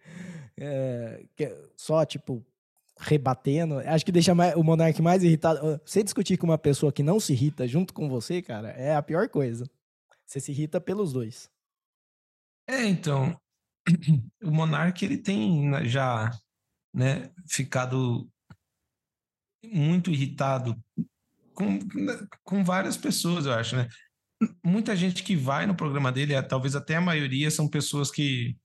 é, 0.58 1.26
que- 1.36 1.56
só, 1.76 2.06
tipo, 2.06 2.46
rebatendo. 3.00 3.80
Acho 3.80 4.06
que 4.06 4.12
deixa 4.12 4.34
o 4.56 4.64
Monark 4.64 5.02
mais 5.02 5.24
irritado. 5.24 5.80
Você 5.86 6.04
discutir 6.04 6.38
com 6.38 6.46
uma 6.48 6.58
pessoa 6.58 6.92
que 6.92 7.04
não 7.04 7.20
se 7.20 7.34
irrita 7.34 7.68
junto 7.68 7.94
com 7.94 8.08
você, 8.10 8.42
cara, 8.42 8.70
é 8.70 8.96
a 8.96 9.02
pior 9.02 9.28
coisa. 9.30 9.70
Você 10.26 10.40
se 10.40 10.52
irrita 10.52 10.80
pelos 10.82 11.14
dois. 11.14 11.50
É, 12.68 12.84
então, 12.86 13.40
o 14.44 14.52
Monark 14.52 15.04
ele 15.04 15.18
tem 15.18 15.72
já 15.88 16.32
né, 16.94 17.32
ficado 17.48 18.30
muito 19.64 20.12
irritado 20.12 20.82
com, 21.54 21.80
com 22.44 22.64
várias 22.64 22.98
pessoas, 22.98 23.46
eu 23.46 23.54
acho, 23.54 23.76
né? 23.76 23.88
Muita 24.64 24.96
gente 24.96 25.24
que 25.24 25.36
vai 25.36 25.66
no 25.66 25.76
programa 25.76 26.12
dele, 26.12 26.34
é, 26.34 26.42
talvez 26.42 26.76
até 26.76 26.96
a 26.96 27.02
maioria, 27.02 27.50
são 27.50 27.68
pessoas 27.68 28.12
que 28.12 28.56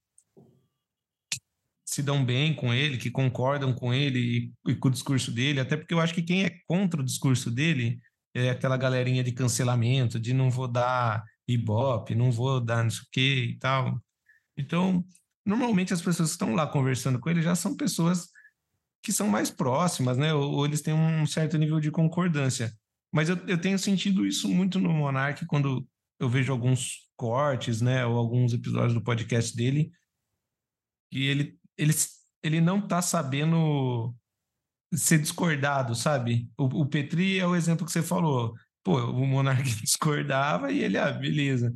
se 1.85 2.03
dão 2.03 2.23
bem 2.23 2.53
com 2.53 2.73
ele, 2.73 2.97
que 2.97 3.09
concordam 3.09 3.73
com 3.73 3.93
ele 3.93 4.53
e, 4.65 4.71
e, 4.71 4.75
com 4.75 4.87
o 4.87 4.91
discurso 4.91 5.31
dele, 5.31 5.59
até 5.59 5.75
porque 5.75 5.93
eu 5.93 5.99
acho 5.99 6.13
que 6.13 6.23
quem 6.23 6.45
é 6.45 6.49
contra 6.67 7.01
o 7.01 7.05
discurso 7.05 7.49
dele 7.49 7.99
é 8.33 8.49
aquela 8.49 8.77
galerinha 8.77 9.23
de 9.23 9.31
cancelamento, 9.31 10.19
de 10.19 10.33
não 10.33 10.49
vou 10.49 10.67
dar 10.67 11.23
ibope, 11.47 12.15
não 12.15 12.31
vou 12.31 12.61
dar 12.61 12.83
não 12.83 12.89
sei 12.89 13.01
o 13.01 13.07
que 13.11 13.43
e 13.45 13.59
tal. 13.59 14.01
Então, 14.61 15.03
normalmente 15.45 15.93
as 15.93 16.01
pessoas 16.01 16.29
que 16.29 16.33
estão 16.33 16.55
lá 16.55 16.67
conversando 16.67 17.19
com 17.19 17.29
ele 17.29 17.41
já 17.41 17.55
são 17.55 17.75
pessoas 17.75 18.29
que 19.03 19.11
são 19.11 19.27
mais 19.27 19.49
próximas, 19.49 20.17
né? 20.17 20.33
Ou, 20.33 20.51
ou 20.51 20.65
eles 20.65 20.81
têm 20.81 20.93
um 20.93 21.25
certo 21.25 21.57
nível 21.57 21.79
de 21.79 21.91
concordância. 21.91 22.71
Mas 23.11 23.29
eu, 23.29 23.35
eu 23.47 23.59
tenho 23.59 23.77
sentido 23.77 24.25
isso 24.25 24.47
muito 24.47 24.79
no 24.79 24.93
Monark 24.93 25.45
quando 25.45 25.85
eu 26.19 26.29
vejo 26.29 26.51
alguns 26.51 27.09
cortes, 27.15 27.81
né? 27.81 28.05
Ou 28.05 28.17
alguns 28.17 28.53
episódios 28.53 28.93
do 28.93 29.03
podcast 29.03 29.55
dele, 29.55 29.91
que 31.11 31.25
ele, 31.25 31.59
ele, 31.77 31.93
ele 32.43 32.61
não 32.61 32.79
tá 32.87 33.01
sabendo 33.01 34.15
ser 34.93 35.19
discordado, 35.19 35.95
sabe? 35.95 36.49
O, 36.57 36.81
o 36.81 36.85
Petri 36.85 37.39
é 37.39 37.47
o 37.47 37.55
exemplo 37.55 37.85
que 37.85 37.91
você 37.91 38.03
falou. 38.03 38.53
Pô, 38.83 38.97
o 38.97 39.25
Monark 39.25 39.63
discordava 39.81 40.71
e 40.71 40.79
ele, 40.79 40.97
ah, 40.97 41.11
beleza. 41.11 41.73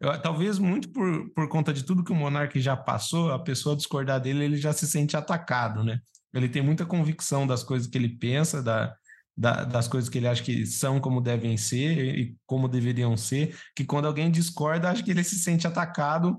Eu, 0.00 0.20
talvez 0.20 0.58
muito 0.58 0.90
por, 0.90 1.30
por 1.30 1.48
conta 1.48 1.72
de 1.72 1.84
tudo 1.84 2.04
que 2.04 2.12
o 2.12 2.14
Monark 2.14 2.58
já 2.60 2.76
passou, 2.76 3.32
a 3.32 3.38
pessoa 3.38 3.76
discordar 3.76 4.20
dele, 4.20 4.44
ele 4.44 4.56
já 4.56 4.72
se 4.72 4.86
sente 4.86 5.16
atacado, 5.16 5.82
né? 5.82 6.00
Ele 6.32 6.48
tem 6.48 6.62
muita 6.62 6.86
convicção 6.86 7.46
das 7.46 7.62
coisas 7.62 7.88
que 7.88 7.98
ele 7.98 8.08
pensa, 8.08 8.62
da, 8.62 8.94
da, 9.36 9.64
das 9.64 9.88
coisas 9.88 10.08
que 10.08 10.18
ele 10.18 10.28
acha 10.28 10.42
que 10.42 10.66
são 10.66 11.00
como 11.00 11.20
devem 11.20 11.56
ser 11.56 12.18
e 12.18 12.36
como 12.46 12.68
deveriam 12.68 13.16
ser, 13.16 13.58
que 13.74 13.84
quando 13.84 14.06
alguém 14.06 14.30
discorda, 14.30 14.90
acho 14.90 15.04
que 15.04 15.10
ele 15.10 15.24
se 15.24 15.38
sente 15.38 15.66
atacado. 15.66 16.38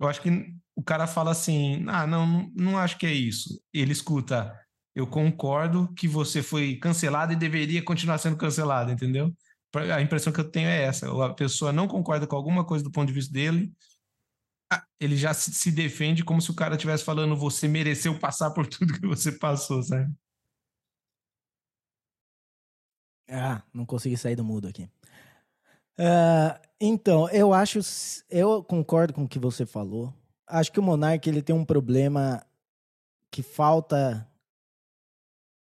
Eu 0.00 0.08
acho 0.08 0.20
que 0.20 0.30
o 0.74 0.82
cara 0.82 1.06
fala 1.06 1.30
assim: 1.30 1.84
ah, 1.88 2.06
não, 2.06 2.50
não 2.56 2.78
acho 2.78 2.98
que 2.98 3.06
é 3.06 3.12
isso. 3.12 3.60
Ele 3.72 3.92
escuta, 3.92 4.52
eu 4.94 5.06
concordo 5.06 5.92
que 5.94 6.08
você 6.08 6.42
foi 6.42 6.76
cancelado 6.76 7.32
e 7.32 7.36
deveria 7.36 7.82
continuar 7.82 8.18
sendo 8.18 8.36
cancelado, 8.36 8.90
entendeu? 8.90 9.32
A 9.74 10.00
impressão 10.00 10.32
que 10.32 10.40
eu 10.40 10.50
tenho 10.50 10.68
é 10.68 10.82
essa: 10.82 11.08
a 11.24 11.34
pessoa 11.34 11.72
não 11.72 11.86
concorda 11.86 12.26
com 12.26 12.36
alguma 12.36 12.64
coisa 12.64 12.84
do 12.84 12.90
ponto 12.90 13.08
de 13.08 13.14
vista 13.14 13.32
dele, 13.32 13.72
ele 14.98 15.16
já 15.16 15.32
se 15.32 15.70
defende 15.70 16.24
como 16.24 16.40
se 16.40 16.50
o 16.50 16.54
cara 16.54 16.74
estivesse 16.74 17.04
falando 17.04 17.36
você 17.36 17.66
mereceu 17.66 18.18
passar 18.18 18.50
por 18.50 18.66
tudo 18.66 18.92
que 18.92 19.06
você 19.06 19.32
passou, 19.32 19.82
sabe? 19.82 20.12
Ah, 23.28 23.62
não 23.72 23.86
consegui 23.86 24.16
sair 24.16 24.34
do 24.34 24.44
mudo 24.44 24.68
aqui. 24.68 24.90
Uh, 25.98 26.58
então, 26.80 27.28
eu 27.30 27.52
acho, 27.52 27.78
eu 28.28 28.64
concordo 28.64 29.12
com 29.12 29.24
o 29.24 29.28
que 29.28 29.38
você 29.38 29.64
falou. 29.64 30.12
Acho 30.46 30.72
que 30.72 30.80
o 30.80 30.82
Monark 30.82 31.28
ele 31.28 31.42
tem 31.42 31.54
um 31.54 31.64
problema 31.64 32.44
que 33.30 33.42
falta, 33.42 34.28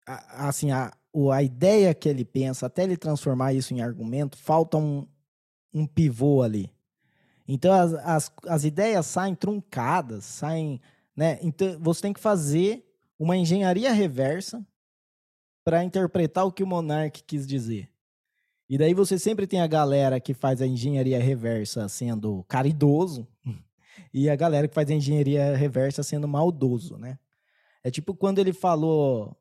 assim, 0.05 0.71
a, 0.71 0.91
a 1.31 1.43
ideia 1.43 1.93
que 1.93 2.09
ele 2.09 2.25
pensa, 2.25 2.65
até 2.65 2.83
ele 2.83 2.97
transformar 2.97 3.53
isso 3.53 3.73
em 3.73 3.81
argumento, 3.81 4.37
falta 4.37 4.77
um, 4.77 5.07
um 5.73 5.85
pivô 5.85 6.41
ali. 6.41 6.71
Então 7.47 7.71
as, 7.73 7.93
as, 7.93 8.31
as 8.47 8.63
ideias 8.63 9.05
saem 9.05 9.35
truncadas, 9.35 10.25
saem. 10.25 10.81
Né? 11.15 11.37
Então 11.41 11.77
você 11.79 12.01
tem 12.01 12.13
que 12.13 12.19
fazer 12.19 12.83
uma 13.19 13.37
engenharia 13.37 13.91
reversa 13.91 14.65
para 15.63 15.83
interpretar 15.83 16.45
o 16.45 16.51
que 16.51 16.63
o 16.63 16.67
monarca 16.67 17.21
quis 17.25 17.45
dizer. 17.45 17.89
E 18.69 18.77
daí 18.77 18.93
você 18.93 19.19
sempre 19.19 19.45
tem 19.45 19.61
a 19.61 19.67
galera 19.67 20.19
que 20.19 20.33
faz 20.33 20.61
a 20.61 20.67
engenharia 20.67 21.19
reversa 21.19 21.87
sendo 21.87 22.43
caridoso 22.47 23.27
e 24.13 24.29
a 24.29 24.35
galera 24.35 24.67
que 24.67 24.73
faz 24.73 24.89
a 24.89 24.93
engenharia 24.93 25.55
reversa 25.55 26.01
sendo 26.01 26.27
maldoso, 26.27 26.97
né? 26.97 27.19
É 27.83 27.91
tipo 27.91 28.15
quando 28.15 28.39
ele 28.39 28.53
falou 28.53 29.37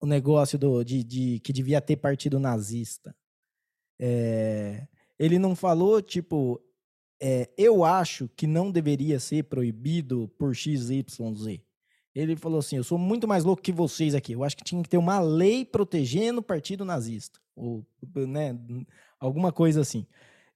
o 0.00 0.06
negócio 0.06 0.58
do, 0.58 0.82
de, 0.82 1.04
de 1.04 1.40
que 1.40 1.52
devia 1.52 1.80
ter 1.80 1.96
partido 1.96 2.38
nazista. 2.38 3.14
É, 3.98 4.86
ele 5.18 5.38
não 5.38 5.54
falou, 5.54 6.00
tipo, 6.00 6.60
é, 7.20 7.50
eu 7.58 7.84
acho 7.84 8.28
que 8.34 8.46
não 8.46 8.70
deveria 8.70 9.20
ser 9.20 9.44
proibido 9.44 10.28
por 10.38 10.54
XYZ. 10.54 11.04
Ele 12.14 12.34
falou 12.34 12.58
assim: 12.58 12.76
eu 12.76 12.84
sou 12.84 12.98
muito 12.98 13.28
mais 13.28 13.44
louco 13.44 13.62
que 13.62 13.72
vocês 13.72 14.14
aqui. 14.14 14.32
Eu 14.32 14.42
acho 14.42 14.56
que 14.56 14.64
tinha 14.64 14.82
que 14.82 14.88
ter 14.88 14.96
uma 14.96 15.20
lei 15.20 15.64
protegendo 15.64 16.40
o 16.40 16.42
partido 16.42 16.84
nazista. 16.84 17.38
Ou, 17.54 17.86
né, 18.26 18.58
alguma 19.18 19.52
coisa 19.52 19.82
assim. 19.82 20.06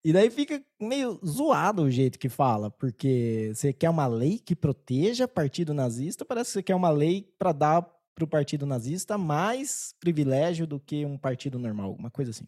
E 0.02 0.12
daí 0.12 0.30
fica 0.30 0.62
meio 0.80 1.18
zoado 1.24 1.82
o 1.82 1.90
jeito 1.90 2.18
que 2.18 2.28
fala, 2.28 2.70
porque 2.70 3.52
você 3.54 3.72
quer 3.72 3.88
uma 3.88 4.06
lei 4.06 4.38
que 4.38 4.54
proteja 4.54 5.26
partido 5.26 5.72
nazista, 5.72 6.26
parece 6.26 6.50
que 6.50 6.52
você 6.54 6.62
quer 6.62 6.74
uma 6.74 6.90
lei 6.90 7.32
para 7.38 7.52
dar 7.52 7.90
para 8.14 8.24
o 8.24 8.28
partido 8.28 8.64
nazista 8.64 9.18
mais 9.18 9.94
privilégio 9.98 10.66
do 10.66 10.78
que 10.78 11.04
um 11.04 11.18
partido 11.18 11.58
normal, 11.58 11.86
alguma 11.86 12.10
coisa 12.10 12.30
assim. 12.30 12.46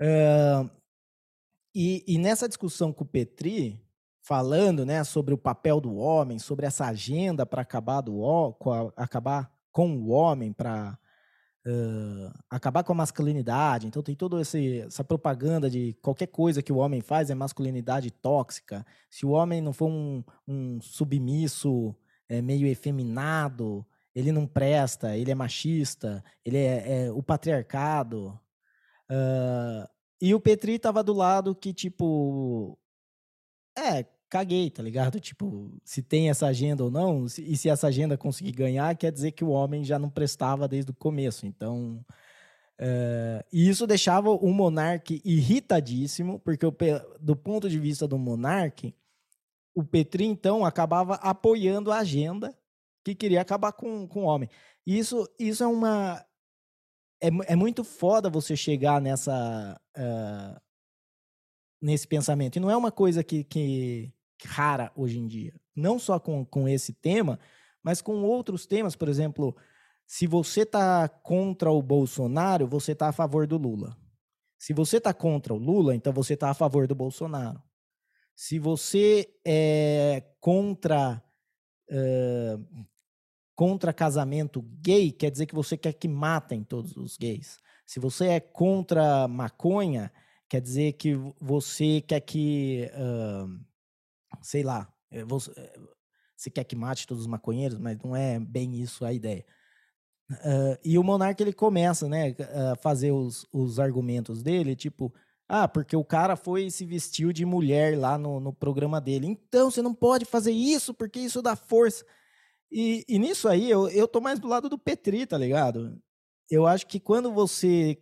Uh, 0.00 0.70
e, 1.74 2.04
e 2.06 2.18
nessa 2.18 2.48
discussão 2.48 2.92
com 2.92 3.04
o 3.04 3.06
Petri, 3.06 3.80
falando 4.22 4.86
né, 4.86 5.02
sobre 5.04 5.34
o 5.34 5.38
papel 5.38 5.80
do 5.80 5.96
homem, 5.96 6.38
sobre 6.38 6.66
essa 6.66 6.86
agenda 6.86 7.44
para 7.44 7.62
acabar, 7.62 8.02
com 8.02 8.92
acabar 8.96 9.52
com 9.72 9.96
o 9.96 10.08
homem, 10.08 10.52
para 10.52 10.96
uh, 11.66 12.32
acabar 12.48 12.84
com 12.84 12.92
a 12.92 12.96
masculinidade. 12.96 13.86
Então 13.86 14.02
tem 14.02 14.14
toda 14.14 14.40
essa 14.40 15.04
propaganda 15.04 15.68
de 15.68 15.94
qualquer 16.00 16.28
coisa 16.28 16.62
que 16.62 16.72
o 16.72 16.76
homem 16.76 17.00
faz 17.00 17.28
é 17.28 17.34
masculinidade 17.34 18.10
tóxica. 18.10 18.86
Se 19.10 19.26
o 19.26 19.30
homem 19.30 19.60
não 19.60 19.72
for 19.72 19.88
um, 19.88 20.22
um 20.46 20.80
submisso 20.80 21.94
é, 22.28 22.40
meio 22.40 22.66
efeminado, 22.66 23.84
ele 24.14 24.30
não 24.30 24.46
presta, 24.46 25.16
ele 25.16 25.30
é 25.30 25.34
machista, 25.34 26.24
ele 26.44 26.58
é, 26.58 27.06
é 27.06 27.12
o 27.12 27.22
patriarcado. 27.22 28.38
Uh, 29.10 29.88
e 30.20 30.34
o 30.34 30.40
Petri 30.40 30.78
tava 30.78 31.02
do 31.02 31.12
lado 31.12 31.54
que, 31.54 31.74
tipo. 31.74 32.78
É, 33.76 34.04
caguei, 34.30 34.70
tá 34.70 34.82
ligado? 34.82 35.18
Tipo, 35.18 35.76
se 35.84 36.00
tem 36.00 36.30
essa 36.30 36.46
agenda 36.46 36.84
ou 36.84 36.90
não, 36.90 37.26
e 37.26 37.56
se 37.56 37.68
essa 37.68 37.88
agenda 37.88 38.16
conseguir 38.16 38.52
ganhar, 38.52 38.96
quer 38.96 39.10
dizer 39.10 39.32
que 39.32 39.44
o 39.44 39.50
homem 39.50 39.84
já 39.84 39.98
não 39.98 40.08
prestava 40.08 40.68
desde 40.68 40.90
o 40.90 40.94
começo. 40.94 41.46
Então. 41.46 42.04
É, 42.78 43.44
e 43.52 43.68
isso 43.68 43.86
deixava 43.86 44.30
o 44.30 44.50
monarca 44.52 45.14
irritadíssimo, 45.24 46.40
porque 46.40 46.66
do 47.20 47.36
ponto 47.36 47.68
de 47.68 47.78
vista 47.78 48.06
do 48.06 48.18
monarca, 48.18 48.92
o 49.74 49.84
Petri, 49.84 50.24
então, 50.24 50.64
acabava 50.64 51.14
apoiando 51.16 51.90
a 51.90 51.98
agenda 51.98 52.56
que 53.04 53.14
queria 53.14 53.40
acabar 53.40 53.72
com, 53.72 54.08
com 54.08 54.24
o 54.24 54.26
homem. 54.26 54.48
E 54.86 54.98
isso, 54.98 55.28
isso 55.38 55.62
é 55.62 55.66
uma 55.66 56.24
é, 57.20 57.28
é 57.52 57.56
muito 57.56 57.84
foda 57.84 58.28
você 58.28 58.56
chegar 58.56 59.00
nessa. 59.00 59.80
Uh, 59.96 60.64
nesse 61.84 62.08
pensamento. 62.08 62.56
E 62.56 62.60
não 62.60 62.70
é 62.70 62.76
uma 62.76 62.90
coisa 62.90 63.22
que, 63.22 63.44
que, 63.44 64.10
rara 64.46 64.90
hoje 64.96 65.18
em 65.18 65.26
dia. 65.26 65.54
Não 65.76 65.98
só 65.98 66.18
com, 66.18 66.44
com 66.44 66.66
esse 66.66 66.94
tema, 66.94 67.38
mas 67.82 68.00
com 68.00 68.22
outros 68.22 68.66
temas. 68.66 68.96
Por 68.96 69.06
exemplo, 69.06 69.54
se 70.06 70.26
você 70.26 70.62
está 70.62 71.06
contra 71.08 71.70
o 71.70 71.82
Bolsonaro, 71.82 72.66
você 72.66 72.92
está 72.92 73.08
a 73.08 73.12
favor 73.12 73.46
do 73.46 73.58
Lula. 73.58 73.94
Se 74.58 74.72
você 74.72 74.96
está 74.96 75.12
contra 75.12 75.52
o 75.52 75.58
Lula, 75.58 75.94
então 75.94 76.10
você 76.10 76.32
está 76.32 76.48
a 76.48 76.54
favor 76.54 76.86
do 76.86 76.94
Bolsonaro. 76.94 77.62
Se 78.34 78.58
você 78.58 79.28
é 79.44 80.24
contra 80.40 81.22
uh, 81.90 82.86
contra 83.54 83.92
casamento 83.92 84.62
gay, 84.80 85.12
quer 85.12 85.30
dizer 85.30 85.46
que 85.46 85.54
você 85.54 85.76
quer 85.76 85.92
que 85.92 86.08
matem 86.08 86.64
todos 86.64 86.96
os 86.96 87.16
gays. 87.16 87.58
Se 87.86 88.00
você 88.00 88.28
é 88.28 88.40
contra 88.40 89.28
maconha, 89.28 90.12
quer 90.48 90.60
dizer 90.60 90.94
que 90.94 91.14
você 91.40 92.00
quer 92.00 92.20
que, 92.20 92.90
uh, 92.94 93.60
sei 94.42 94.62
lá, 94.62 94.92
eh, 95.10 95.24
você, 95.24 95.52
eh, 95.56 95.78
você, 96.36 96.50
quer 96.50 96.64
que 96.64 96.74
mate 96.74 97.06
todos 97.06 97.24
os 97.24 97.28
maconheiros, 97.28 97.78
mas 97.78 97.98
não 97.98 98.16
é 98.16 98.38
bem 98.40 98.74
isso 98.76 99.04
a 99.04 99.12
ideia. 99.12 99.44
Uh, 100.30 100.78
e 100.82 100.98
o 100.98 101.04
monarca 101.04 101.42
ele 101.42 101.52
começa, 101.52 102.08
né, 102.08 102.34
a 102.72 102.76
fazer 102.76 103.12
os, 103.12 103.46
os 103.52 103.78
argumentos 103.78 104.42
dele, 104.42 104.74
tipo, 104.74 105.12
ah, 105.48 105.68
porque 105.68 105.94
o 105.94 106.04
cara 106.04 106.36
foi 106.36 106.64
e 106.64 106.70
se 106.70 106.86
vestiu 106.86 107.32
de 107.32 107.44
mulher 107.44 107.98
lá 107.98 108.16
no, 108.16 108.40
no 108.40 108.52
programa 108.52 109.00
dele. 109.00 109.26
Então 109.26 109.70
você 109.70 109.82
não 109.82 109.94
pode 109.94 110.24
fazer 110.24 110.52
isso 110.52 110.94
porque 110.94 111.20
isso 111.20 111.42
dá 111.42 111.54
força. 111.54 112.04
E, 112.76 113.04
e 113.08 113.20
nisso 113.20 113.48
aí, 113.48 113.70
eu, 113.70 113.88
eu 113.88 114.08
tô 114.08 114.20
mais 114.20 114.40
do 114.40 114.48
lado 114.48 114.68
do 114.68 114.76
Petri, 114.76 115.24
tá 115.24 115.38
ligado? 115.38 115.96
Eu 116.50 116.66
acho 116.66 116.88
que 116.88 116.98
quando 116.98 117.32
você 117.32 117.96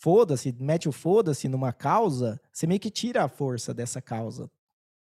foda-se, 0.00 0.52
mete 0.58 0.88
o 0.88 0.92
foda-se 0.92 1.46
numa 1.46 1.72
causa, 1.72 2.40
você 2.52 2.66
meio 2.66 2.80
que 2.80 2.90
tira 2.90 3.22
a 3.22 3.28
força 3.28 3.72
dessa 3.72 4.02
causa, 4.02 4.50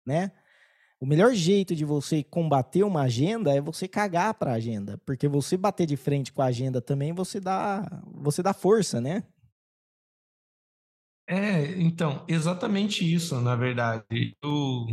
né? 0.06 0.30
O 1.00 1.06
melhor 1.06 1.34
jeito 1.34 1.74
de 1.74 1.84
você 1.84 2.22
combater 2.22 2.84
uma 2.84 3.02
agenda 3.02 3.52
é 3.52 3.60
você 3.60 3.88
cagar 3.88 4.34
para 4.34 4.52
a 4.52 4.54
agenda, 4.54 4.98
porque 4.98 5.26
você 5.26 5.56
bater 5.56 5.84
de 5.84 5.96
frente 5.96 6.32
com 6.32 6.40
a 6.40 6.46
agenda 6.46 6.80
também 6.80 7.12
você 7.12 7.40
dá, 7.40 7.84
você 8.14 8.40
dá 8.40 8.52
força, 8.54 9.00
né? 9.00 9.24
É, 11.26 11.80
então, 11.80 12.24
exatamente 12.28 13.02
isso, 13.02 13.40
na 13.40 13.56
verdade. 13.56 14.36
Eu, 14.40 14.86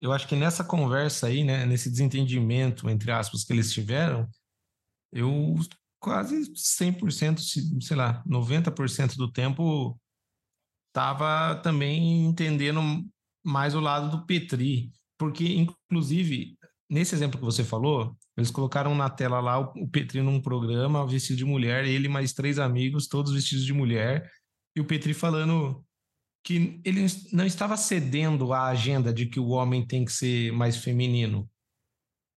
eu 0.00 0.12
acho 0.12 0.28
que 0.28 0.36
nessa 0.36 0.62
conversa 0.62 1.26
aí, 1.26 1.44
né, 1.44 1.64
nesse 1.66 1.90
desentendimento, 1.90 2.88
entre 2.88 3.10
aspas, 3.10 3.44
que 3.44 3.52
eles 3.52 3.72
tiveram, 3.72 4.28
eu 5.12 5.56
quase 5.98 6.52
100%, 6.54 7.82
sei 7.82 7.96
lá, 7.96 8.22
90% 8.26 9.16
do 9.16 9.30
tempo 9.30 9.98
estava 10.88 11.56
também 11.62 12.24
entendendo 12.26 12.80
mais 13.44 13.74
o 13.74 13.80
lado 13.80 14.10
do 14.10 14.26
Petri, 14.26 14.90
porque, 15.18 15.44
inclusive, 15.54 16.56
nesse 16.90 17.14
exemplo 17.14 17.38
que 17.38 17.44
você 17.44 17.64
falou, 17.64 18.16
eles 18.36 18.50
colocaram 18.50 18.94
na 18.94 19.08
tela 19.08 19.40
lá 19.40 19.58
o 19.58 19.88
Petri 19.88 20.20
num 20.20 20.40
programa 20.40 21.06
vestido 21.06 21.36
de 21.36 21.44
mulher, 21.44 21.84
ele 21.86 22.08
mais 22.08 22.32
três 22.32 22.58
amigos, 22.58 23.08
todos 23.08 23.32
vestidos 23.32 23.64
de 23.64 23.72
mulher, 23.72 24.30
e 24.74 24.80
o 24.80 24.84
Petri 24.84 25.14
falando 25.14 25.85
que 26.46 26.80
ele 26.84 27.04
não 27.32 27.44
estava 27.44 27.76
cedendo 27.76 28.52
à 28.52 28.68
agenda 28.68 29.12
de 29.12 29.26
que 29.26 29.40
o 29.40 29.48
homem 29.48 29.84
tem 29.84 30.04
que 30.04 30.12
ser 30.12 30.52
mais 30.52 30.76
feminino. 30.76 31.50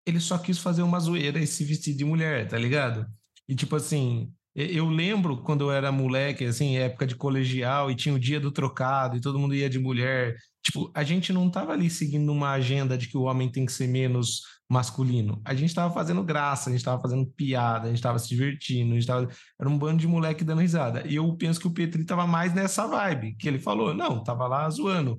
Ele 0.07 0.21
só 0.21 0.39
quis 0.39 0.59
fazer 0.59 0.83
uma 0.83 1.01
zoeira 1.01 1.41
e 1.41 1.47
se 1.47 1.65
vestir 1.65 1.93
de 1.93 2.05
mulher, 2.05 2.47
tá 2.47 2.57
ligado? 2.57 3.05
E 3.49 3.57
tipo 3.57 3.75
assim, 3.75 4.33
eu 4.55 4.89
lembro 4.89 5.43
quando 5.43 5.63
eu 5.63 5.73
era 5.73 5.91
moleque, 5.91 6.45
assim, 6.45 6.77
época 6.77 7.05
de 7.05 7.17
colegial, 7.17 7.91
e 7.91 7.97
tinha 7.97 8.15
o 8.15 8.21
dia 8.21 8.39
do 8.39 8.53
trocado, 8.53 9.17
e 9.17 9.21
todo 9.21 9.41
mundo 9.41 9.57
ia 9.57 9.69
de 9.69 9.81
mulher. 9.81 10.37
Tipo, 10.65 10.89
a 10.95 11.03
gente 11.03 11.33
não 11.33 11.51
tava 11.51 11.73
ali 11.73 11.91
seguindo 11.91 12.31
uma 12.31 12.53
agenda 12.53 12.97
de 12.97 13.09
que 13.09 13.17
o 13.17 13.23
homem 13.23 13.51
tem 13.51 13.67
que 13.67 13.73
ser 13.73 13.89
menos 13.89 14.41
masculino. 14.69 15.41
A 15.45 15.55
gente 15.55 15.69
estava 15.69 15.93
fazendo 15.93 16.23
graça, 16.23 16.69
a 16.69 16.73
gente 16.73 16.81
estava 16.81 17.01
fazendo 17.01 17.27
piada, 17.27 17.85
a 17.85 17.89
gente 17.89 17.99
estava 17.99 18.19
se 18.19 18.29
divertindo, 18.29 18.93
a 18.93 18.95
gente 18.95 19.07
tava... 19.07 19.29
era 19.59 19.69
um 19.69 19.79
bando 19.79 19.99
de 19.99 20.09
moleque 20.09 20.45
dando 20.45 20.61
risada. 20.61 21.07
E 21.07 21.15
eu 21.15 21.37
penso 21.37 21.61
que 21.61 21.69
o 21.69 21.73
Petri 21.73 22.03
estava 22.03 22.27
mais 22.27 22.53
nessa 22.53 22.87
vibe, 22.87 23.37
que 23.37 23.49
ele 23.49 23.59
falou, 23.59 23.95
não, 23.95 24.23
tava 24.23 24.47
lá 24.47 24.69
zoando. 24.69 25.19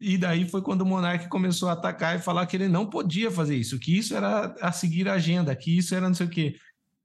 E 0.00 0.16
daí 0.16 0.48
foi 0.48 0.62
quando 0.62 0.80
o 0.80 0.86
Monark 0.86 1.28
começou 1.28 1.68
a 1.68 1.72
atacar 1.72 2.16
e 2.16 2.22
falar 2.22 2.46
que 2.46 2.56
ele 2.56 2.68
não 2.68 2.86
podia 2.86 3.30
fazer 3.30 3.56
isso, 3.56 3.78
que 3.78 3.98
isso 3.98 4.16
era 4.16 4.54
a 4.60 4.72
seguir 4.72 5.08
a 5.08 5.14
agenda, 5.14 5.54
que 5.54 5.76
isso 5.76 5.94
era 5.94 6.08
não 6.08 6.14
sei 6.14 6.26
o 6.26 6.30
quê. 6.30 6.56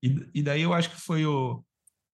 E, 0.02 0.16
e 0.36 0.44
daí 0.44 0.62
eu 0.62 0.74
acho 0.74 0.90
que 0.90 1.02
foi 1.02 1.26
o, 1.26 1.62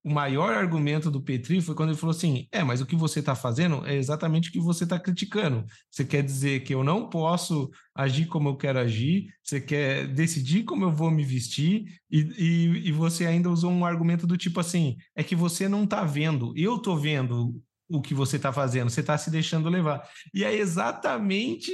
o 0.03 0.11
maior 0.11 0.53
argumento 0.53 1.11
do 1.11 1.21
Petri 1.21 1.61
foi 1.61 1.75
quando 1.75 1.89
ele 1.89 1.97
falou 1.97 2.15
assim: 2.15 2.47
é, 2.51 2.63
mas 2.63 2.81
o 2.81 2.85
que 2.85 2.95
você 2.95 3.19
está 3.19 3.35
fazendo 3.35 3.85
é 3.85 3.95
exatamente 3.95 4.49
o 4.49 4.51
que 4.51 4.59
você 4.59 4.83
está 4.83 4.99
criticando. 4.99 5.63
Você 5.89 6.03
quer 6.03 6.23
dizer 6.23 6.61
que 6.61 6.73
eu 6.73 6.83
não 6.83 7.07
posso 7.07 7.69
agir 7.93 8.25
como 8.25 8.49
eu 8.49 8.57
quero 8.57 8.79
agir, 8.79 9.27
você 9.43 9.61
quer 9.61 10.07
decidir 10.07 10.63
como 10.63 10.85
eu 10.85 10.91
vou 10.91 11.11
me 11.11 11.23
vestir, 11.23 11.85
e, 12.09 12.19
e, 12.37 12.87
e 12.87 12.91
você 12.91 13.25
ainda 13.25 13.49
usou 13.49 13.71
um 13.71 13.85
argumento 13.85 14.25
do 14.25 14.37
tipo 14.37 14.59
assim: 14.59 14.97
é 15.15 15.23
que 15.23 15.35
você 15.35 15.69
não 15.69 15.83
está 15.83 16.03
vendo, 16.03 16.53
eu 16.55 16.77
estou 16.77 16.97
vendo 16.97 17.61
o 17.87 18.01
que 18.01 18.13
você 18.13 18.37
está 18.37 18.53
fazendo, 18.53 18.89
você 18.89 19.01
está 19.01 19.17
se 19.17 19.29
deixando 19.29 19.69
levar. 19.69 20.01
E 20.33 20.43
é 20.43 20.55
exatamente 20.55 21.71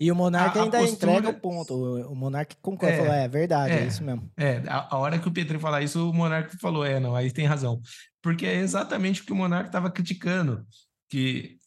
e 0.00 0.12
o 0.12 0.14
Monarca 0.14 0.62
ainda 0.62 0.78
postura... 0.78 1.12
entrega 1.12 1.36
o 1.36 1.40
ponto. 1.40 1.74
O 2.08 2.14
Monarca 2.14 2.54
concorda, 2.62 2.94
é, 2.94 2.98
falou, 2.98 3.12
é 3.12 3.28
verdade, 3.28 3.72
é, 3.72 3.80
é, 3.80 3.86
isso 3.86 4.04
mesmo. 4.04 4.30
É, 4.36 4.62
a, 4.68 4.94
a, 4.94 4.98
hora 4.98 5.18
que 5.18 5.26
o 5.26 5.32
Petri 5.32 5.58
falar 5.58 5.82
isso, 5.82 6.08
o 6.08 6.14
Monarca 6.14 6.56
falou, 6.60 6.84
é, 6.84 7.00
não, 7.00 7.16
aí 7.16 7.32
tem 7.32 7.46
razão. 7.46 7.80
Porque 8.22 8.46
é 8.46 8.56
exatamente 8.56 9.22
o 9.22 9.24
que 9.24 9.32
o 9.32 9.36
Monarca 9.36 9.68
estava 9.68 9.90
criticando, 9.90 10.64
que 11.08 11.58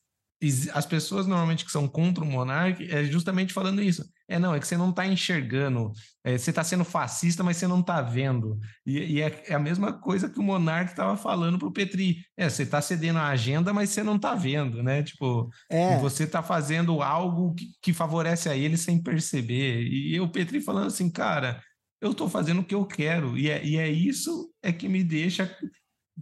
as 0.74 0.86
pessoas 0.86 1.28
normalmente 1.28 1.64
que 1.64 1.72
são 1.72 1.88
contra 1.88 2.24
o 2.24 2.28
monarca 2.28 2.84
é 2.84 3.04
justamente 3.04 3.54
falando 3.54 3.82
isso. 3.82 4.04
É, 4.32 4.40
não, 4.40 4.56
é 4.56 4.60
que 4.62 4.66
você 4.68 4.78
não 4.78 4.92
está 4.92 5.06
enxergando, 5.06 5.92
é, 6.24 6.38
você 6.38 6.52
está 6.52 6.64
sendo 6.64 6.86
fascista, 6.86 7.44
mas 7.44 7.58
você 7.58 7.68
não 7.68 7.82
está 7.82 8.02
vendo. 8.02 8.58
E, 8.86 9.16
e 9.16 9.22
é, 9.22 9.44
é, 9.50 9.54
a 9.54 9.60
mesma 9.60 9.92
coisa 9.92 10.30
que 10.30 10.40
o 10.40 10.44
monarca 10.44 10.92
estava 10.92 11.18
falando 11.18 11.60
para 11.60 11.68
o 11.68 11.72
Petri. 11.72 12.26
É, 12.38 12.50
você 12.50 12.64
está 12.64 12.82
cedendo 12.82 13.20
a 13.20 13.28
agenda, 13.28 13.74
mas 13.74 13.90
você 13.90 14.02
não 14.04 14.16
está 14.16 14.34
vendo, 14.34 14.82
né? 14.82 15.04
Tipo, 15.04 15.50
é. 15.70 15.98
você 15.98 16.24
está 16.24 16.42
fazendo 16.42 17.02
algo 17.02 17.54
que, 17.54 17.74
que, 17.82 17.94
favorece 17.94 18.48
a 18.48 18.56
ele 18.56 18.78
sem 18.78 19.04
perceber. 19.04 19.84
E 19.86 20.18
o 20.22 20.32
Petri 20.32 20.62
falando 20.62 20.88
assim, 20.88 21.10
cara, 21.10 21.62
eu 22.00 22.12
estou 22.12 22.30
fazendo 22.30 22.62
o 22.62 22.66
que 22.66 22.74
eu 22.74 22.86
quero. 22.86 23.38
E 23.38 23.50
é, 23.50 23.66
e 23.66 23.76
é 23.76 23.90
isso 23.90 24.50
é 24.64 24.72
que 24.72 24.88
me 24.88 25.04
deixa 25.04 25.54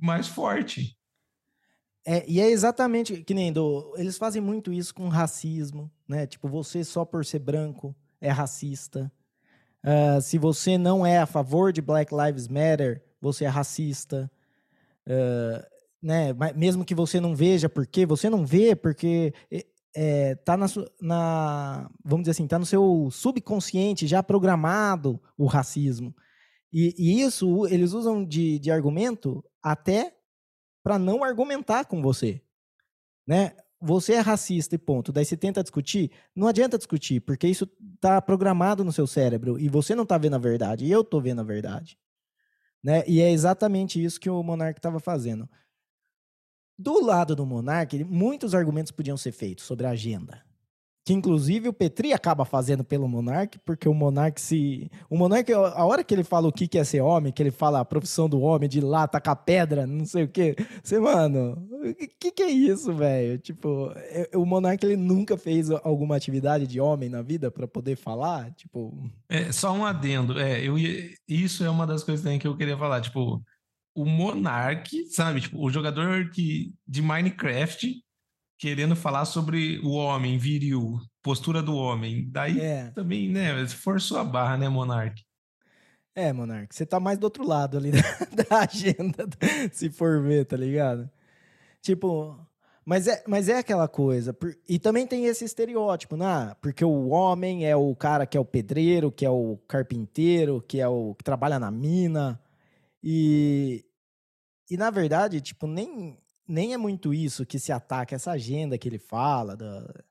mais 0.01 0.27
forte. 0.27 0.97
É, 2.05 2.23
e 2.27 2.39
é 2.39 2.49
exatamente 2.49 3.23
que 3.23 3.33
nem 3.33 3.51
do, 3.51 3.93
eles 3.97 4.17
fazem 4.17 4.41
muito 4.41 4.71
isso 4.71 4.93
com 4.93 5.07
racismo, 5.09 5.91
né? 6.07 6.25
Tipo, 6.25 6.47
você 6.47 6.83
só 6.83 7.05
por 7.05 7.25
ser 7.25 7.39
branco 7.39 7.95
é 8.21 8.29
racista. 8.29 9.11
Uh, 9.83 10.21
se 10.21 10.37
você 10.37 10.77
não 10.77 11.05
é 11.05 11.19
a 11.19 11.25
favor 11.25 11.71
de 11.71 11.81
Black 11.81 12.13
Lives 12.13 12.47
Matter, 12.47 13.03
você 13.21 13.45
é 13.45 13.47
racista. 13.47 14.29
Uh, 15.07 15.65
né? 16.01 16.33
Mesmo 16.55 16.85
que 16.85 16.95
você 16.95 17.19
não 17.19 17.35
veja 17.35 17.69
por 17.69 17.85
quê, 17.85 18.05
você 18.05 18.29
não 18.29 18.45
vê 18.45 18.75
porque 18.75 19.33
é, 19.95 20.35
tá 20.35 20.55
na, 20.55 20.65
na, 21.01 21.89
vamos 22.03 22.23
dizer 22.23 22.31
assim, 22.31 22.47
tá 22.47 22.57
no 22.57 22.65
seu 22.65 23.09
subconsciente 23.11 24.07
já 24.07 24.23
programado 24.23 25.21
o 25.37 25.45
racismo. 25.45 26.15
E, 26.71 26.93
e 26.97 27.21
isso 27.21 27.67
eles 27.67 27.93
usam 27.93 28.23
de, 28.23 28.59
de 28.59 28.71
argumento 28.71 29.43
até 29.61 30.13
para 30.83 30.99
não 30.99 31.23
argumentar 31.23 31.85
com 31.85 32.01
você, 32.01 32.41
né? 33.27 33.55
Você 33.81 34.13
é 34.13 34.19
racista 34.19 34.75
e 34.75 34.77
ponto. 34.77 35.11
Daí 35.11 35.23
você 35.23 35.37
tenta 35.37 35.63
discutir, 35.63 36.11
não 36.35 36.47
adianta 36.47 36.77
discutir, 36.77 37.21
porque 37.21 37.47
isso 37.47 37.69
está 37.95 38.21
programado 38.21 38.83
no 38.83 38.91
seu 38.91 39.07
cérebro 39.07 39.57
e 39.57 39.69
você 39.69 39.95
não 39.95 40.03
está 40.03 40.17
vendo 40.17 40.35
a 40.35 40.39
verdade, 40.39 40.85
e 40.85 40.91
eu 40.91 41.01
estou 41.01 41.21
vendo 41.21 41.39
a 41.39 41.45
verdade. 41.45 41.97
Né? 42.83 43.03
E 43.07 43.21
é 43.21 43.31
exatamente 43.31 44.03
isso 44.03 44.19
que 44.19 44.29
o 44.29 44.43
Monark 44.43 44.77
estava 44.77 44.99
fazendo. 44.99 45.49
Do 46.77 47.01
lado 47.01 47.35
do 47.35 47.45
Monark, 47.45 48.03
muitos 48.03 48.53
argumentos 48.53 48.91
podiam 48.91 49.15
ser 49.15 49.31
feitos 49.31 49.65
sobre 49.65 49.85
a 49.85 49.91
agenda 49.91 50.48
que 51.09 51.13
inclusive 51.13 51.67
o 51.67 51.73
Petri 51.73 52.13
acaba 52.13 52.45
fazendo 52.45 52.83
pelo 52.83 53.07
Monark, 53.07 53.57
porque 53.65 53.89
o 53.89 53.95
Monark 53.95 54.39
se. 54.39 54.91
O 55.09 55.17
Monark, 55.17 55.51
a 55.51 55.83
hora 55.83 56.03
que 56.03 56.13
ele 56.13 56.23
fala 56.23 56.47
o 56.47 56.51
que 56.51 56.77
é 56.77 56.83
ser 56.83 57.01
homem, 57.01 57.33
que 57.33 57.41
ele 57.41 57.49
fala 57.49 57.79
a 57.79 57.85
profissão 57.85 58.29
do 58.29 58.39
homem, 58.41 58.69
de 58.69 58.79
lá 58.79 59.07
tacar 59.07 59.35
pedra, 59.37 59.87
não 59.87 60.05
sei 60.05 60.25
o 60.25 60.27
quê. 60.27 60.55
Você, 60.83 60.99
mano, 60.99 61.67
o 61.71 61.95
que, 62.19 62.31
que 62.31 62.43
é 62.43 62.51
isso, 62.51 62.93
velho? 62.93 63.39
Tipo, 63.39 63.91
é, 63.95 64.29
o 64.35 64.45
Monark 64.45 64.85
ele 64.85 64.95
nunca 64.95 65.35
fez 65.35 65.71
alguma 65.71 66.15
atividade 66.15 66.67
de 66.67 66.79
homem 66.79 67.09
na 67.09 67.23
vida 67.23 67.49
para 67.49 67.67
poder 67.67 67.95
falar? 67.95 68.51
Tipo. 68.51 69.09
É, 69.27 69.51
só 69.51 69.73
um 69.73 69.83
adendo. 69.83 70.39
É, 70.39 70.63
eu. 70.63 70.75
Isso 71.27 71.63
é 71.63 71.71
uma 71.71 71.87
das 71.87 72.03
coisas 72.03 72.23
também 72.23 72.37
que 72.37 72.45
eu 72.45 72.55
queria 72.55 72.77
falar. 72.77 73.01
Tipo, 73.01 73.41
o 73.95 74.05
Monark, 74.05 75.07
sabe? 75.07 75.41
Tipo, 75.41 75.59
o 75.59 75.71
jogador 75.71 76.29
que, 76.29 76.71
de 76.87 77.01
Minecraft 77.01 77.99
querendo 78.59 78.93
falar 78.93 79.23
sobre 79.23 79.79
o 79.79 79.91
homem 79.91 80.37
viril, 80.37 80.99
postura 81.23 81.63
do 81.63 81.75
homem. 81.75 82.29
Daí 82.29 82.59
é. 82.59 82.91
também, 82.91 83.29
né, 83.29 83.65
forçou 83.69 84.19
a 84.19 84.23
barra, 84.23 84.57
né, 84.57 84.67
Monark? 84.67 85.23
É, 86.13 86.33
Monark, 86.33 86.75
você 86.75 86.85
tá 86.85 86.99
mais 86.99 87.17
do 87.17 87.23
outro 87.23 87.47
lado 87.47 87.77
ali 87.77 87.91
da, 88.35 88.43
da 88.43 88.59
agenda, 88.63 89.25
se 89.71 89.89
for 89.89 90.21
ver, 90.21 90.45
tá 90.45 90.57
ligado? 90.57 91.09
Tipo, 91.81 92.37
mas 92.85 93.07
é, 93.07 93.23
mas 93.25 93.47
é 93.47 93.59
aquela 93.59 93.87
coisa. 93.87 94.33
Por, 94.33 94.53
e 94.67 94.77
também 94.77 95.07
tem 95.07 95.25
esse 95.25 95.45
estereótipo, 95.45 96.17
né? 96.17 96.53
Porque 96.61 96.83
o 96.83 97.09
homem 97.09 97.65
é 97.65 97.75
o 97.77 97.95
cara 97.95 98.25
que 98.25 98.35
é 98.35 98.41
o 98.41 98.45
pedreiro, 98.45 99.09
que 99.09 99.25
é 99.25 99.29
o 99.29 99.57
carpinteiro, 99.69 100.61
que 100.67 100.81
é 100.81 100.87
o 100.87 101.15
que 101.15 101.23
trabalha 101.23 101.57
na 101.57 101.71
mina. 101.71 102.41
E, 103.01 103.85
e 104.69 104.75
na 104.75 104.89
verdade, 104.89 105.39
tipo, 105.39 105.65
nem 105.65 106.17
nem 106.49 106.73
é 106.73 106.77
muito 106.77 107.13
isso 107.13 107.45
que 107.45 107.59
se 107.59 107.71
ataca, 107.71 108.15
essa 108.15 108.31
agenda 108.31 108.75
que 108.75 108.89
ele 108.89 108.97
fala 108.97 109.55
da, 109.55 110.03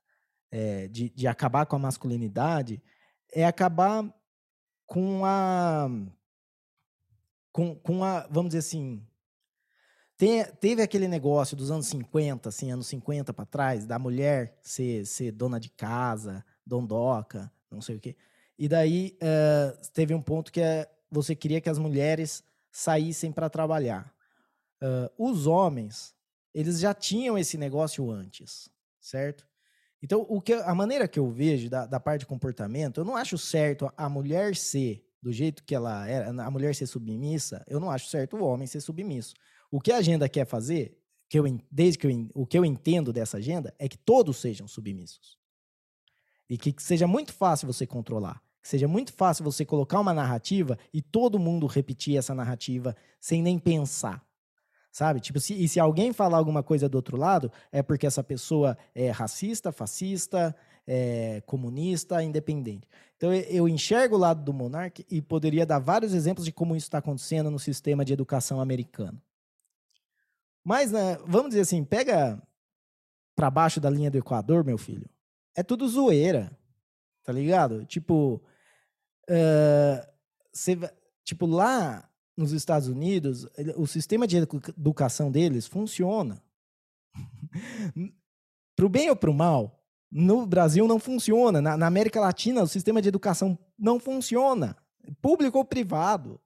é, 0.49 0.87
de, 0.87 1.09
de 1.09 1.27
acabar 1.27 1.65
com 1.65 1.75
a 1.75 1.79
masculinidade, 1.79 2.81
é 3.33 3.45
acabar 3.45 4.09
com 4.87 5.25
a. 5.25 5.89
Com, 7.51 7.75
com 7.75 8.05
a. 8.05 8.25
Vamos 8.31 8.51
dizer 8.51 8.59
assim. 8.59 9.05
Tem, 10.17 10.45
teve 10.45 10.81
aquele 10.81 11.07
negócio 11.07 11.55
dos 11.55 11.71
anos 11.71 11.87
50, 11.87 12.49
assim, 12.49 12.71
anos 12.71 12.87
50 12.87 13.33
para 13.33 13.45
trás, 13.45 13.85
da 13.85 13.97
mulher 13.99 14.57
ser, 14.61 15.05
ser 15.05 15.31
dona 15.31 15.59
de 15.59 15.69
casa, 15.69 16.43
dondoca, 16.65 17.51
não 17.71 17.81
sei 17.81 17.95
o 17.95 17.99
quê. 17.99 18.17
E 18.57 18.67
daí 18.67 19.17
uh, 19.21 19.89
teve 19.93 20.13
um 20.13 20.21
ponto 20.21 20.51
que 20.51 20.59
é, 20.59 20.89
você 21.09 21.33
queria 21.35 21.61
que 21.61 21.69
as 21.69 21.77
mulheres 21.77 22.43
saíssem 22.69 23.31
para 23.31 23.49
trabalhar. 23.49 24.13
Uh, 24.81 25.31
os 25.31 25.47
homens 25.47 26.13
eles 26.53 26.79
já 26.79 26.93
tinham 26.93 27.37
esse 27.37 27.57
negócio 27.57 28.09
antes, 28.09 28.69
certo? 28.99 29.47
Então, 30.01 30.25
o 30.29 30.41
que, 30.41 30.53
a 30.53 30.73
maneira 30.73 31.07
que 31.07 31.19
eu 31.19 31.29
vejo 31.29 31.69
da, 31.69 31.85
da 31.85 31.99
parte 31.99 32.21
de 32.21 32.25
comportamento, 32.25 33.01
eu 33.01 33.05
não 33.05 33.15
acho 33.15 33.37
certo 33.37 33.91
a 33.97 34.07
mulher 34.07 34.55
ser 34.55 35.05
do 35.21 35.31
jeito 35.31 35.63
que 35.63 35.75
ela 35.75 36.07
era, 36.07 36.29
a 36.29 36.51
mulher 36.51 36.73
ser 36.73 36.87
submissa, 36.87 37.63
eu 37.67 37.79
não 37.79 37.91
acho 37.91 38.07
certo 38.07 38.37
o 38.37 38.43
homem 38.43 38.65
ser 38.65 38.79
submisso. 38.79 39.33
O 39.69 39.81
que 39.81 39.91
a 39.91 39.97
agenda 39.97 40.29
quer 40.29 40.45
fazer, 40.45 40.97
que 41.27 41.37
eu, 41.37 41.43
desde 41.69 41.97
que 41.97 42.07
eu, 42.07 42.29
o 42.33 42.45
que 42.45 42.57
eu 42.57 42.63
entendo 42.63 43.11
dessa 43.11 43.37
agenda, 43.37 43.73
é 43.77 43.89
que 43.89 43.97
todos 43.97 44.37
sejam 44.37 44.67
submissos. 44.67 45.37
E 46.49 46.57
que, 46.57 46.71
que 46.71 46.81
seja 46.81 47.05
muito 47.05 47.33
fácil 47.33 47.67
você 47.67 47.85
controlar. 47.85 48.41
Que 48.61 48.67
seja 48.67 48.87
muito 48.87 49.13
fácil 49.13 49.43
você 49.43 49.65
colocar 49.65 49.99
uma 49.99 50.13
narrativa 50.13 50.77
e 50.93 51.01
todo 51.01 51.37
mundo 51.37 51.67
repetir 51.67 52.17
essa 52.17 52.33
narrativa 52.33 52.95
sem 53.19 53.43
nem 53.43 53.59
pensar. 53.59 54.25
Sabe? 54.99 55.21
Tipo, 55.21 55.39
se, 55.39 55.53
e 55.53 55.65
se 55.65 55.79
alguém 55.79 56.11
falar 56.11 56.37
alguma 56.37 56.61
coisa 56.61 56.89
do 56.89 56.95
outro 56.95 57.15
lado, 57.15 57.49
é 57.71 57.81
porque 57.81 58.05
essa 58.05 58.21
pessoa 58.21 58.77
é 58.93 59.09
racista, 59.09 59.71
fascista, 59.71 60.53
é 60.85 61.41
comunista, 61.45 62.21
independente. 62.21 62.85
Então 63.15 63.33
eu 63.33 63.65
enxergo 63.69 64.17
o 64.17 64.19
lado 64.19 64.43
do 64.43 64.51
monarca 64.51 65.01
e 65.09 65.21
poderia 65.21 65.65
dar 65.65 65.79
vários 65.79 66.13
exemplos 66.13 66.43
de 66.43 66.51
como 66.51 66.75
isso 66.75 66.87
está 66.87 66.97
acontecendo 66.97 67.49
no 67.49 67.57
sistema 67.57 68.03
de 68.03 68.11
educação 68.11 68.59
americano. 68.59 69.21
Mas, 70.65 70.91
né, 70.91 71.17
vamos 71.25 71.51
dizer 71.51 71.61
assim, 71.61 71.81
pega 71.81 72.37
para 73.37 73.49
baixo 73.49 73.79
da 73.79 73.89
linha 73.89 74.11
do 74.11 74.17
Equador, 74.17 74.65
meu 74.65 74.77
filho, 74.77 75.09
é 75.55 75.63
tudo 75.63 75.87
zoeira, 75.87 76.51
tá 77.23 77.31
ligado? 77.31 77.85
Tipo, 77.85 78.43
uh, 79.29 80.07
cê, 80.51 80.77
tipo 81.23 81.45
lá 81.45 82.05
nos 82.39 82.53
Estados 82.53 82.87
Unidos, 82.87 83.45
o 83.75 83.85
sistema 83.85 84.25
de 84.25 84.37
educação 84.37 85.29
deles 85.29 85.67
funciona. 85.67 86.41
pro 88.77 88.87
bem 88.87 89.09
ou 89.09 89.15
pro 89.15 89.33
mal, 89.33 89.83
no 90.09 90.45
Brasil 90.45 90.87
não 90.87 90.99
funciona. 90.99 91.61
Na, 91.61 91.75
na, 91.75 91.85
América 91.85 92.21
Latina, 92.21 92.63
o 92.63 92.67
sistema 92.67 93.01
de 93.01 93.09
educação 93.09 93.59
não 93.77 93.99
funciona. 93.99 94.77
Público 95.21 95.57
ou 95.57 95.65
privado. 95.65 96.39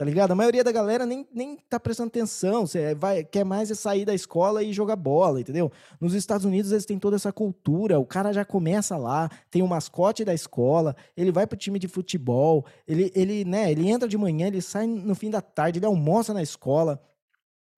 Tá 0.00 0.06
ligado? 0.06 0.30
A 0.30 0.34
maioria 0.34 0.64
da 0.64 0.72
galera 0.72 1.04
nem, 1.04 1.28
nem 1.30 1.58
tá 1.68 1.78
prestando 1.78 2.08
atenção. 2.08 2.66
Você 2.66 2.94
vai, 2.94 3.22
quer 3.22 3.44
mais 3.44 3.70
é 3.70 3.74
sair 3.74 4.06
da 4.06 4.14
escola 4.14 4.62
e 4.62 4.72
jogar 4.72 4.96
bola, 4.96 5.42
entendeu? 5.42 5.70
Nos 6.00 6.14
Estados 6.14 6.46
Unidos 6.46 6.72
eles 6.72 6.86
têm 6.86 6.98
toda 6.98 7.16
essa 7.16 7.30
cultura. 7.30 8.00
O 8.00 8.06
cara 8.06 8.32
já 8.32 8.42
começa 8.42 8.96
lá, 8.96 9.28
tem 9.50 9.60
o 9.60 9.68
mascote 9.68 10.24
da 10.24 10.32
escola, 10.32 10.96
ele 11.14 11.30
vai 11.30 11.46
pro 11.46 11.54
time 11.54 11.78
de 11.78 11.86
futebol, 11.86 12.64
ele, 12.88 13.12
ele, 13.14 13.44
né, 13.44 13.70
ele 13.70 13.90
entra 13.90 14.08
de 14.08 14.16
manhã, 14.16 14.46
ele 14.46 14.62
sai 14.62 14.86
no 14.86 15.14
fim 15.14 15.28
da 15.28 15.42
tarde, 15.42 15.78
ele 15.78 15.84
almoça 15.84 16.32
na 16.32 16.42
escola. 16.42 16.98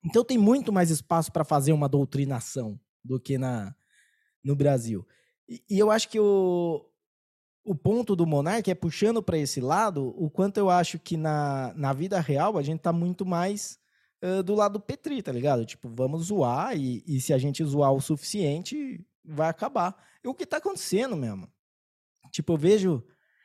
Então 0.04 0.22
tem 0.22 0.38
muito 0.38 0.72
mais 0.72 0.90
espaço 0.90 1.32
para 1.32 1.42
fazer 1.42 1.72
uma 1.72 1.88
doutrinação 1.88 2.78
do 3.04 3.18
que 3.18 3.36
na, 3.36 3.74
no 4.44 4.54
Brasil. 4.54 5.04
E, 5.48 5.60
e 5.68 5.76
eu 5.76 5.90
acho 5.90 6.08
que 6.08 6.20
o, 6.20 6.86
o 7.64 7.74
ponto 7.74 8.16
do 8.16 8.26
Monark 8.26 8.70
é 8.70 8.74
puxando 8.74 9.22
para 9.22 9.38
esse 9.38 9.60
lado 9.60 10.14
o 10.16 10.28
quanto 10.28 10.58
eu 10.58 10.68
acho 10.68 10.98
que 10.98 11.16
na, 11.16 11.72
na 11.76 11.92
vida 11.92 12.20
real 12.20 12.58
a 12.58 12.62
gente 12.62 12.80
tá 12.80 12.92
muito 12.92 13.24
mais 13.24 13.78
uh, 14.22 14.42
do 14.42 14.54
lado 14.54 14.74
do 14.74 14.80
Petri, 14.80 15.22
tá 15.22 15.30
ligado? 15.30 15.64
Tipo, 15.64 15.88
vamos 15.88 16.26
zoar 16.26 16.76
e, 16.76 17.02
e 17.06 17.20
se 17.20 17.32
a 17.32 17.38
gente 17.38 17.64
zoar 17.64 17.92
o 17.92 18.00
suficiente, 18.00 19.04
vai 19.24 19.48
acabar. 19.48 19.96
E 20.24 20.28
o 20.28 20.34
que 20.34 20.46
tá 20.46 20.56
acontecendo 20.56 21.16
mesmo? 21.16 21.48
Tipo, 22.30 22.54
eu 22.54 22.58
vejo 22.58 23.04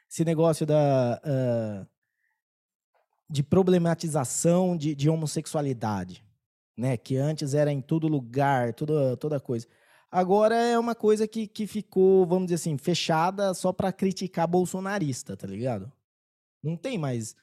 esse 0.09 0.23
negócio 0.23 0.65
da. 0.65 1.21
Uh, 1.23 1.97
de 3.29 3.43
problematização 3.43 4.77
de, 4.77 4.95
de 4.95 5.09
homossexualidade, 5.09 6.25
né? 6.77 6.95
Que 6.95 7.17
antes 7.17 7.53
era 7.53 7.71
em 7.71 7.81
todo 7.81 8.07
lugar, 8.07 8.73
toda, 8.73 9.17
toda 9.17 9.39
coisa. 9.39 9.67
Agora 10.11 10.55
é 10.55 10.79
uma 10.79 10.95
coisa 10.95 11.27
que, 11.27 11.47
que 11.47 11.67
ficou, 11.67 12.25
vamos 12.25 12.45
dizer 12.45 12.55
assim, 12.55 12.77
fechada 12.77 13.53
só 13.53 13.73
para 13.73 13.91
criticar 13.91 14.47
bolsonarista, 14.47 15.35
tá 15.35 15.45
ligado? 15.45 15.91
Não 16.63 16.77
tem 16.77 16.97
mais. 16.97 17.35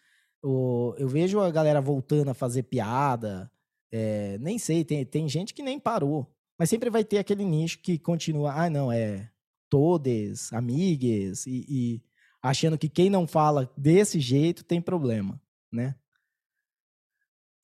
O, 0.42 0.94
eu 0.98 1.08
vejo 1.08 1.40
a 1.40 1.50
galera 1.50 1.80
voltando 1.80 2.30
a 2.30 2.34
fazer 2.34 2.64
piada. 2.64 3.50
É, 3.92 4.38
nem 4.38 4.58
sei, 4.58 4.84
tem, 4.84 5.04
tem 5.04 5.28
gente 5.28 5.52
que 5.52 5.62
nem 5.62 5.78
parou. 5.78 6.26
Mas 6.58 6.70
sempre 6.70 6.88
vai 6.88 7.04
ter 7.04 7.18
aquele 7.18 7.44
nicho 7.44 7.80
que 7.80 7.98
continua. 7.98 8.52
Ah, 8.52 8.70
não, 8.70 8.90
é 8.90 9.30
todes, 9.68 10.52
amigues, 10.52 11.46
e, 11.46 11.64
e 11.68 12.02
achando 12.40 12.78
que 12.78 12.88
quem 12.88 13.10
não 13.10 13.26
fala 13.26 13.68
desse 13.76 14.20
jeito 14.20 14.64
tem 14.64 14.80
problema, 14.80 15.40
né? 15.72 15.96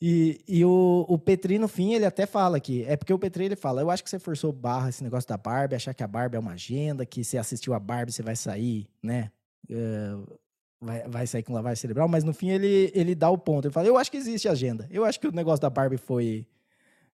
E, 0.03 0.41
e 0.49 0.65
o, 0.65 1.05
o 1.07 1.19
Petri, 1.19 1.59
no 1.59 1.69
fim, 1.69 1.93
ele 1.93 2.07
até 2.07 2.25
fala 2.25 2.59
que. 2.59 2.85
É 2.85 2.97
porque 2.97 3.13
o 3.13 3.19
Petri 3.19 3.45
ele 3.45 3.57
fala: 3.57 3.83
Eu 3.83 3.91
acho 3.91 4.03
que 4.03 4.09
você 4.09 4.19
forçou 4.19 4.51
barra 4.51 4.89
esse 4.89 5.05
negócio 5.05 5.29
da 5.29 5.37
Barbie, 5.37 5.75
achar 5.75 5.93
que 5.93 6.03
a 6.03 6.09
Barbie 6.09 6.37
é 6.37 6.41
uma 6.41 6.53
agenda, 6.53 7.05
que 7.05 7.23
você 7.23 7.37
assistiu 7.37 7.75
a 7.75 7.79
Barbie, 7.79 8.13
você 8.13 8.23
vai 8.23 8.35
sair, 8.35 8.89
né? 9.03 9.31
Uh, 9.69 10.39
vai, 10.81 11.03
vai 11.07 11.27
sair 11.27 11.43
com 11.43 11.53
lavagem 11.53 11.77
cerebral, 11.77 12.09
mas 12.09 12.25
no 12.25 12.33
fim 12.33 12.49
ele, 12.49 12.91
ele 12.95 13.15
dá 13.15 13.29
o 13.29 13.37
ponto. 13.37 13.67
Ele 13.67 13.75
fala: 13.75 13.87
Eu 13.87 13.99
acho 13.99 14.11
que 14.11 14.17
existe 14.17 14.49
agenda. 14.49 14.89
Eu 14.91 15.05
acho 15.05 15.21
que 15.21 15.29
o 15.29 15.33
negócio 15.33 15.61
da 15.61 15.69
Barbie 15.69 15.99
foi, 15.99 16.47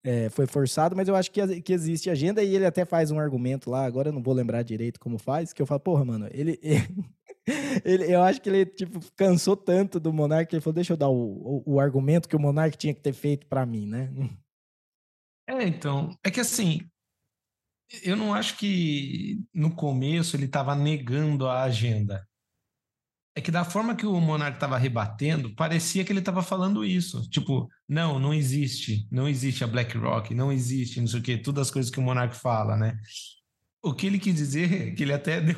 é, 0.04 0.30
foi 0.30 0.46
forçado, 0.46 0.94
mas 0.94 1.08
eu 1.08 1.16
acho 1.16 1.32
que, 1.32 1.62
que 1.62 1.72
existe 1.72 2.10
agenda 2.10 2.44
e 2.44 2.54
ele 2.54 2.66
até 2.66 2.84
faz 2.84 3.12
um 3.12 3.20
argumento 3.20 3.70
lá. 3.70 3.86
Agora 3.86 4.10
eu 4.10 4.14
não 4.14 4.22
vou 4.22 4.34
lembrar 4.34 4.62
direito 4.62 5.00
como 5.00 5.18
faz, 5.18 5.54
que 5.54 5.62
eu 5.62 5.66
falo: 5.66 5.80
Porra, 5.80 6.04
mano, 6.04 6.28
ele, 6.32 6.60
ele 6.62 7.06
ele, 7.84 8.14
eu 8.14 8.22
acho 8.24 8.42
que 8.42 8.50
ele, 8.50 8.66
tipo, 8.66 9.00
cansou 9.16 9.56
tanto 9.56 10.00
do 10.00 10.14
Monark 10.14 10.50
que 10.50 10.56
ele 10.56 10.62
falou, 10.62 10.76
deixa 10.76 10.94
eu 10.94 10.98
dar 10.98 11.10
o, 11.10 11.64
o, 11.66 11.74
o 11.74 11.80
argumento 11.80 12.28
que 12.28 12.36
o 12.36 12.40
Monark 12.40 12.78
tinha 12.78 12.94
que 12.94 13.02
ter 13.02 13.14
feito 13.14 13.48
para 13.48 13.66
mim, 13.66 13.86
né? 13.86 14.10
É, 15.48 15.64
então, 15.68 16.18
é 16.24 16.32
que 16.32 16.40
assim, 16.40 16.80
eu 18.02 18.16
não 18.16 18.34
acho 18.34 18.58
que 18.58 19.44
no 19.54 19.76
começo 19.76 20.36
ele 20.36 20.46
estava 20.46 20.76
negando 20.76 21.48
a 21.48 21.64
agenda. 21.64 22.28
É 23.36 23.42
que 23.42 23.52
da 23.52 23.66
forma 23.66 23.96
que 23.96 24.06
o 24.06 24.20
Monark 24.22 24.58
estava 24.58 24.78
rebatendo, 24.78 25.56
parecia 25.56 26.06
que 26.06 26.12
ele 26.12 26.20
estava 26.20 26.44
falando 26.44 26.86
isso. 26.86 27.28
Tipo, 27.30 27.68
não, 27.90 28.20
não 28.20 28.34
existe, 28.34 29.08
não 29.12 29.28
existe 29.28 29.64
a 29.64 29.68
BlackRock, 29.68 30.36
não 30.36 30.52
existe, 30.52 31.02
não 31.02 31.08
sei 31.08 31.20
o 31.20 31.24
quê, 31.24 31.38
todas 31.38 31.68
as 31.68 31.72
coisas 31.72 31.92
que 31.92 32.00
o 32.00 32.04
Monark 32.04 32.36
fala, 32.36 32.78
né? 32.78 32.98
O 33.84 33.94
que 33.94 34.08
ele 34.08 34.18
quis 34.18 34.34
dizer 34.34 34.74
é 34.74 34.92
que 34.92 35.04
ele 35.04 35.14
até 35.14 35.42
deu, 35.44 35.56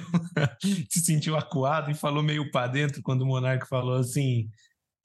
se 0.90 1.00
sentiu 1.02 1.38
acuado 1.38 1.92
e 1.92 1.94
falou 1.94 2.24
meio 2.24 2.50
para 2.50 2.68
dentro 2.68 3.04
quando 3.04 3.22
o 3.22 3.26
Monarca 3.26 3.68
falou 3.68 4.00
assim: 4.00 4.50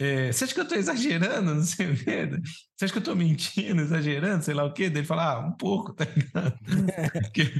é, 0.01 0.33
Você 0.33 0.45
acha 0.45 0.55
que 0.55 0.61
eu 0.61 0.65
estou 0.65 0.79
exagerando? 0.79 1.55
Não 1.55 1.63
sei 1.63 1.91
o 1.93 1.97
quê. 1.97 2.31
Você 2.75 2.87
acha 2.87 2.93
que 2.93 2.99
eu 2.99 3.01
estou 3.01 3.15
mentindo, 3.15 3.83
exagerando, 3.83 4.43
sei 4.43 4.55
lá 4.55 4.65
o 4.65 4.73
quê? 4.73 4.89
Daí 4.89 5.01
ele 5.01 5.07
fala: 5.07 5.35
Ah, 5.35 5.39
um 5.41 5.53
pouco, 5.53 5.93
tá 5.93 6.07
ligado? 6.07 6.59
porque, 7.13 7.53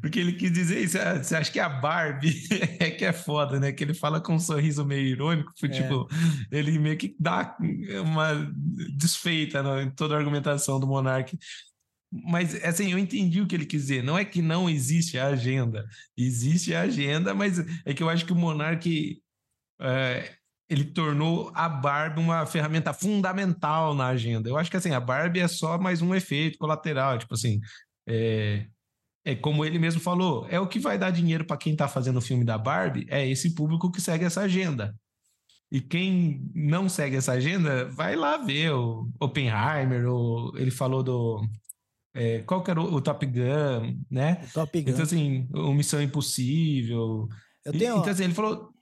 porque 0.00 0.18
ele 0.18 0.32
quis 0.32 0.50
dizer 0.50 0.80
isso. 0.80 0.98
Ah, 0.98 1.22
você 1.22 1.36
acha 1.36 1.52
que 1.52 1.60
a 1.60 1.68
Barbie 1.68 2.34
é 2.80 2.90
que 2.90 3.04
é 3.04 3.12
foda, 3.12 3.60
né? 3.60 3.72
Que 3.72 3.84
ele 3.84 3.92
fala 3.92 4.18
com 4.18 4.34
um 4.34 4.40
sorriso 4.40 4.86
meio 4.86 5.06
irônico, 5.06 5.52
é. 5.62 5.68
tipo, 5.68 6.08
ele 6.50 6.78
meio 6.78 6.96
que 6.96 7.14
dá 7.20 7.54
uma 8.02 8.50
desfeita 8.96 9.62
em 9.82 9.90
toda 9.90 10.14
a 10.14 10.18
argumentação 10.18 10.80
do 10.80 10.86
Monark. 10.86 11.38
Mas, 12.12 12.54
assim, 12.64 12.90
eu 12.90 12.98
entendi 12.98 13.40
o 13.40 13.46
que 13.46 13.54
ele 13.54 13.66
quis 13.66 13.82
dizer. 13.82 14.02
Não 14.02 14.18
é 14.18 14.24
que 14.24 14.42
não 14.42 14.68
existe 14.68 15.18
a 15.18 15.28
agenda. 15.28 15.86
Existe 16.16 16.74
a 16.74 16.82
agenda, 16.82 17.32
mas 17.34 17.58
é 17.84 17.94
que 17.94 18.02
eu 18.02 18.08
acho 18.08 18.26
que 18.26 18.32
o 18.32 18.36
Monark 18.36 19.22
é, 19.80 20.34
ele 20.68 20.84
tornou 20.84 21.50
a 21.54 21.68
Barbie 21.68 22.20
uma 22.20 22.46
ferramenta 22.46 22.92
fundamental 22.92 23.94
na 23.94 24.08
agenda. 24.08 24.48
Eu 24.48 24.56
acho 24.56 24.70
que, 24.70 24.76
assim, 24.76 24.92
a 24.92 25.00
Barbie 25.00 25.40
é 25.40 25.48
só 25.48 25.78
mais 25.78 26.02
um 26.02 26.14
efeito 26.14 26.58
colateral. 26.58 27.18
Tipo 27.18 27.34
assim, 27.34 27.60
é, 28.08 28.66
é 29.24 29.34
como 29.34 29.64
ele 29.64 29.78
mesmo 29.78 30.00
falou, 30.00 30.46
é 30.48 30.58
o 30.58 30.66
que 30.66 30.78
vai 30.78 30.98
dar 30.98 31.10
dinheiro 31.10 31.44
para 31.44 31.56
quem 31.56 31.72
está 31.72 31.86
fazendo 31.88 32.18
o 32.18 32.22
filme 32.22 32.44
da 32.44 32.58
Barbie, 32.58 33.06
é 33.08 33.26
esse 33.28 33.54
público 33.54 33.90
que 33.90 34.00
segue 34.00 34.24
essa 34.24 34.42
agenda. 34.42 34.94
E 35.72 35.80
quem 35.80 36.50
não 36.54 36.88
segue 36.88 37.16
essa 37.16 37.32
agenda, 37.32 37.88
vai 37.90 38.16
lá 38.16 38.36
ver 38.38 38.72
o 38.72 39.08
Oppenheimer, 39.20 40.08
ou 40.08 40.56
ele 40.56 40.70
falou 40.70 41.02
do 41.02 41.46
é, 42.14 42.40
qual 42.40 42.62
que 42.62 42.70
era 42.70 42.80
o, 42.80 42.94
o, 42.94 43.00
Top 43.00 43.24
Gun, 43.24 44.00
né? 44.10 44.42
O 44.50 44.52
Top 44.52 44.80
Gun. 44.80 44.90
Então, 44.90 45.02
assim, 45.02 45.48
o 45.52 45.72
Missão 45.72 46.02
Impossível. 46.02 47.28
Eu 47.64 47.72
tenho... 47.72 47.98
Então, 47.98 48.10
assim, 48.10 48.24
ele 48.24 48.34
falou, 48.34 48.72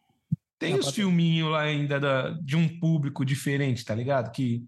tem 0.59 0.75
os 0.75 0.91
filminhos 0.91 1.51
lá 1.51 1.63
ainda 1.63 2.01
da, 2.01 2.31
de 2.31 2.57
um 2.57 2.81
público 2.81 3.25
diferente, 3.25 3.85
tá 3.85 3.95
ligado? 3.95 4.33
Que, 4.33 4.65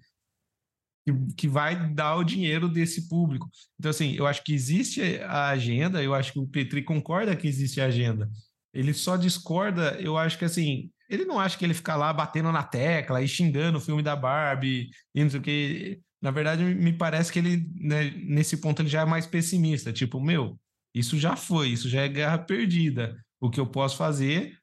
que, 1.07 1.35
que, 1.37 1.49
vai 1.49 1.93
dar 1.93 2.17
o 2.17 2.25
dinheiro 2.25 2.69
desse 2.69 3.09
público. 3.09 3.49
Então, 3.79 3.91
assim, 3.91 4.15
eu 4.15 4.27
acho 4.27 4.45
que 4.45 4.55
existe 4.55 5.19
a 5.23 5.49
agenda, 5.49 6.03
eu 6.03 6.15
acho 6.15 6.33
que 6.33 6.39
o 6.39 6.47
Petri 6.47 6.83
concorda 6.83 7.35
que 7.35 7.49
existe 7.49 7.81
a 7.81 7.87
agenda. 7.87 8.31
Ele 8.73 8.95
só 8.95 9.17
discorda, 9.17 9.97
eu 10.01 10.17
acho 10.17 10.39
que, 10.39 10.45
assim, 10.45 10.91
ele 11.09 11.25
não 11.25 11.41
acha 11.41 11.59
que 11.59 11.65
ele 11.65 11.75
fica 11.75 11.97
lá 11.97 12.13
batendo 12.13 12.53
na 12.53 12.63
tecla 12.63 13.21
e 13.21 13.27
xingando 13.27 13.79
o 13.79 13.81
filme 13.81 14.03
da 14.03 14.15
Barbie 14.15 14.91
e 15.13 15.23
não 15.23 15.29
sei 15.31 15.41
o 15.41 15.43
que. 15.43 16.01
Na 16.21 16.31
verdade, 16.31 16.63
me 16.63 16.93
parece 16.93 17.33
que 17.33 17.39
ele, 17.39 17.67
né, 17.75 18.11
nesse 18.11 18.59
ponto, 18.59 18.83
ele 18.83 18.89
já 18.89 19.03
é 19.03 19.05
mais 19.05 19.27
pessimista. 19.27 19.93
Tipo, 19.93 20.21
meu, 20.21 20.59
isso 20.95 21.19
já 21.19 21.37
foi, 21.37 21.69
isso 21.69 21.89
já 21.89 22.03
é 22.03 22.09
guerra 22.09 22.39
perdida. 22.39 23.17
O 23.41 23.49
que 23.49 23.59
eu 23.59 23.67
posso 23.67 23.97
fazer 23.97 24.59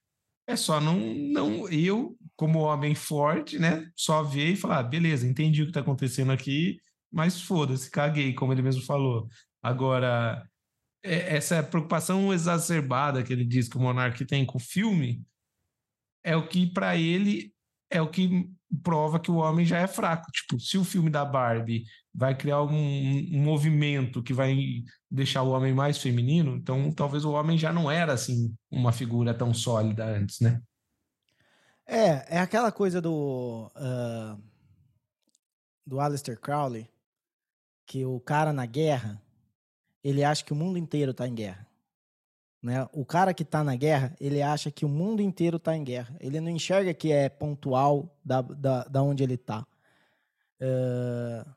é 0.47 0.55
só 0.55 0.79
não, 0.79 0.99
não 1.13 1.67
eu, 1.69 2.17
como 2.35 2.59
homem 2.59 2.95
forte, 2.95 3.59
né, 3.59 3.89
só 3.95 4.23
ver 4.23 4.51
e 4.53 4.55
falar, 4.55 4.79
ah, 4.79 4.83
beleza, 4.83 5.27
entendi 5.27 5.61
o 5.61 5.65
que 5.65 5.71
está 5.71 5.81
acontecendo 5.81 6.31
aqui, 6.31 6.79
mas 7.11 7.41
foda-se, 7.41 7.89
caguei, 7.89 8.33
como 8.33 8.53
ele 8.53 8.61
mesmo 8.61 8.81
falou. 8.83 9.27
Agora, 9.61 10.47
é, 11.03 11.35
essa 11.35 11.61
preocupação 11.63 12.33
exacerbada 12.33 13.23
que 13.23 13.33
ele 13.33 13.43
diz 13.43 13.67
que 13.67 13.77
o 13.77 13.81
Monark 13.81 14.23
tem 14.25 14.45
com 14.45 14.57
o 14.57 14.61
filme 14.61 15.25
é 16.23 16.35
o 16.35 16.47
que, 16.47 16.67
para 16.67 16.95
ele, 16.95 17.53
é 17.89 18.01
o 18.01 18.09
que 18.09 18.49
prova 18.83 19.19
que 19.19 19.31
o 19.31 19.37
homem 19.37 19.65
já 19.65 19.79
é 19.79 19.87
fraco. 19.87 20.31
Tipo, 20.31 20.59
se 20.59 20.77
o 20.77 20.83
filme 20.83 21.09
da 21.09 21.23
Barbie 21.23 21.85
vai 22.13 22.35
criar 22.35 22.63
um, 22.63 22.69
um 22.73 23.43
movimento 23.43 24.23
que 24.23 24.33
vai 24.33 24.83
deixar 25.09 25.43
o 25.43 25.51
homem 25.51 25.73
mais 25.73 25.97
feminino, 25.97 26.55
então 26.55 26.91
talvez 26.91 27.23
o 27.23 27.31
homem 27.31 27.57
já 27.57 27.71
não 27.71 27.89
era 27.89 28.13
assim 28.13 28.53
uma 28.71 28.91
figura 28.91 29.33
tão 29.33 29.53
sólida 29.53 30.05
antes, 30.05 30.39
né? 30.39 30.61
É, 31.85 32.37
é 32.37 32.39
aquela 32.39 32.71
coisa 32.71 33.01
do 33.01 33.71
uh, 33.75 34.41
do 35.85 35.99
Aleister 36.01 36.37
Crowley 36.39 36.89
que 37.85 38.05
o 38.05 38.19
cara 38.19 38.51
na 38.51 38.65
guerra 38.65 39.21
ele 40.03 40.23
acha 40.23 40.43
que 40.43 40.53
o 40.53 40.55
mundo 40.55 40.77
inteiro 40.77 41.11
está 41.11 41.27
em 41.27 41.33
guerra. 41.33 41.66
Né? 42.61 42.87
O 42.91 43.05
cara 43.05 43.33
que 43.33 43.43
está 43.43 43.63
na 43.63 43.75
guerra, 43.75 44.15
ele 44.19 44.41
acha 44.41 44.71
que 44.71 44.85
o 44.85 44.89
mundo 44.89 45.21
inteiro 45.21 45.57
está 45.57 45.75
em 45.75 45.83
guerra. 45.83 46.15
Ele 46.19 46.39
não 46.39 46.49
enxerga 46.49 46.93
que 46.93 47.11
é 47.11 47.29
pontual 47.29 48.15
da, 48.23 48.41
da, 48.41 48.83
da 48.85 49.03
onde 49.03 49.23
ele 49.23 49.35
está. 49.35 49.65
Uh, 50.59 51.49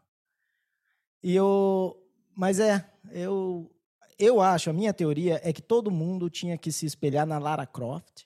e 1.23 1.35
eu, 1.35 1.97
mas 2.35 2.61
é, 2.61 2.85
eu, 3.11 3.71
eu 4.19 4.41
acho, 4.41 4.71
a 4.71 4.73
minha 4.73 4.93
teoria 4.93 5.41
é 5.43 5.53
que 5.53 5.63
todo 5.63 5.91
mundo 5.91 6.29
tinha 6.29 6.57
que 6.57 6.71
se 6.71 6.87
espelhar 6.87 7.27
na 7.27 7.39
Lara 7.39 7.67
Croft, 7.67 8.25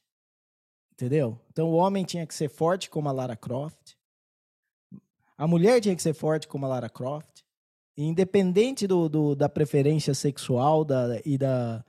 entendeu? 0.93 1.41
Então 1.51 1.70
o 1.70 1.75
homem 1.75 2.05
tinha 2.05 2.27
que 2.27 2.35
ser 2.35 2.49
forte 2.49 2.91
como 2.91 3.09
a 3.09 3.12
Lara 3.12 3.37
Croft, 3.37 3.95
a 5.37 5.47
mulher 5.47 5.81
tinha 5.81 5.97
que 5.97 6.03
ser 6.03 6.14
forte 6.14 6.47
como 6.47 6.64
a 6.64 6.68
Lara 6.68 6.89
Croft, 6.89 7.43
independente 7.97 8.87
do, 8.87 9.09
do 9.09 9.35
da 9.35 9.49
preferência 9.49 10.14
sexual 10.14 10.85
da, 10.85 11.20
e 11.25 11.37
da 11.37 11.85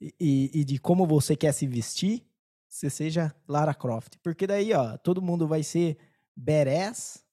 e, 0.00 0.50
e 0.54 0.64
de 0.64 0.78
como 0.78 1.06
você 1.06 1.36
quer 1.36 1.52
se 1.52 1.66
vestir, 1.66 2.26
você 2.68 2.88
seja 2.88 3.34
Lara 3.46 3.74
Croft. 3.74 4.16
Porque 4.22 4.46
daí, 4.46 4.72
ó, 4.72 4.96
todo 4.96 5.20
mundo 5.20 5.46
vai 5.46 5.62
ser 5.62 5.98
badass, 6.34 7.24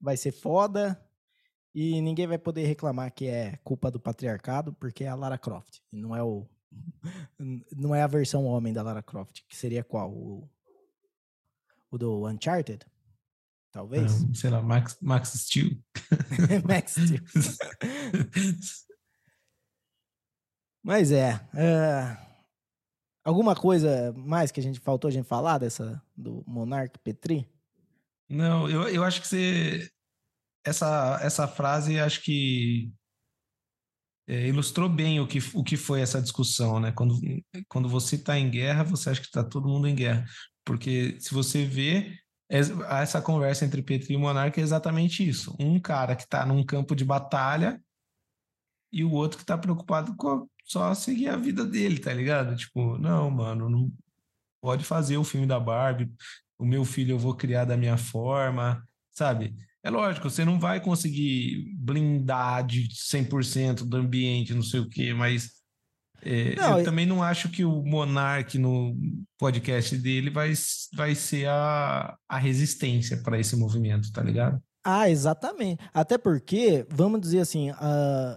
vai 0.00 0.16
ser 0.16 0.32
foda, 0.32 1.00
e 1.74 2.00
ninguém 2.00 2.26
vai 2.26 2.38
poder 2.38 2.64
reclamar 2.64 3.12
que 3.12 3.26
é 3.26 3.58
culpa 3.64 3.90
do 3.90 4.00
patriarcado, 4.00 4.72
porque 4.74 5.04
é 5.04 5.08
a 5.08 5.14
Lara 5.14 5.36
Croft. 5.36 5.80
E 5.92 5.98
não 5.98 6.14
é 6.14 6.22
o. 6.22 6.46
Não 7.74 7.94
é 7.94 8.02
a 8.02 8.06
versão 8.06 8.44
homem 8.44 8.72
da 8.72 8.82
Lara 8.82 9.02
Croft, 9.02 9.42
que 9.48 9.56
seria 9.56 9.84
qual? 9.84 10.12
O, 10.12 10.50
o 11.90 11.96
do 11.96 12.26
Uncharted? 12.26 12.84
Talvez? 13.70 14.22
Não, 14.22 14.34
sei 14.34 14.50
lá, 14.50 14.60
Max, 14.60 14.98
Max 15.00 15.30
Steel. 15.30 15.78
Max 16.66 16.92
Steel. 16.92 17.22
Mas 20.86 21.10
é, 21.10 21.40
é, 21.52 22.16
Alguma 23.24 23.56
coisa 23.56 24.12
mais 24.16 24.52
que 24.52 24.60
a 24.60 24.62
gente 24.62 24.78
faltou 24.78 25.08
a 25.08 25.10
gente 25.10 25.26
falar 25.26 25.58
dessa 25.58 26.00
do 26.16 26.44
Monarque 26.46 26.96
Petri? 27.00 27.44
Não, 28.28 28.70
eu, 28.70 28.88
eu 28.88 29.02
acho 29.02 29.20
que 29.20 29.26
você. 29.26 29.90
Essa, 30.64 31.18
essa 31.20 31.48
frase 31.48 31.98
acho 31.98 32.22
que 32.22 32.92
é, 34.28 34.46
ilustrou 34.46 34.88
bem 34.88 35.18
o 35.18 35.26
que, 35.26 35.40
o 35.54 35.64
que 35.64 35.76
foi 35.76 36.02
essa 36.02 36.22
discussão, 36.22 36.78
né? 36.78 36.92
Quando, 36.92 37.18
quando 37.66 37.88
você 37.88 38.14
está 38.14 38.38
em 38.38 38.48
guerra, 38.48 38.84
você 38.84 39.10
acha 39.10 39.20
que 39.20 39.26
está 39.26 39.42
todo 39.42 39.68
mundo 39.68 39.88
em 39.88 39.94
guerra. 39.96 40.24
Porque 40.64 41.18
se 41.18 41.34
você 41.34 41.64
vê, 41.64 42.16
é, 42.48 42.60
essa 43.02 43.20
conversa 43.20 43.64
entre 43.64 43.82
Petri 43.82 44.14
e 44.14 44.16
Monarca 44.16 44.60
é 44.60 44.62
exatamente 44.62 45.28
isso. 45.28 45.52
Um 45.58 45.80
cara 45.80 46.14
que 46.14 46.22
está 46.22 46.46
num 46.46 46.64
campo 46.64 46.94
de 46.94 47.04
batalha 47.04 47.82
e 48.92 49.02
o 49.02 49.10
outro 49.10 49.36
que 49.36 49.42
está 49.42 49.58
preocupado 49.58 50.14
com 50.14 50.48
só 50.66 50.92
seguir 50.92 51.28
a 51.28 51.36
vida 51.36 51.64
dele, 51.64 51.98
tá 51.98 52.12
ligado? 52.12 52.56
Tipo, 52.56 52.98
não, 52.98 53.30
mano, 53.30 53.70
não 53.70 53.90
pode 54.60 54.84
fazer 54.84 55.16
o 55.16 55.24
filme 55.24 55.46
da 55.46 55.60
Barbie, 55.60 56.12
o 56.58 56.66
meu 56.66 56.84
filho 56.84 57.12
eu 57.12 57.18
vou 57.18 57.34
criar 57.34 57.64
da 57.64 57.76
minha 57.76 57.96
forma, 57.96 58.86
sabe? 59.12 59.54
É 59.82 59.88
lógico, 59.88 60.28
você 60.28 60.44
não 60.44 60.58
vai 60.58 60.80
conseguir 60.80 61.72
blindar 61.76 62.66
de 62.66 62.88
100% 62.88 63.84
do 63.84 63.96
ambiente, 63.96 64.52
não 64.52 64.62
sei 64.62 64.80
o 64.80 64.88
quê, 64.88 65.14
mas 65.14 65.52
é, 66.22 66.56
não, 66.56 66.80
eu, 66.80 66.84
também 66.84 67.06
não 67.06 67.22
acho 67.22 67.48
que 67.48 67.64
o 67.64 67.84
Monark 67.84 68.58
no 68.58 68.96
podcast 69.38 69.96
dele 69.96 70.30
vai, 70.30 70.52
vai 70.94 71.14
ser 71.14 71.48
a, 71.48 72.16
a 72.28 72.38
resistência 72.38 73.22
para 73.22 73.38
esse 73.38 73.54
movimento, 73.54 74.10
tá 74.10 74.22
ligado? 74.22 74.60
Ah, 74.82 75.08
exatamente. 75.08 75.80
Até 75.94 76.18
porque, 76.18 76.84
vamos 76.90 77.20
dizer 77.20 77.40
assim, 77.40 77.70
uh, 77.70 78.36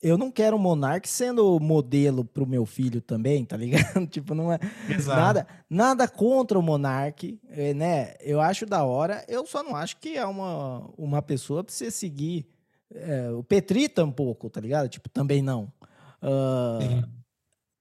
eu 0.00 0.16
não 0.16 0.30
quero 0.30 0.56
um 0.56 0.60
monarca 0.60 1.08
sendo 1.08 1.58
modelo 1.58 2.24
pro 2.24 2.46
meu 2.46 2.64
filho 2.64 3.00
também, 3.00 3.44
tá 3.44 3.56
ligado? 3.56 4.06
tipo, 4.06 4.34
não 4.34 4.52
é 4.52 4.58
Exato. 4.88 5.20
nada, 5.20 5.46
nada 5.68 6.08
contra 6.08 6.58
o 6.58 6.62
monarca, 6.62 7.26
é, 7.48 7.74
né? 7.74 8.14
Eu 8.20 8.40
acho 8.40 8.64
da 8.64 8.84
hora, 8.84 9.24
eu 9.28 9.44
só 9.46 9.62
não 9.62 9.74
acho 9.74 9.96
que 9.98 10.16
é 10.16 10.24
uma, 10.24 10.88
uma 10.96 11.20
pessoa 11.20 11.64
pra 11.64 11.72
você 11.72 11.90
seguir. 11.90 12.46
É, 12.94 13.30
o 13.30 13.42
Petri 13.42 13.88
tampouco, 13.88 14.48
tá 14.48 14.60
ligado? 14.60 14.88
Tipo, 14.88 15.08
também 15.08 15.42
não. 15.42 15.70
Uh, 16.22 17.06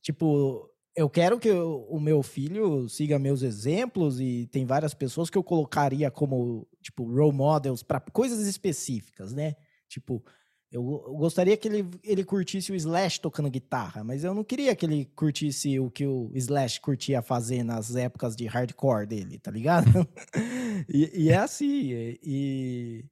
tipo, 0.02 0.70
eu 0.96 1.10
quero 1.10 1.40
que 1.40 1.48
eu, 1.48 1.86
o 1.88 2.00
meu 2.00 2.24
filho 2.24 2.90
siga 2.90 3.20
meus 3.20 3.44
exemplos 3.44 4.20
e 4.20 4.48
tem 4.48 4.66
várias 4.66 4.94
pessoas 4.94 5.30
que 5.30 5.38
eu 5.38 5.44
colocaria 5.44 6.10
como, 6.10 6.68
tipo, 6.82 7.04
role 7.04 7.36
models 7.36 7.84
para 7.84 8.00
coisas 8.00 8.48
específicas, 8.48 9.32
né? 9.32 9.56
Tipo, 9.88 10.24
eu, 10.70 10.82
eu, 11.08 11.16
gostaria 11.16 11.56
que 11.56 11.68
ele, 11.68 11.90
ele 12.04 12.26
curtisse 12.26 12.72
o 12.72 12.76
Slash 12.76 13.22
tocando 13.22 13.50
guitarra, 13.50 14.04
mas 14.04 14.24
eu 14.24 14.34
não 14.34 14.44
queria 14.44 14.76
que 14.76 14.86
ele 14.86 15.06
curtisse 15.16 15.80
o 15.80 15.90
que 15.90 16.06
o 16.06 16.30
Slash 16.36 16.82
curtia 16.82 17.22
fazer 17.22 17.64
nas 17.64 17.96
épocas 17.96 18.36
de 18.36 18.46
hardcore 18.46 19.08
dele, 19.08 19.40
tá 19.40 19.50
ligado? 19.50 19.88
e, 20.90 21.24
e, 21.26 21.30
é 21.30 21.38
assim. 21.38 21.92
E, 22.22 23.06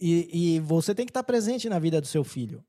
e, 0.00 0.56
e, 0.56 0.60
você 0.60 0.92
tem 0.92 1.06
que 1.06 1.10
estar 1.10 1.22
presente 1.22 1.68
na 1.68 1.78
vida 1.78 2.00
do 2.00 2.06
seu 2.06 2.24
filho. 2.24 2.64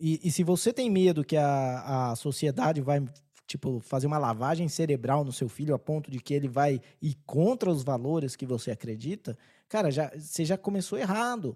E, 0.00 0.20
e 0.24 0.32
se 0.32 0.42
você 0.42 0.72
tem 0.72 0.90
medo 0.90 1.24
que 1.24 1.36
a, 1.36 2.12
a 2.12 2.16
sociedade 2.16 2.80
vai 2.80 3.04
tipo, 3.46 3.78
fazer 3.80 4.06
uma 4.06 4.18
lavagem 4.18 4.68
cerebral 4.68 5.22
no 5.22 5.32
seu 5.32 5.50
filho 5.50 5.74
a 5.74 5.78
ponto 5.78 6.10
de 6.10 6.18
que 6.18 6.32
ele 6.32 6.48
vai 6.48 6.80
ir 7.00 7.14
contra 7.26 7.70
os 7.70 7.82
valores 7.82 8.34
que 8.34 8.46
você 8.46 8.70
acredita, 8.70 9.36
cara, 9.68 9.90
já, 9.90 10.10
você 10.16 10.46
já 10.46 10.56
começou 10.56 10.98
errado 10.98 11.54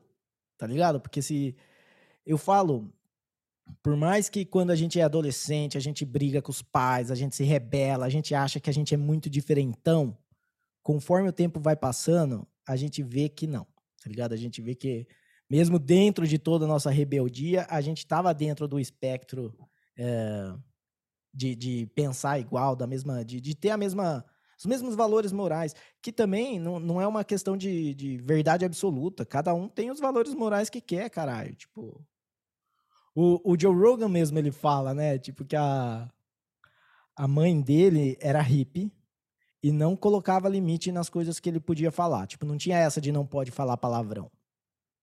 tá 0.59 0.67
ligado? 0.67 1.01
Porque 1.01 1.23
se 1.23 1.57
eu 2.27 2.37
falo, 2.37 2.93
por 3.83 3.97
mais 3.97 4.29
que 4.29 4.45
quando 4.45 4.71
a 4.71 4.77
gente 4.77 4.99
é 5.01 5.03
adolescente, 5.03 5.79
a 5.79 5.81
gente 5.81 6.05
briga 6.05 6.43
com 6.43 6.51
os 6.51 6.61
pais, 6.61 7.11
a 7.11 7.15
gente 7.15 7.37
se 7.37 7.45
rebela, 7.45 8.05
a 8.05 8.11
gente 8.11 8.35
acha 8.35 8.61
que 8.61 8.69
a 8.69 8.73
gente 8.73 8.93
é 8.93 8.97
muito 8.99 9.31
diferentão, 9.31 10.19
conforme 10.83 11.29
o 11.29 11.33
tempo 11.33 11.61
vai 11.61 11.77
passando, 11.77 12.47
a 12.67 12.77
gente 12.77 13.03
vê 13.03 13.29
que 13.29 13.47
não, 13.47 13.67
tá 14.03 14.09
ligado? 14.09 14.33
A 14.33 14.37
gente 14.37 14.61
vê 14.61 14.75
que 14.75 15.07
mesmo 15.49 15.79
dentro 15.79 16.27
de 16.27 16.39
toda 16.39 16.65
a 16.65 16.69
nossa 16.69 16.91
rebeldia, 16.91 17.67
a 17.71 17.81
gente 17.81 17.99
estava 17.99 18.35
dentro 18.35 18.69
do 18.69 18.79
espectro 18.79 19.57
é, 19.97 20.53
de, 21.33 21.55
de 21.55 21.87
pensar 21.95 22.39
igual, 22.39 22.77
da 22.77 22.87
mesma, 22.87 23.25
de, 23.25 23.41
de 23.41 23.55
ter 23.55 23.71
a 23.71 23.77
mesma 23.77 24.25
os 24.59 24.67
mesmos 24.67 24.95
valores 24.97 25.33
morais, 25.33 25.75
que 26.03 26.13
também 26.13 26.59
não, 26.59 26.81
não 26.81 27.01
é 27.01 27.07
uma 27.07 27.23
questão 27.23 27.57
de, 27.57 27.95
de 27.95 28.19
verdade 28.19 28.65
absoluta. 28.65 29.25
Cada 29.25 29.55
um 29.55 29.69
tem 29.69 29.91
os 29.91 30.01
valores 30.01 30.35
morais 30.35 30.69
que 30.69 30.81
quer, 30.81 31.09
caralho. 31.09 31.55
Tipo, 31.55 32.05
o, 33.15 33.53
o 33.53 33.59
Joe 33.59 33.75
Rogan 33.75 34.09
mesmo, 34.09 34.39
ele 34.39 34.51
fala, 34.51 34.93
né? 34.93 35.19
Tipo, 35.19 35.45
que 35.45 35.55
a, 35.55 36.11
a 37.17 37.29
mãe 37.29 37.61
dele 37.61 38.19
era 38.21 38.41
hippie 38.41 38.93
e 39.63 39.71
não 39.71 39.97
colocava 39.97 40.49
limite 40.49 40.91
nas 40.91 41.09
coisas 41.09 41.39
que 41.39 41.49
ele 41.49 41.61
podia 41.61 41.93
falar. 41.93 42.27
Tipo, 42.27 42.45
não 42.45 42.57
tinha 42.57 42.79
essa 42.79 43.01
de 43.01 43.13
não 43.13 43.25
pode 43.25 43.53
falar 43.53 43.77
palavrão. 43.77 44.31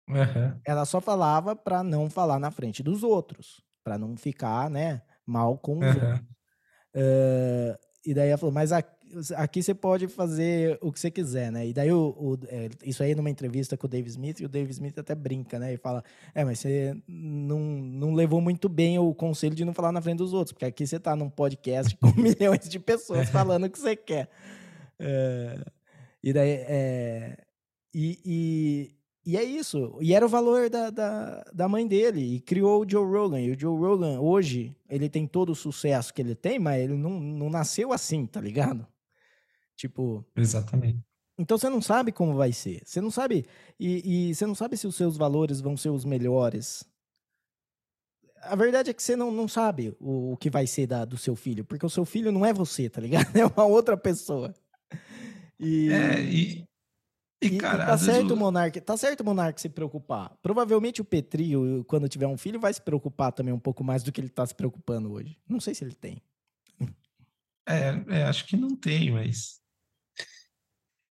Uhum. 0.09 0.59
Ela 0.65 0.85
só 0.85 1.01
falava 1.01 1.55
para 1.55 1.81
não 1.81 2.09
falar 2.09 2.39
na 2.39 2.51
frente 2.51 2.83
dos 2.83 3.03
outros, 3.03 3.63
para 3.83 3.97
não 3.97 4.15
ficar, 4.15 4.69
né, 4.69 5.01
mal 5.25 5.57
com 5.57 5.79
os 5.79 5.85
uhum. 5.85 6.09
outros. 6.09 6.29
Uh, 6.95 7.77
e 8.05 8.13
daí 8.13 8.29
ela 8.29 8.37
falou, 8.37 8.53
mas 8.53 8.71
a, 8.71 8.83
aqui 9.35 9.61
você 9.61 9.73
pode 9.73 10.07
fazer 10.07 10.77
o 10.81 10.91
que 10.91 10.99
você 10.99 11.09
quiser, 11.11 11.51
né? 11.51 11.67
E 11.67 11.73
daí 11.73 11.91
o, 11.91 12.15
o 12.17 12.37
é, 12.47 12.69
isso 12.83 13.03
aí 13.03 13.15
numa 13.15 13.29
entrevista 13.29 13.77
com 13.77 13.87
o 13.87 13.89
Dave 13.89 14.09
Smith, 14.09 14.39
e 14.39 14.45
o 14.45 14.49
Dave 14.49 14.71
Smith 14.71 14.97
até 14.97 15.15
brinca, 15.15 15.59
né? 15.59 15.73
E 15.73 15.77
fala: 15.77 16.03
É, 16.33 16.43
mas 16.43 16.59
você 16.59 16.95
não, 17.07 17.59
não 17.59 18.13
levou 18.13 18.41
muito 18.41 18.67
bem 18.67 18.99
o 18.99 19.13
conselho 19.13 19.55
de 19.55 19.65
não 19.65 19.73
falar 19.73 19.91
na 19.91 20.01
frente 20.01 20.17
dos 20.17 20.33
outros, 20.33 20.51
porque 20.53 20.65
aqui 20.65 20.85
você 20.85 20.99
tá 20.99 21.15
num 21.15 21.29
podcast 21.29 21.95
com 21.97 22.11
milhões 22.19 22.67
de 22.67 22.79
pessoas 22.79 23.29
falando 23.29 23.65
o 23.65 23.69
que 23.69 23.79
você 23.79 23.95
quer. 23.95 24.29
É, 24.99 25.65
e 26.23 26.33
daí. 26.33 26.49
É, 26.49 27.37
e, 27.93 28.19
e, 28.25 28.95
e, 29.25 29.37
é 29.37 29.43
isso. 29.43 29.97
E 30.01 30.13
era 30.13 30.25
o 30.25 30.29
valor 30.29 30.69
da, 30.69 30.89
da, 30.89 31.43
da 31.53 31.69
mãe 31.69 31.87
dele. 31.87 32.35
E 32.35 32.39
criou 32.41 32.83
o 32.83 32.89
Joe 32.89 33.05
Rogan. 33.05 33.39
E 33.39 33.51
o 33.51 33.59
Joe 33.59 33.77
Rogan, 33.77 34.19
hoje, 34.19 34.75
ele 34.89 35.09
tem 35.09 35.25
todo 35.25 35.51
o 35.51 35.55
sucesso 35.55 36.13
que 36.13 36.21
ele 36.21 36.35
tem, 36.35 36.59
mas 36.59 36.83
ele 36.83 36.95
não, 36.95 37.11
não 37.19 37.49
nasceu 37.49 37.93
assim, 37.93 38.25
tá 38.25 38.41
ligado? 38.41 38.85
Tipo. 39.75 40.25
Exatamente. 40.35 40.99
Então 41.37 41.57
você 41.57 41.69
não 41.69 41.81
sabe 41.81 42.11
como 42.11 42.33
vai 42.33 42.53
ser. 42.53 42.81
Você 42.85 43.01
não 43.01 43.11
sabe. 43.11 43.45
E, 43.79 44.29
e, 44.29 44.35
você 44.35 44.45
não 44.45 44.55
sabe 44.55 44.77
se 44.77 44.87
os 44.87 44.95
seus 44.95 45.17
valores 45.17 45.59
vão 45.59 45.75
ser 45.75 45.89
os 45.89 46.05
melhores. 46.05 46.85
A 48.41 48.55
verdade 48.55 48.89
é 48.89 48.93
que 48.93 49.03
você 49.03 49.15
não, 49.15 49.31
não 49.31 49.47
sabe 49.47 49.95
o, 49.99 50.33
o 50.33 50.37
que 50.37 50.49
vai 50.49 50.65
ser 50.67 50.87
da, 50.87 51.03
do 51.03 51.17
seu 51.17 51.35
filho, 51.35 51.65
porque 51.65 51.85
o 51.85 51.89
seu 51.89 52.05
filho 52.05 52.31
não 52.31 52.45
é 52.45 52.53
você, 52.53 52.89
tá 52.89 53.01
ligado? 53.01 53.25
É 53.35 53.45
uma 53.45 53.65
outra 53.65 53.97
pessoa. 53.97 54.53
E... 55.59 55.89
É, 55.91 56.21
e, 56.21 56.63
E, 57.41 57.47
e, 57.47 57.57
cara, 57.57 57.83
e 57.83 57.87
tá 57.87 57.97
certo 57.97 58.33
o 58.33 58.37
Monark, 58.37 58.79
tá 58.81 58.95
certo 58.95 59.21
o 59.21 59.25
Monark 59.25 59.59
se 59.59 59.67
preocupar. 59.67 60.37
Provavelmente 60.41 61.01
o 61.01 61.05
Petri, 61.05 61.51
quando 61.87 62.07
tiver 62.07 62.27
um 62.27 62.37
filho, 62.37 62.59
vai 62.59 62.73
se 62.73 62.81
preocupar 62.81 63.33
também 63.33 63.53
um 63.53 63.59
pouco 63.59 63.83
mais 63.83 64.03
do 64.03 64.11
que 64.11 64.21
ele 64.21 64.29
tá 64.29 64.45
se 64.45 64.55
preocupando 64.55 65.11
hoje. 65.11 65.37
Não 65.49 65.59
sei 65.59 65.75
se 65.75 65.83
ele 65.83 65.95
tem. 65.95 66.21
É, 67.67 68.19
é 68.19 68.23
acho 68.23 68.45
que 68.45 68.55
não 68.55 68.75
tem, 68.75 69.11
mas 69.11 69.59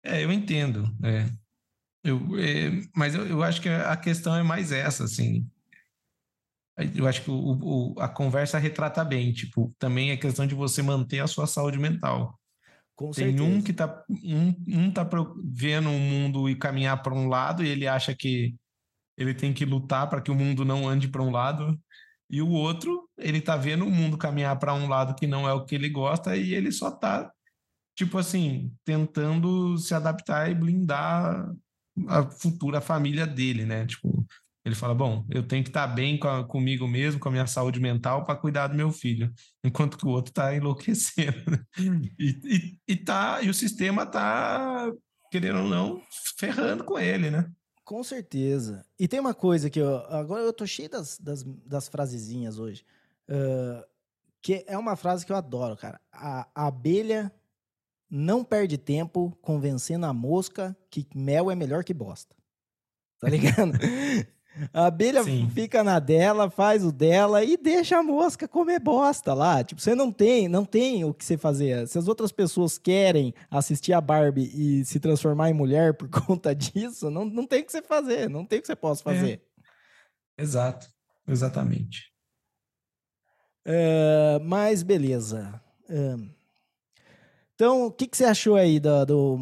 é, 0.04 0.24
eu 0.24 0.32
entendo. 0.32 0.86
É. 1.04 1.30
Eu, 2.04 2.20
é, 2.38 2.82
mas 2.96 3.16
eu, 3.16 3.26
eu 3.26 3.42
acho 3.42 3.62
que 3.62 3.70
a 3.70 3.96
questão 3.96 4.36
é 4.36 4.44
mais 4.44 4.72
essa, 4.72 5.06
assim. 5.06 5.50
Eu 6.96 7.08
acho 7.08 7.24
que 7.24 7.32
o, 7.32 7.36
o, 7.36 8.00
a 8.00 8.10
conversa 8.10 8.58
retrata 8.58 9.04
bem, 9.06 9.32
tipo, 9.32 9.74
também 9.78 10.12
é 10.12 10.18
questão 10.18 10.46
de 10.46 10.56
você 10.56 10.82
manter 10.82 11.20
a 11.20 11.28
sua 11.28 11.48
saúde 11.48 11.78
mental. 11.78 12.38
Com 12.96 13.12
Tem 13.12 13.26
certeza. 13.26 13.44
um 13.44 13.62
que 13.62 13.74
tá, 13.74 14.04
um, 14.10 14.56
um 14.68 14.92
tá 14.92 15.08
vendo 15.44 15.90
o 15.90 16.00
mundo 16.00 16.50
e 16.50 16.56
caminhar 16.56 17.02
para 17.02 17.14
um 17.14 17.28
lado 17.28 17.64
e 17.64 17.70
ele 17.70 17.88
acha 17.88 18.14
que 18.16 18.56
ele 19.18 19.34
tem 19.34 19.54
que 19.54 19.66
lutar 19.66 20.10
para 20.10 20.22
que 20.22 20.32
o 20.32 20.36
mundo 20.36 20.66
não 20.66 20.88
ande 20.88 21.08
para 21.08 21.22
um 21.22 21.30
lado, 21.30 21.80
e 22.30 22.42
o 22.42 22.50
outro, 22.50 23.08
ele 23.18 23.40
tá 23.40 23.56
vendo 23.56 23.86
o 23.86 23.92
mundo 23.92 24.18
caminhar 24.18 24.58
para 24.58 24.74
um 24.74 24.88
lado 24.88 25.16
que 25.16 25.28
não 25.28 25.48
é 25.48 25.54
o 25.54 25.66
que 25.66 25.76
ele 25.76 25.88
gosta 25.88 26.36
e 26.36 26.54
ele 26.54 26.72
só 26.72 26.90
tá 26.90 27.32
tipo 27.96 28.18
assim, 28.18 28.74
tentando 28.84 29.78
se 29.78 29.94
adaptar 29.94 30.50
e 30.50 30.56
blindar 30.56 31.54
a 32.08 32.24
futura 32.30 32.82
família 32.82 33.26
dele, 33.28 33.66
né? 33.66 33.86
Tipo, 33.86 34.26
ele 34.66 34.76
fala: 34.76 34.96
Bom, 34.96 35.26
eu 35.30 35.46
tenho 35.46 35.64
que 35.64 35.70
estar 35.70 35.88
tá 35.88 35.94
bem 35.94 36.18
com 36.18 36.28
a, 36.28 36.44
comigo 36.44 36.88
mesmo, 36.88 37.20
com 37.20 37.30
a 37.30 37.32
minha 37.32 37.48
saúde 37.48 37.80
mental, 37.80 38.24
para 38.24 38.40
cuidar 38.40 38.68
do 38.68 38.76
meu 38.76 38.92
filho, 38.92 39.32
enquanto 39.64 39.98
que 39.98 40.06
o 40.06 40.10
outro 40.10 40.32
está 40.32 40.56
enlouquecendo. 40.56 41.36
E, 42.18 42.40
e, 42.44 42.80
e, 42.88 42.96
tá, 42.96 43.42
e 43.42 43.50
o 43.50 43.54
sistema 43.54 44.04
está, 44.04 44.92
querendo 45.32 45.60
ou 45.60 45.68
não, 45.68 46.02
ferrando 46.38 46.84
com 46.84 46.98
ele, 46.98 47.30
né? 47.30 47.50
Com 47.84 48.02
certeza. 48.04 48.86
E 48.98 49.08
tem 49.08 49.20
uma 49.20 49.34
coisa 49.34 49.70
que 49.70 49.80
eu, 49.80 49.98
agora 50.06 50.42
eu 50.42 50.54
tô 50.54 50.66
cheio 50.66 50.90
das, 50.90 51.20
das, 51.20 51.44
das 51.44 51.90
frasezinhas 51.90 52.58
hoje, 52.58 52.86
uh, 53.30 53.86
que 54.42 54.64
é 54.68 54.78
uma 54.78 54.96
frase 54.96 55.26
que 55.26 55.34
eu 55.34 55.36
adoro, 55.36 55.76
cara. 55.76 56.00
A, 56.10 56.48
a 56.56 56.68
abelha 56.68 57.30
não 58.16 58.44
perde 58.44 58.78
tempo 58.78 59.36
convencendo 59.42 60.06
a 60.06 60.14
mosca 60.14 60.78
que 60.88 61.08
mel 61.16 61.50
é 61.50 61.56
melhor 61.56 61.84
que 61.84 61.96
bosta. 61.96 62.36
Tá 63.20 63.28
ligado? 63.28 63.72
A 64.72 64.86
abelha 64.86 65.24
Sim. 65.24 65.50
fica 65.50 65.84
na 65.84 65.98
dela, 65.98 66.48
faz 66.48 66.86
o 66.86 66.92
dela 66.92 67.44
e 67.44 67.58
deixa 67.58 67.98
a 67.98 68.04
mosca 68.04 68.48
comer 68.48 68.80
bosta 68.80 69.34
lá. 69.34 69.64
Tipo, 69.64 69.82
você 69.82 69.96
não 69.96 70.12
tem, 70.12 70.48
não 70.48 70.64
tem 70.64 71.04
o 71.04 71.12
que 71.12 71.26
você 71.26 71.40
fazer. 71.40 71.88
Se 71.88 71.98
as 71.98 72.08
outras 72.08 72.32
pessoas 72.32 72.78
querem 72.78 73.34
assistir 73.50 73.94
a 73.94 74.00
Barbie 74.00 74.52
e 74.54 74.86
se 74.86 75.00
transformar 75.00 75.50
em 75.50 75.56
mulher 75.56 75.96
por 75.96 76.08
conta 76.28 76.54
disso, 76.54 77.10
não, 77.10 77.26
não 77.26 77.48
tem 77.48 77.64
o 77.64 77.66
que 77.66 77.72
você 77.72 77.82
fazer, 77.82 78.30
não 78.30 78.46
tem 78.46 78.60
o 78.60 78.62
que 78.62 78.68
você 78.68 78.76
possa 78.76 79.02
fazer. 79.02 79.42
É. 80.38 80.44
Exato, 80.44 80.88
exatamente. 81.28 82.14
Uh, 83.66 84.40
mas 84.44 84.84
beleza. 84.84 85.60
Uh, 85.90 86.30
então, 87.64 87.86
o 87.86 87.92
que, 87.94 88.08
que 88.08 88.18
você 88.18 88.26
achou 88.26 88.58
aí 88.58 88.78
do, 88.78 89.06
do? 89.06 89.38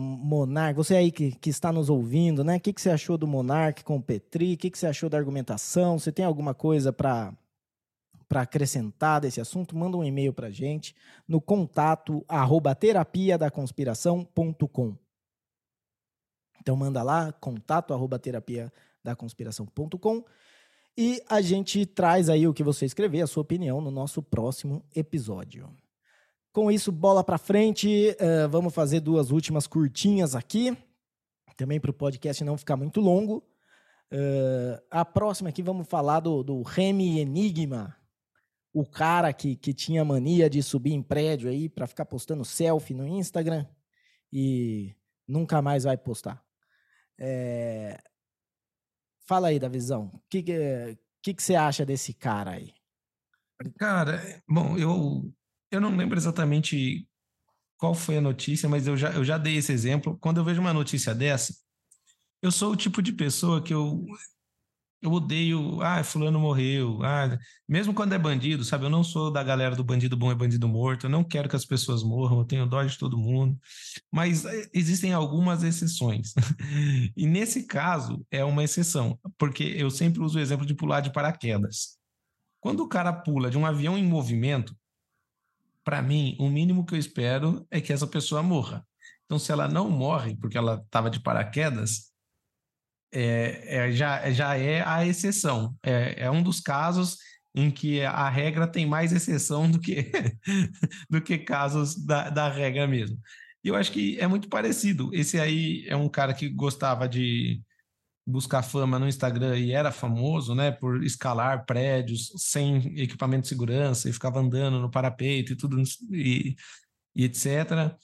Você 0.76 0.96
aí 0.96 1.12
que, 1.12 1.32
que 1.32 1.50
está 1.50 1.72
nos 1.72 1.90
ouvindo, 1.90 2.44
né? 2.44 2.58
O 2.58 2.60
que, 2.60 2.72
que 2.72 2.80
você 2.80 2.92
achou 2.92 3.18
do 3.18 3.26
Monark 3.26 3.84
com 3.84 3.96
o 3.96 4.02
Petri? 4.02 4.54
O 4.54 4.58
que, 4.60 4.70
que 4.70 4.78
você 4.78 4.86
achou 4.86 5.10
da 5.10 5.18
argumentação? 5.18 5.98
Você 5.98 6.12
tem 6.12 6.24
alguma 6.24 6.54
coisa 6.54 6.94
para 6.94 7.34
para 8.30 8.42
acrescentar 8.42 9.22
desse 9.22 9.42
assunto? 9.42 9.76
Manda 9.76 9.98
um 9.98 10.04
e-mail 10.04 10.32
para 10.32 10.52
gente 10.52 10.96
no 11.28 11.42
contato 11.42 12.24
arroba 12.28 12.76
terapia 12.76 13.40
da 13.40 13.50
conspiração.com. 13.50 14.96
Então 16.60 16.76
manda 16.76 17.02
lá, 17.02 17.34
contato 17.34 17.92
arroba 17.92 18.20
terapia 18.20 18.72
da 19.04 19.16
conspiração.com 19.16 20.24
e 20.96 21.24
a 21.28 21.42
gente 21.42 21.88
traz 21.88 22.30
aí 22.30 22.48
o 22.48 22.54
que 22.54 22.64
você 22.64 22.86
escrever, 22.86 23.22
a 23.22 23.28
sua 23.28 23.42
opinião, 23.42 23.82
no 23.82 23.90
nosso 23.90 24.22
próximo 24.22 24.86
episódio. 24.96 25.76
Com 26.54 26.70
isso, 26.70 26.92
bola 26.92 27.24
para 27.24 27.38
frente. 27.38 28.10
Uh, 28.20 28.50
vamos 28.50 28.74
fazer 28.74 29.00
duas 29.00 29.32
últimas 29.32 29.68
curtinhas 29.68 30.36
aqui, 30.36 30.78
também 31.56 31.80
para 31.80 31.92
o 31.92 31.94
podcast 31.94 32.44
não 32.44 32.58
ficar 32.58 32.76
muito 32.76 33.00
longo. 33.00 33.38
Uh, 34.12 34.82
a 34.90 35.06
próxima 35.06 35.48
aqui 35.48 35.64
vamos 35.64 35.88
falar 35.88 36.20
do, 36.20 36.44
do 36.44 36.62
Remy 36.62 37.20
Enigma, 37.20 37.96
o 38.74 38.86
cara 38.86 39.32
que, 39.32 39.56
que 39.56 39.74
tinha 39.74 40.04
mania 40.04 40.50
de 40.50 40.62
subir 40.62 40.92
em 40.92 41.02
prédio 41.02 41.50
aí 41.50 41.70
para 41.70 41.88
ficar 41.88 42.04
postando 42.04 42.44
selfie 42.44 42.94
no 42.94 43.08
Instagram 43.08 43.66
e 44.32 44.94
nunca 45.26 45.62
mais 45.62 45.86
vai 45.86 45.98
postar. 45.98 46.44
É... 47.18 47.98
Fala 49.26 49.48
aí, 49.48 49.58
da 49.60 49.70
visão. 49.70 50.12
O 50.14 50.22
que, 50.30 50.44
que, 50.44 51.34
que 51.34 51.42
você 51.42 51.56
acha 51.56 51.86
desse 51.86 52.14
cara 52.14 52.52
aí? 52.52 52.74
Cara, 53.78 54.22
bom, 54.50 54.78
eu 54.78 55.32
eu 55.72 55.82
não 55.82 55.96
lembro 55.96 56.18
exatamente 56.18 57.08
qual 57.78 57.96
foi 57.96 58.18
a 58.18 58.22
notícia, 58.22 58.70
mas 58.70 58.86
eu 58.86 58.96
já, 58.96 59.12
eu 59.12 59.24
já 59.24 59.38
dei 59.38 59.56
esse 59.56 59.72
exemplo. 59.72 60.18
Quando 60.20 60.38
eu 60.38 60.44
vejo 60.44 60.62
uma 60.62 60.74
notícia 60.74 61.16
dessa, 61.16 61.56
eu 62.42 62.52
sou 62.52 62.74
o 62.74 62.76
tipo 62.76 63.02
de 63.02 63.12
pessoa 63.14 63.62
que 63.62 63.74
eu, 63.74 64.06
eu 65.02 65.12
odeio, 65.12 65.82
ah, 65.82 66.04
fulano 66.04 66.40
morreu, 66.40 67.02
ah, 67.04 67.40
mesmo 67.68 67.94
quando 67.94 68.14
é 68.14 68.20
bandido, 68.20 68.64
sabe? 68.64 68.86
Eu 68.86 68.90
não 68.90 69.04
sou 69.04 69.32
da 69.32 69.44
galera 69.44 69.76
do 69.76 69.84
bandido 69.84 70.16
bom 70.16 70.32
é 70.32 70.36
bandido 70.36 70.68
morto, 70.68 71.06
eu 71.06 71.10
não 71.10 71.24
quero 71.24 71.50
que 71.50 71.56
as 71.56 71.66
pessoas 71.66 72.04
morram, 72.04 72.40
eu 72.40 72.46
tenho 72.46 72.68
dó 72.68 72.84
de 72.84 72.98
todo 72.98 73.18
mundo, 73.18 73.60
mas 74.12 74.46
eh, 74.46 74.70
existem 74.74 75.14
algumas 75.14 75.64
exceções. 75.64 76.34
e 77.18 77.26
nesse 77.26 77.64
caso 77.66 78.26
é 78.30 78.44
uma 78.44 78.64
exceção, 78.64 79.20
porque 79.38 79.64
eu 79.64 79.90
sempre 79.90 80.22
uso 80.22 80.38
o 80.38 80.42
exemplo 80.42 80.66
de 80.66 80.76
pular 80.76 81.02
de 81.02 81.12
paraquedas. 81.12 81.98
Quando 82.60 82.82
o 82.82 82.88
cara 82.88 83.12
pula 83.12 83.50
de 83.50 83.58
um 83.58 83.66
avião 83.66 83.98
em 83.98 84.06
movimento, 84.06 84.76
para 85.84 86.02
mim, 86.02 86.36
o 86.40 86.50
mínimo 86.50 86.86
que 86.86 86.94
eu 86.94 87.00
espero 87.00 87.66
é 87.72 87.82
que 87.82 87.92
essa 87.94 88.08
pessoa 88.08 88.44
morra. 88.44 88.86
Então, 89.26 89.40
se 89.40 89.52
ela 89.52 89.68
não 89.68 89.90
morre 89.90 90.36
porque 90.36 90.58
ela 90.58 90.82
estava 90.86 91.10
de 91.10 91.20
paraquedas, 91.20 92.12
é, 93.14 93.88
é, 93.88 93.92
já, 93.92 94.32
já 94.32 94.58
é 94.58 94.82
a 94.86 95.06
exceção. 95.06 95.76
É, 95.84 96.26
é 96.26 96.32
um 96.32 96.44
dos 96.44 96.60
casos 96.60 97.18
em 97.54 97.70
que 97.70 98.02
a 98.02 98.30
regra 98.30 98.68
tem 98.68 98.86
mais 98.86 99.12
exceção 99.12 99.70
do 99.70 99.80
que, 99.80 100.12
do 101.10 101.22
que 101.22 101.38
casos 101.38 101.96
da, 102.06 102.30
da 102.30 102.50
regra 102.50 102.88
mesmo. 102.88 103.18
E 103.64 103.68
eu 103.68 103.76
acho 103.76 103.92
que 103.92 104.20
é 104.20 104.28
muito 104.28 104.50
parecido. 104.50 105.10
Esse 105.14 105.40
aí 105.40 105.86
é 105.88 105.96
um 105.96 106.10
cara 106.10 106.34
que 106.34 106.50
gostava 106.50 107.08
de, 107.08 107.62
buscar 108.26 108.62
fama 108.62 109.00
no 109.00 109.08
Instagram 109.08 109.58
e 109.58 109.72
era 109.72 109.92
famoso, 109.92 110.54
né, 110.54 110.72
por 110.72 111.04
escalar 111.04 111.66
prédios 111.66 112.32
sem 112.38 113.00
equipamento 113.00 113.44
de 113.44 113.48
segurança 113.50 114.10
e 114.10 114.14
ficava 114.14 114.40
andando 114.40 114.80
no 114.80 114.92
parapeito 114.92 115.54
e 115.54 115.56
tudo 115.56 115.82
e, 116.12 116.56
e 117.16 117.26
etc. 117.26 117.96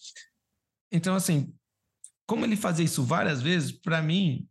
Então, 0.91 1.15
assim, 1.15 1.53
como 2.25 2.45
ele 2.45 2.55
fazia 2.55 2.85
isso 2.85 3.03
várias 3.03 3.41
vezes, 3.41 3.71
para 3.71 4.01
mim 4.01 4.47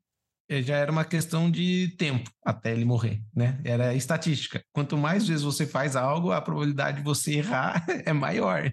eh, 0.48 0.62
já 0.62 0.76
era 0.76 0.92
uma 0.92 1.04
questão 1.04 1.50
de 1.50 1.94
tempo 1.98 2.30
até 2.44 2.72
ele 2.72 2.84
morrer, 2.84 3.22
né? 3.34 3.60
Era 3.64 3.94
estatística. 3.94 4.62
Quanto 4.72 4.96
mais 4.96 5.26
vezes 5.26 5.42
você 5.42 5.66
faz 5.66 5.96
algo, 5.96 6.30
a 6.30 6.40
probabilidade 6.40 6.98
de 6.98 7.02
você 7.02 7.38
errar 7.38 7.84
é 8.06 8.12
maior, 8.12 8.72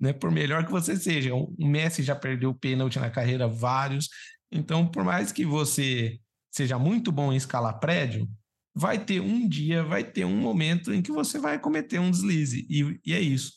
né? 0.00 0.12
Por 0.12 0.30
melhor 0.30 0.64
que 0.64 0.72
você 0.72 0.96
seja. 0.96 1.34
O 1.34 1.54
Messi 1.58 2.02
já 2.02 2.16
perdeu 2.16 2.54
pênalti 2.54 2.98
na 2.98 3.10
carreira 3.10 3.46
vários. 3.46 4.08
Então, 4.50 4.86
por 4.86 5.04
mais 5.04 5.30
que 5.30 5.44
você 5.44 6.18
seja 6.50 6.78
muito 6.78 7.12
bom 7.12 7.32
em 7.32 7.36
escalar 7.36 7.78
prédio, 7.78 8.28
vai 8.74 8.98
ter 8.98 9.20
um 9.20 9.48
dia, 9.48 9.82
vai 9.82 10.04
ter 10.04 10.24
um 10.24 10.36
momento 10.36 10.92
em 10.92 11.02
que 11.02 11.12
você 11.12 11.38
vai 11.38 11.58
cometer 11.58 11.98
um 11.98 12.10
deslize. 12.10 12.66
E, 12.68 13.00
e 13.04 13.14
é 13.14 13.20
isso. 13.20 13.52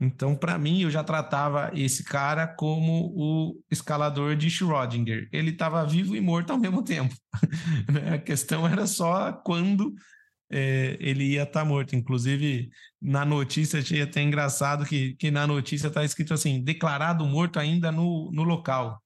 Então, 0.00 0.34
para 0.34 0.58
mim, 0.58 0.80
eu 0.80 0.90
já 0.90 1.04
tratava 1.04 1.70
esse 1.74 2.02
cara 2.02 2.46
como 2.46 3.12
o 3.14 3.60
escalador 3.70 4.34
de 4.34 4.48
Schrödinger. 4.48 5.28
Ele 5.30 5.50
estava 5.50 5.84
vivo 5.84 6.16
e 6.16 6.20
morto 6.20 6.50
ao 6.52 6.58
mesmo 6.58 6.82
tempo. 6.82 7.14
Né? 7.90 8.14
a 8.14 8.18
questão 8.18 8.66
era 8.66 8.86
só 8.86 9.32
quando 9.32 9.94
é, 10.50 10.96
ele 11.00 11.24
ia 11.24 11.42
estar 11.42 11.60
tá 11.60 11.64
morto. 11.64 11.94
Inclusive, 11.94 12.70
na 13.00 13.24
notícia, 13.24 13.80
achei 13.80 14.00
até 14.00 14.22
engraçado 14.22 14.86
que, 14.86 15.14
que 15.16 15.30
na 15.30 15.46
notícia 15.46 15.88
está 15.88 16.04
escrito 16.04 16.32
assim: 16.32 16.62
declarado 16.62 17.24
morto 17.26 17.58
ainda 17.58 17.92
no, 17.92 18.30
no 18.32 18.42
local. 18.42 19.02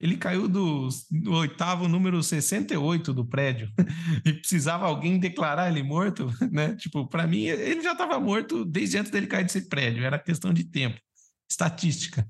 Ele 0.00 0.16
caiu 0.16 0.48
do, 0.48 0.88
do, 1.10 1.32
oitavo 1.32 1.88
número 1.88 2.22
68 2.22 3.12
do 3.12 3.24
prédio 3.24 3.70
e 4.24 4.32
precisava 4.32 4.86
alguém 4.86 5.18
declarar 5.18 5.68
ele 5.68 5.82
morto, 5.82 6.30
né? 6.52 6.76
Tipo, 6.76 7.06
para 7.06 7.26
mim, 7.26 7.44
ele 7.44 7.82
já 7.82 7.92
estava 7.92 8.20
morto 8.20 8.64
desde 8.64 8.98
antes 8.98 9.10
dele 9.10 9.26
cair 9.26 9.44
desse 9.44 9.68
prédio. 9.68 10.04
Era 10.04 10.18
questão 10.18 10.52
de 10.52 10.64
tempo, 10.64 11.00
estatística. 11.50 12.28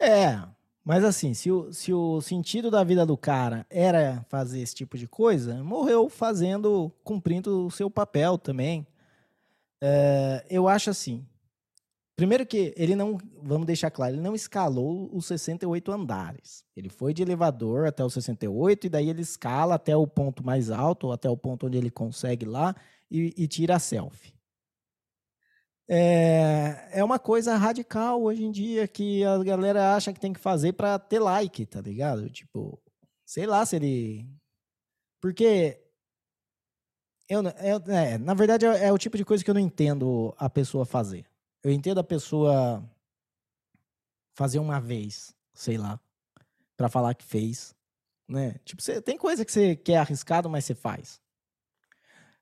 É, 0.00 0.40
mas 0.84 1.04
assim, 1.04 1.34
se 1.34 1.50
o, 1.50 1.72
se 1.72 1.92
o 1.92 2.20
sentido 2.20 2.70
da 2.70 2.84
vida 2.84 3.04
do 3.04 3.16
cara 3.16 3.66
era 3.68 4.24
fazer 4.28 4.60
esse 4.60 4.74
tipo 4.74 4.96
de 4.96 5.06
coisa, 5.06 5.62
morreu 5.62 6.08
fazendo, 6.08 6.90
cumprindo 7.02 7.66
o 7.66 7.70
seu 7.70 7.90
papel 7.90 8.38
também. 8.38 8.86
É, 9.82 10.44
eu 10.48 10.66
acho 10.66 10.90
assim, 10.90 11.26
Primeiro 12.18 12.44
que 12.44 12.74
ele 12.76 12.96
não, 12.96 13.16
vamos 13.40 13.64
deixar 13.64 13.92
claro, 13.92 14.16
ele 14.16 14.20
não 14.20 14.34
escalou 14.34 15.08
os 15.14 15.24
68 15.26 15.92
andares. 15.92 16.64
Ele 16.74 16.88
foi 16.88 17.14
de 17.14 17.22
elevador 17.22 17.86
até 17.86 18.04
o 18.04 18.10
68 18.10 18.88
e 18.88 18.90
daí 18.90 19.08
ele 19.08 19.22
escala 19.22 19.76
até 19.76 19.96
o 19.96 20.04
ponto 20.04 20.44
mais 20.44 20.68
alto, 20.68 21.12
até 21.12 21.30
o 21.30 21.36
ponto 21.36 21.68
onde 21.68 21.78
ele 21.78 21.92
consegue 21.92 22.44
lá 22.44 22.74
e, 23.08 23.32
e 23.36 23.46
tira 23.46 23.76
a 23.76 23.78
selfie. 23.78 24.34
É, 25.88 26.88
é 26.90 27.04
uma 27.04 27.20
coisa 27.20 27.56
radical 27.56 28.20
hoje 28.20 28.42
em 28.42 28.50
dia 28.50 28.88
que 28.88 29.24
a 29.24 29.38
galera 29.44 29.94
acha 29.94 30.12
que 30.12 30.18
tem 30.18 30.32
que 30.32 30.40
fazer 30.40 30.72
para 30.72 30.98
ter 30.98 31.20
like, 31.20 31.66
tá 31.66 31.80
ligado? 31.80 32.28
Tipo, 32.28 32.82
sei 33.24 33.46
lá 33.46 33.64
se 33.64 33.76
ele. 33.76 34.28
Porque. 35.20 35.80
Eu, 37.28 37.44
eu 37.44 37.94
é, 37.94 38.18
na 38.18 38.34
verdade, 38.34 38.66
é, 38.66 38.86
é 38.86 38.92
o 38.92 38.98
tipo 38.98 39.16
de 39.16 39.24
coisa 39.24 39.44
que 39.44 39.48
eu 39.48 39.54
não 39.54 39.60
entendo 39.60 40.34
a 40.36 40.50
pessoa 40.50 40.84
fazer. 40.84 41.24
Eu 41.62 41.72
entendo 41.72 41.98
a 41.98 42.04
pessoa 42.04 42.82
fazer 44.34 44.58
uma 44.58 44.80
vez, 44.80 45.34
sei 45.52 45.76
lá, 45.76 46.00
para 46.76 46.88
falar 46.88 47.14
que 47.14 47.24
fez, 47.24 47.74
né? 48.28 48.54
Tipo, 48.64 48.80
você, 48.80 49.02
tem 49.02 49.18
coisa 49.18 49.44
que 49.44 49.50
você 49.50 49.74
quer 49.74 49.96
arriscado, 49.96 50.48
mas 50.48 50.64
você 50.64 50.74
faz. 50.74 51.20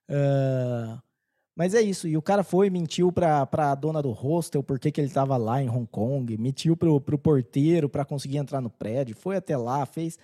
Uh, 0.09 1.01
mas 1.57 1.75
é 1.75 1.81
isso. 1.81 2.07
E 2.07 2.17
o 2.17 2.23
cara 2.23 2.45
foi, 2.45 2.69
mentiu 2.69 3.11
pra, 3.11 3.47
pra 3.47 3.75
dona 3.75 4.03
do 4.03 4.11
hostel 4.11 4.63
porque 4.63 4.93
que 4.93 5.01
ele 5.01 5.09
tava 5.09 5.39
lá 5.39 5.63
em 5.63 5.71
Hong 5.71 5.87
Kong, 5.87 6.37
mentiu 6.37 6.77
pro, 6.77 7.01
pro 7.01 7.19
porteiro 7.19 7.89
para 7.89 8.05
conseguir 8.05 8.37
entrar 8.37 8.61
no 8.61 8.69
prédio, 8.69 9.17
foi 9.17 9.37
até 9.37 9.57
lá, 9.57 9.87
fez. 9.87 10.19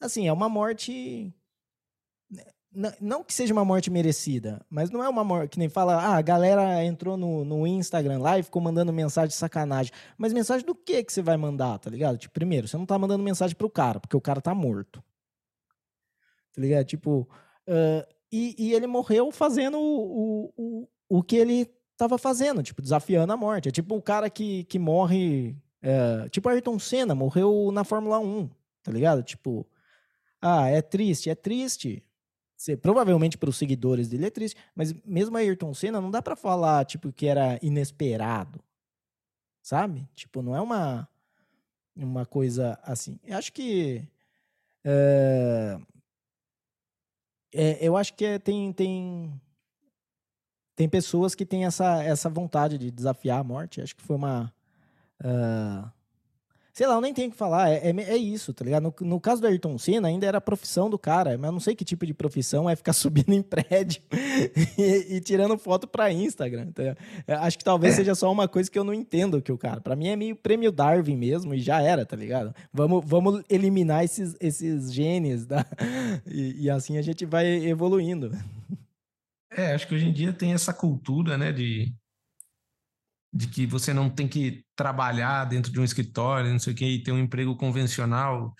Assim, 0.00 0.28
é 0.28 0.32
uma 0.32 0.48
morte. 0.48 1.34
Não 3.00 3.24
que 3.24 3.32
seja 3.32 3.54
uma 3.54 3.64
morte 3.64 3.90
merecida, 3.90 4.60
mas 4.68 4.90
não 4.90 5.02
é 5.02 5.08
uma 5.08 5.24
morte 5.24 5.52
que 5.52 5.58
nem 5.58 5.68
fala, 5.68 5.96
ah, 5.96 6.16
a 6.16 6.22
galera 6.22 6.84
entrou 6.84 7.16
no, 7.16 7.42
no 7.42 7.66
Instagram 7.66 8.18
lá 8.18 8.38
e 8.38 8.42
ficou 8.42 8.60
mandando 8.60 8.92
mensagem 8.92 9.28
de 9.28 9.34
sacanagem. 9.34 9.90
Mas 10.18 10.32
mensagem 10.34 10.66
do 10.66 10.74
que 10.74 11.02
que 11.02 11.10
você 11.10 11.22
vai 11.22 11.38
mandar, 11.38 11.78
tá 11.78 11.88
ligado? 11.88 12.18
Tipo, 12.18 12.34
primeiro, 12.34 12.68
você 12.68 12.76
não 12.76 12.84
tá 12.84 12.98
mandando 12.98 13.24
mensagem 13.24 13.56
pro 13.56 13.70
cara, 13.70 13.98
porque 13.98 14.14
o 14.14 14.20
cara 14.20 14.42
tá 14.42 14.54
morto. 14.54 15.02
Tá 16.54 16.60
ligado? 16.60 16.84
Tipo, 16.84 17.26
uh, 17.66 18.14
e, 18.30 18.54
e 18.58 18.74
ele 18.74 18.86
morreu 18.86 19.32
fazendo 19.32 19.78
o, 19.78 20.52
o, 20.54 20.88
o 21.08 21.22
que 21.22 21.36
ele 21.36 21.70
estava 21.92 22.18
fazendo, 22.18 22.62
tipo, 22.62 22.82
desafiando 22.82 23.32
a 23.32 23.38
morte. 23.38 23.70
É 23.70 23.72
tipo 23.72 23.96
o 23.96 24.02
cara 24.02 24.28
que, 24.28 24.64
que 24.64 24.78
morre. 24.78 25.56
Tipo 26.30 26.48
Ayrton 26.48 26.80
Senna, 26.80 27.14
morreu 27.14 27.70
na 27.72 27.84
Fórmula 27.84 28.18
1, 28.18 28.50
tá 28.82 28.90
ligado? 28.90 29.22
Tipo, 29.22 29.64
ah, 30.42 30.68
é 30.68 30.82
triste, 30.82 31.30
é 31.30 31.34
triste. 31.34 32.02
Provavelmente 32.80 33.36
para 33.36 33.50
os 33.50 33.56
seguidores 33.56 34.08
dele 34.08 34.26
é 34.26 34.30
triste, 34.30 34.56
mas 34.74 34.92
mesmo 35.04 35.36
Ayrton 35.36 35.74
Senna 35.74 36.00
não 36.00 36.10
dá 36.10 36.22
para 36.22 36.34
falar, 36.34 36.84
tipo, 36.84 37.12
que 37.12 37.26
era 37.26 37.58
inesperado. 37.62 38.60
Sabe? 39.62 40.08
Tipo, 40.14 40.42
não 40.42 40.56
é 40.56 40.60
uma, 40.60 41.08
uma 41.94 42.24
coisa 42.24 42.78
assim. 42.82 43.18
Eu 43.24 43.36
acho 43.36 43.52
que. 43.52 44.06
É, 44.84 45.78
é, 47.52 47.78
eu 47.80 47.96
acho 47.96 48.14
que 48.14 48.24
é, 48.24 48.38
tem, 48.38 48.72
tem, 48.72 49.40
tem 50.76 50.88
pessoas 50.88 51.34
que 51.34 51.44
têm 51.44 51.64
essa, 51.64 52.02
essa 52.02 52.28
vontade 52.30 52.78
de 52.78 52.90
desafiar 52.90 53.40
a 53.40 53.44
morte. 53.44 53.80
Acho 53.80 53.96
que 53.96 54.02
foi 54.02 54.16
uma. 54.16 54.52
Uh, 55.20 55.90
sei 56.76 56.86
lá, 56.86 56.96
eu 56.96 57.00
nem 57.00 57.14
tenho 57.14 57.28
o 57.28 57.30
que 57.30 57.36
falar. 57.38 57.70
É, 57.70 57.88
é, 57.88 57.90
é, 57.90 58.16
isso, 58.18 58.52
tá 58.52 58.62
ligado? 58.62 58.82
No, 58.82 58.94
no 59.08 59.18
caso 59.18 59.40
do 59.40 59.46
Ayrton 59.46 59.78
Senna, 59.78 60.08
ainda 60.08 60.26
era 60.26 60.36
a 60.36 60.42
profissão 60.42 60.90
do 60.90 60.98
cara. 60.98 61.38
Mas 61.38 61.46
eu 61.46 61.52
não 61.52 61.58
sei 61.58 61.74
que 61.74 61.86
tipo 61.86 62.04
de 62.04 62.12
profissão 62.12 62.68
é 62.68 62.76
ficar 62.76 62.92
subindo 62.94 63.32
em 63.32 63.40
prédio 63.40 64.02
e, 64.76 65.16
e, 65.16 65.20
tirando 65.22 65.56
foto 65.56 65.88
pra 65.88 66.12
Instagram. 66.12 66.70
Tá 66.72 66.94
acho 67.40 67.56
que 67.56 67.64
talvez 67.64 67.94
é. 67.94 67.96
seja 67.96 68.14
só 68.14 68.30
uma 68.30 68.46
coisa 68.46 68.70
que 68.70 68.78
eu 68.78 68.84
não 68.84 68.92
entendo 68.92 69.40
que 69.40 69.50
o 69.50 69.56
cara. 69.56 69.80
Pra 69.80 69.96
mim 69.96 70.08
é 70.08 70.16
meio 70.16 70.36
prêmio 70.36 70.70
Darwin 70.70 71.16
mesmo 71.16 71.54
e 71.54 71.60
já 71.60 71.80
era, 71.80 72.04
tá 72.04 72.14
ligado? 72.14 72.54
Vamos, 72.70 73.02
vamos 73.06 73.42
eliminar 73.48 74.04
esses, 74.04 74.36
esses 74.38 74.92
genes 74.92 75.46
da... 75.46 75.64
e, 76.30 76.64
e 76.64 76.70
assim 76.70 76.98
a 76.98 77.02
gente 77.02 77.24
vai 77.24 77.46
evoluindo. 77.46 78.30
É, 79.50 79.72
acho 79.72 79.88
que 79.88 79.94
hoje 79.94 80.06
em 80.06 80.12
dia 80.12 80.30
tem 80.30 80.52
essa 80.52 80.74
cultura, 80.74 81.38
né, 81.38 81.52
de 81.52 81.90
de 83.32 83.48
que 83.48 83.66
você 83.66 83.92
não 83.92 84.08
tem 84.08 84.28
que 84.28 84.64
trabalhar 84.74 85.44
dentro 85.44 85.70
de 85.70 85.78
um 85.80 85.84
escritório, 85.84 86.50
não 86.50 86.58
sei 86.58 86.72
o 86.72 86.76
que, 86.76 86.84
e 86.84 87.02
ter 87.02 87.12
um 87.12 87.18
emprego 87.18 87.56
convencional. 87.56 88.54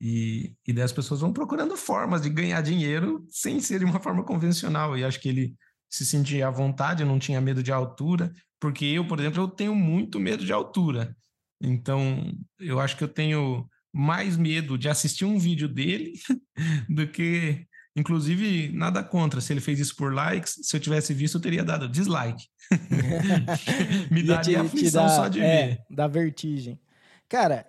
E, 0.00 0.54
e 0.66 0.72
daí 0.72 0.84
as 0.84 0.92
pessoas 0.92 1.20
vão 1.20 1.32
procurando 1.32 1.76
formas 1.76 2.22
de 2.22 2.28
ganhar 2.28 2.60
dinheiro 2.60 3.24
sem 3.30 3.60
ser 3.60 3.78
de 3.78 3.84
uma 3.84 4.00
forma 4.00 4.24
convencional. 4.24 4.98
E 4.98 5.04
acho 5.04 5.20
que 5.20 5.28
ele 5.28 5.54
se 5.90 6.04
sentia 6.04 6.48
à 6.48 6.50
vontade, 6.50 7.04
não 7.04 7.18
tinha 7.18 7.40
medo 7.40 7.62
de 7.62 7.70
altura, 7.70 8.32
porque 8.60 8.84
eu, 8.84 9.06
por 9.06 9.20
exemplo, 9.20 9.42
eu 9.42 9.48
tenho 9.48 9.74
muito 9.74 10.18
medo 10.18 10.44
de 10.44 10.52
altura. 10.52 11.16
Então, 11.60 12.32
eu 12.58 12.80
acho 12.80 12.96
que 12.96 13.04
eu 13.04 13.08
tenho 13.08 13.68
mais 13.92 14.36
medo 14.36 14.78
de 14.78 14.88
assistir 14.88 15.24
um 15.24 15.38
vídeo 15.38 15.68
dele 15.68 16.14
do 16.88 17.06
que 17.06 17.66
Inclusive, 17.94 18.72
nada 18.72 19.02
contra. 19.02 19.40
Se 19.40 19.52
ele 19.52 19.60
fez 19.60 19.78
isso 19.78 19.94
por 19.96 20.12
likes, 20.14 20.58
se 20.62 20.76
eu 20.76 20.80
tivesse 20.80 21.12
visto, 21.12 21.36
eu 21.36 21.40
teria 21.42 21.62
dado 21.62 21.88
dislike. 21.88 22.46
Me 24.10 24.22
daria 24.22 24.60
te, 24.60 24.66
aflição 24.66 25.04
te 25.04 25.08
dá, 25.08 25.16
só 25.16 25.28
de 25.28 25.40
é, 25.40 25.66
ver. 25.66 25.84
Dá 25.90 26.06
vertigem. 26.06 26.80
Cara, 27.28 27.66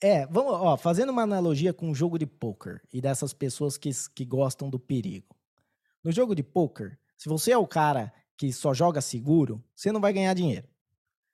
é, 0.00 0.26
vamos, 0.26 0.52
ó, 0.52 0.76
fazendo 0.76 1.10
uma 1.10 1.22
analogia 1.22 1.72
com 1.72 1.90
o 1.90 1.94
jogo 1.94 2.18
de 2.18 2.26
poker 2.26 2.80
e 2.92 3.00
dessas 3.00 3.32
pessoas 3.32 3.76
que, 3.76 3.90
que 4.14 4.24
gostam 4.24 4.70
do 4.70 4.78
perigo. 4.78 5.36
No 6.02 6.12
jogo 6.12 6.34
de 6.34 6.42
poker, 6.42 6.98
se 7.18 7.28
você 7.28 7.52
é 7.52 7.58
o 7.58 7.66
cara 7.66 8.12
que 8.36 8.52
só 8.52 8.72
joga 8.72 9.00
seguro, 9.00 9.62
você 9.74 9.92
não 9.92 10.00
vai 10.00 10.12
ganhar 10.12 10.32
dinheiro. 10.32 10.66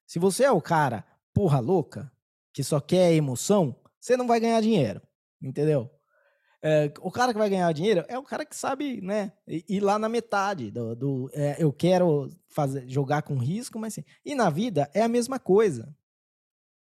Se 0.07 0.19
você 0.19 0.45
é 0.45 0.51
o 0.51 0.61
cara 0.61 1.05
porra 1.33 1.61
louca, 1.61 2.11
que 2.53 2.65
só 2.65 2.81
quer 2.81 3.13
emoção, 3.13 3.77
você 4.01 4.17
não 4.17 4.27
vai 4.27 4.41
ganhar 4.41 4.61
dinheiro. 4.61 5.03
Entendeu? 5.41 5.91
É, 6.69 6.93
o 7.01 7.13
cara 7.13 7.33
que 7.33 7.39
vai 7.39 7.49
ganhar 7.49 7.71
dinheiro 7.73 8.05
é 8.09 8.19
o 8.19 8.25
cara 8.25 8.45
que 8.45 8.57
sabe, 8.57 9.01
né, 9.01 9.31
ir 9.47 9.79
lá 9.79 10.01
na 10.01 10.09
metade 10.09 10.69
do, 10.69 10.97
do 10.97 11.31
é, 11.33 11.55
eu 11.61 11.73
quero 11.73 12.29
fazer, 12.49 12.89
jogar 12.89 13.23
com 13.23 13.37
risco, 13.37 13.79
mas 13.79 13.95
sim. 13.95 14.03
E 14.25 14.35
na 14.35 14.51
vida 14.51 14.91
é 14.93 15.01
a 15.01 15.09
mesma 15.09 15.39
coisa. 15.39 15.95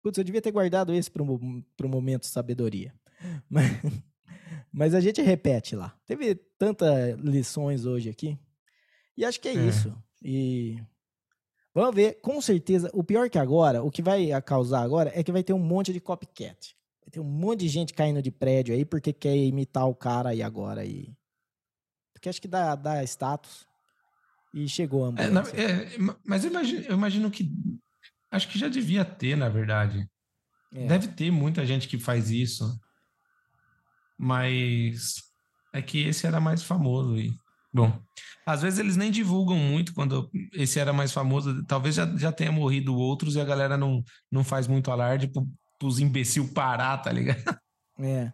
Putz, 0.04 0.18
eu 0.18 0.24
devia 0.26 0.42
ter 0.42 0.52
guardado 0.52 0.94
esse 0.94 1.10
para 1.10 1.24
o 1.24 1.88
momento 1.88 2.26
sabedoria. 2.26 2.94
Mas, 3.50 3.66
mas 4.72 4.96
a 4.96 5.02
gente 5.02 5.22
repete 5.22 5.76
lá. 5.76 5.94
Teve 6.06 6.36
tantas 6.58 7.20
lições 7.20 7.86
hoje 7.86 8.10
aqui. 8.10 8.40
E 9.18 9.26
acho 9.26 9.42
que 9.42 9.50
é, 9.50 9.56
é. 9.56 9.68
isso. 9.68 9.94
E 10.24 10.82
vamos 11.74 11.94
ver, 11.94 12.22
com 12.22 12.40
certeza, 12.42 12.90
o 12.94 13.04
pior 13.04 13.30
que 13.30 13.38
agora, 13.38 13.84
o 13.84 13.92
que 13.92 14.02
vai 14.02 14.30
causar 14.42 14.82
agora 14.82 15.12
é 15.14 15.22
que 15.22 15.34
vai 15.34 15.44
ter 15.44 15.52
um 15.52 15.60
monte 15.60 15.92
de 15.92 16.00
copycat. 16.00 16.79
Tem 17.12 17.22
um 17.22 17.26
monte 17.26 17.62
de 17.62 17.68
gente 17.68 17.93
caindo 17.93 18.22
de 18.22 18.32
prédio 18.32 18.74
aí 18.74 18.86
porque 18.86 19.12
quer 19.12 19.36
imitar 19.36 19.88
o 19.88 19.95
cara 19.95 20.30
aí 20.30 20.41
agora. 20.41 20.86
E... 20.86 21.12
Porque 22.14 22.30
acho 22.30 22.41
que 22.41 22.47
dá, 22.47 22.76
dá 22.76 23.03
status. 23.03 23.68
E 24.53 24.68
chegou 24.68 25.05
a 25.05 25.14
é, 25.22 25.62
é, 25.62 25.97
mas 26.26 26.43
eu 26.43 26.49
imagino, 26.49 26.82
eu 26.82 26.95
imagino, 26.95 27.30
que. 27.30 27.51
Acho 28.32 28.47
que 28.47 28.57
já 28.57 28.68
devia 28.68 29.05
ter, 29.05 29.38
na 29.38 29.47
verdade. 29.47 30.10
É. 30.74 30.88
Deve 30.88 31.07
ter 31.10 31.32
muita 31.32 31.66
gente 31.66 31.88
que 31.88 31.99
faz 31.99 32.32
isso. 32.32 32.80
Mas 34.18 35.22
é 35.72 35.82
que 35.82 35.99
esse 35.99 36.26
era 36.26 36.39
mais 36.39 36.64
famoso. 36.64 37.18
E, 37.18 37.32
bom, 37.72 38.01
às 38.45 38.64
vezes 38.64 38.80
eles 38.80 38.97
nem 38.97 39.12
divulgam 39.12 39.55
muito 39.55 39.93
quando 39.93 40.30
esse 40.53 40.80
era 40.80 40.91
mais 40.91 41.12
famoso. 41.12 41.64
Talvez 41.66 41.95
já, 41.95 42.05
já 42.18 42.32
tenha 42.32 42.51
morrido 42.51 42.95
outros 42.95 43.36
e 43.36 43.39
a 43.39 43.45
galera 43.45 43.78
não, 43.78 44.03
não 44.32 44.43
faz 44.43 44.68
muito 44.68 44.89
alarde 44.89 45.32
pros 45.80 46.00
imbecil 46.00 46.50
parar, 46.54 46.98
tá 46.98 47.12
ligado? 47.12 47.42
É. 48.02 48.32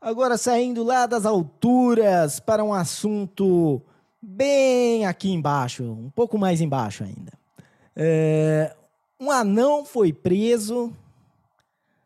Agora 0.00 0.38
saindo 0.38 0.82
lá 0.82 1.04
das 1.04 1.26
alturas 1.26 2.40
para 2.40 2.64
um 2.64 2.72
assunto 2.72 3.82
bem 4.22 5.04
aqui 5.04 5.30
embaixo, 5.30 5.84
um 5.84 6.08
pouco 6.08 6.38
mais 6.38 6.62
embaixo 6.62 7.04
ainda. 7.04 7.32
É, 7.94 8.74
um 9.20 9.30
anão 9.30 9.84
foi 9.84 10.10
preso, 10.10 10.90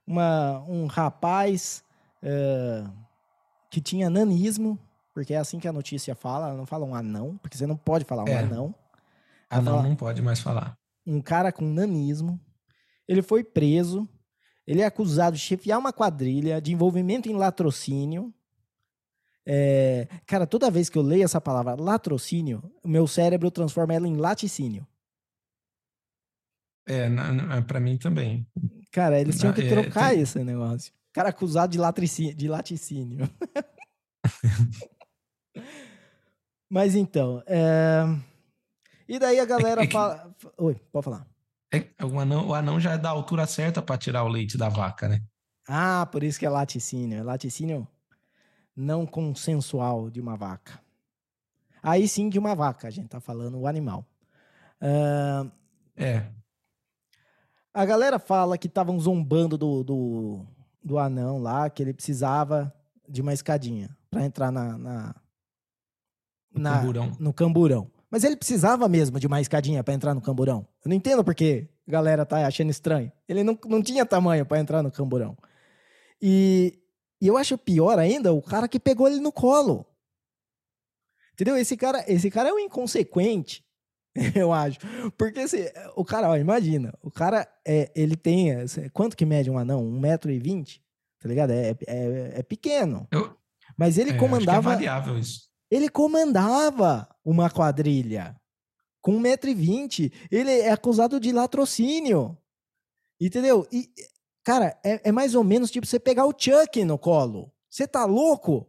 uma, 0.05 0.59
um 0.66 0.87
rapaz 0.87 1.85
é, 2.20 2.85
que 3.70 3.81
tinha 3.81 4.11
nanismo, 4.11 4.76
porque 5.14 5.33
é 5.33 5.39
assim 5.39 5.61
que 5.61 5.68
a 5.68 5.72
notícia 5.72 6.16
fala, 6.16 6.53
não 6.55 6.66
fala 6.66 6.85
um 6.85 6.97
anão, 6.97 7.39
porque 7.41 7.57
você 7.57 7.66
não 7.66 7.76
pode 7.76 8.05
falar 8.05 8.24
um 8.24 8.28
é. 8.28 8.39
anão. 8.39 8.74
Anão 9.49 9.83
não 9.85 9.95
pode 9.95 10.20
mais 10.20 10.41
falar. 10.41 10.76
Um 11.07 11.20
cara 11.20 11.53
com 11.53 11.64
nanismo, 11.64 12.41
ele 13.07 13.22
foi 13.22 13.45
preso 13.45 14.09
ele 14.70 14.82
é 14.82 14.86
acusado 14.86 15.36
de 15.36 15.42
chefiar 15.42 15.80
uma 15.80 15.92
quadrilha, 15.92 16.60
de 16.60 16.72
envolvimento 16.72 17.28
em 17.28 17.34
latrocínio. 17.34 18.32
É, 19.44 20.06
cara, 20.24 20.46
toda 20.46 20.70
vez 20.70 20.88
que 20.88 20.96
eu 20.96 21.02
leio 21.02 21.24
essa 21.24 21.40
palavra 21.40 21.74
latrocínio, 21.74 22.62
o 22.80 22.86
meu 22.86 23.04
cérebro 23.08 23.50
transforma 23.50 23.94
ela 23.94 24.06
em 24.06 24.14
laticínio. 24.14 24.86
É, 26.86 27.08
para 27.66 27.80
mim 27.80 27.98
também. 27.98 28.46
Cara, 28.92 29.20
eles 29.20 29.40
tinham 29.40 29.52
que 29.52 29.62
é, 29.62 29.68
trocar 29.68 30.14
é, 30.14 30.20
esse 30.20 30.38
negócio. 30.44 30.92
Cara 31.12 31.30
acusado 31.30 31.72
de, 31.72 31.78
latricínio, 31.78 32.36
de 32.36 32.46
laticínio. 32.46 33.28
Mas 36.70 36.94
então. 36.94 37.42
É... 37.44 38.04
E 39.08 39.18
daí 39.18 39.40
a 39.40 39.44
galera 39.44 39.82
é 39.82 39.86
que... 39.88 39.92
fala. 39.92 40.32
Oi, 40.56 40.76
pode 40.92 41.04
falar. 41.04 41.30
É, 41.72 41.86
o, 42.04 42.18
anão, 42.18 42.48
o 42.48 42.54
anão 42.54 42.80
já 42.80 42.92
é 42.92 42.98
da 42.98 43.10
altura 43.10 43.46
certa 43.46 43.80
para 43.80 43.96
tirar 43.96 44.24
o 44.24 44.28
leite 44.28 44.58
da 44.58 44.68
vaca, 44.68 45.08
né? 45.08 45.22
Ah, 45.68 46.06
por 46.10 46.24
isso 46.24 46.38
que 46.38 46.46
é 46.46 46.50
laticínio. 46.50 47.18
É 47.18 47.22
laticínio 47.22 47.86
não 48.74 49.06
consensual 49.06 50.10
de 50.10 50.20
uma 50.20 50.36
vaca. 50.36 50.80
Aí 51.82 52.08
sim 52.08 52.28
de 52.28 52.38
uma 52.38 52.54
vaca, 52.54 52.88
a 52.88 52.90
gente 52.90 53.08
tá 53.08 53.20
falando 53.20 53.58
o 53.58 53.66
animal. 53.66 54.04
Uh, 54.82 55.50
é. 55.96 56.26
A 57.72 57.84
galera 57.84 58.18
fala 58.18 58.58
que 58.58 58.66
estavam 58.66 58.98
zombando 58.98 59.56
do, 59.56 59.84
do, 59.84 60.46
do, 60.82 60.98
anão 60.98 61.38
lá, 61.38 61.70
que 61.70 61.82
ele 61.82 61.94
precisava 61.94 62.74
de 63.08 63.22
uma 63.22 63.32
escadinha 63.32 63.96
para 64.10 64.24
entrar 64.24 64.50
na, 64.50 64.76
na, 64.76 65.14
na, 66.52 66.78
camburão. 66.78 67.16
no 67.18 67.32
camburão. 67.32 67.90
Mas 68.11 68.24
ele 68.24 68.36
precisava 68.36 68.88
mesmo 68.88 69.20
de 69.20 69.26
uma 69.26 69.40
escadinha 69.40 69.84
para 69.84 69.94
entrar 69.94 70.14
no 70.14 70.20
camburão. 70.20 70.66
Eu 70.84 70.88
não 70.88 70.96
entendo 70.96 71.22
porque 71.22 71.68
a 71.86 71.90
galera 71.90 72.26
tá 72.26 72.46
achando 72.46 72.70
estranho. 72.70 73.12
Ele 73.28 73.44
não, 73.44 73.56
não 73.66 73.82
tinha 73.82 74.04
tamanho 74.04 74.44
para 74.44 74.58
entrar 74.58 74.82
no 74.82 74.90
camburão. 74.90 75.36
E, 76.20 76.78
e 77.20 77.28
eu 77.28 77.36
acho 77.36 77.56
pior 77.56 77.98
ainda 77.98 78.32
o 78.32 78.42
cara 78.42 78.66
que 78.66 78.80
pegou 78.80 79.06
ele 79.06 79.20
no 79.20 79.30
colo. 79.32 79.86
Entendeu? 81.34 81.56
Esse 81.56 81.76
cara, 81.76 82.04
esse 82.06 82.30
cara 82.30 82.50
é 82.50 82.52
um 82.52 82.58
inconsequente, 82.58 83.64
eu 84.34 84.52
acho. 84.52 84.78
Porque 85.16 85.46
se, 85.48 85.72
o 85.96 86.04
cara, 86.04 86.28
ó, 86.28 86.36
imagina, 86.36 86.92
o 87.00 87.11
cara, 87.11 87.48
é, 87.66 87.90
ele 87.94 88.16
tem, 88.16 88.50
é, 88.50 88.66
quanto 88.92 89.16
que 89.16 89.24
mede 89.24 89.50
um 89.50 89.56
anão? 89.56 89.82
Um 89.82 89.98
metro 89.98 90.30
e 90.30 90.38
vinte? 90.38 90.82
Tá 91.20 91.28
ligado? 91.28 91.50
É, 91.52 91.76
é, 91.86 92.32
é 92.36 92.42
pequeno. 92.42 93.06
Eu, 93.11 93.36
Mas 93.76 93.98
ele 93.98 94.14
comandava... 94.14 94.72
é 94.72 94.74
variável 94.74 95.18
isso. 95.18 95.49
Ele 95.70 95.88
comandava 95.88 97.08
uma 97.24 97.48
quadrilha 97.48 98.36
com 99.00 99.20
1,20m. 99.20 100.12
Ele 100.30 100.50
é 100.50 100.70
acusado 100.70 101.20
de 101.20 101.32
latrocínio. 101.32 102.36
Entendeu? 103.20 103.66
E, 103.70 103.92
cara, 104.42 104.78
é, 104.84 105.08
é 105.08 105.12
mais 105.12 105.34
ou 105.34 105.44
menos 105.44 105.70
tipo 105.70 105.86
você 105.86 106.00
pegar 106.00 106.26
o 106.26 106.34
Chuck 106.36 106.84
no 106.84 106.98
colo. 106.98 107.52
Você 107.68 107.86
tá 107.86 108.04
louco? 108.04 108.68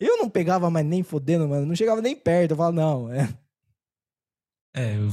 Eu 0.00 0.18
não 0.18 0.28
pegava 0.28 0.70
mais 0.70 0.86
nem 0.86 1.02
fodendo, 1.02 1.48
mano. 1.48 1.66
Não 1.66 1.76
chegava 1.76 2.00
nem 2.00 2.16
perto. 2.16 2.52
Eu 2.52 2.56
falava, 2.56 2.74
não, 2.74 3.12
é. 3.12 3.28
É, 4.74 4.96
eu... 4.96 5.10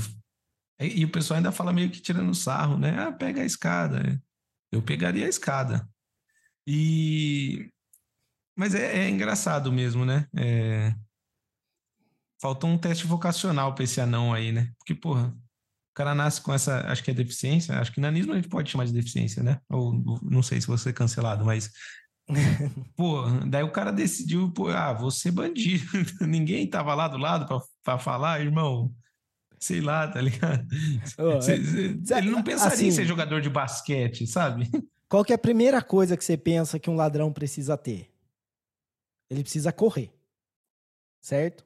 e 0.80 1.04
o 1.04 1.12
pessoal 1.12 1.38
ainda 1.38 1.52
fala 1.52 1.74
meio 1.74 1.92
que 1.92 2.02
tirando 2.02 2.34
sarro, 2.34 2.78
né? 2.78 2.98
Ah, 2.98 3.12
pega 3.12 3.42
a 3.42 3.46
escada. 3.46 4.20
Eu 4.72 4.82
pegaria 4.82 5.26
a 5.26 5.30
escada. 5.30 5.88
E. 6.66 7.70
Mas 8.60 8.76
é, 8.76 9.06
é 9.06 9.10
engraçado 9.10 9.72
mesmo, 9.72 10.06
né? 10.06 10.28
É... 10.36 10.94
Faltou 12.42 12.70
um 12.70 12.78
teste 12.78 13.08
vocacional 13.08 13.74
para 13.74 13.86
esse 13.86 14.02
anão 14.02 14.34
aí, 14.34 14.52
né? 14.52 14.70
Porque, 14.78 14.94
porra, 14.94 15.28
o 15.30 15.94
cara 15.96 16.14
nasce 16.14 16.42
com 16.42 16.54
essa, 16.54 16.82
acho 16.92 17.02
que 17.02 17.10
é 17.10 17.14
deficiência, 17.14 17.80
acho 17.80 17.94
que 17.94 18.02
nanismo 18.02 18.34
a 18.34 18.36
gente 18.36 18.50
pode 18.50 18.70
chamar 18.70 18.84
de 18.84 18.92
deficiência, 18.92 19.42
né? 19.42 19.62
Ou 19.70 19.94
não 20.22 20.44
sei 20.44 20.60
se 20.60 20.68
você 20.68 20.90
é 20.90 20.94
cancelado, 20.94 21.46
mas 21.46 21.72
Pô, 22.98 23.24
daí 23.48 23.64
o 23.64 23.72
cara 23.72 23.92
decidiu, 23.92 24.52
pô, 24.52 24.68
ah, 24.68 24.92
você 24.92 25.32
bandido. 25.32 25.86
Ninguém 26.28 26.68
tava 26.68 26.94
lá 26.94 27.08
do 27.08 27.18
lado 27.18 27.64
para 27.82 27.98
falar, 27.98 28.42
irmão. 28.42 28.94
Sei 29.58 29.80
lá, 29.80 30.06
tá 30.06 30.20
ligado? 30.20 30.68
Oh, 31.18 31.42
cê, 31.42 31.64
cê, 31.64 32.14
ele 32.18 32.30
não 32.30 32.44
pensaria 32.44 32.74
assim, 32.74 32.88
em 32.88 32.92
ser 32.92 33.06
jogador 33.06 33.40
de 33.40 33.50
basquete, 33.50 34.28
sabe? 34.28 34.70
Qual 35.08 35.24
que 35.24 35.32
é 35.32 35.36
a 35.36 35.40
primeira 35.40 35.82
coisa 35.82 36.18
que 36.18 36.26
você 36.26 36.36
pensa 36.36 36.78
que 36.78 36.90
um 36.90 36.96
ladrão 36.96 37.32
precisa 37.32 37.78
ter? 37.78 38.09
Ele 39.30 39.44
precisa 39.44 39.72
correr. 39.72 40.12
Certo? 41.22 41.66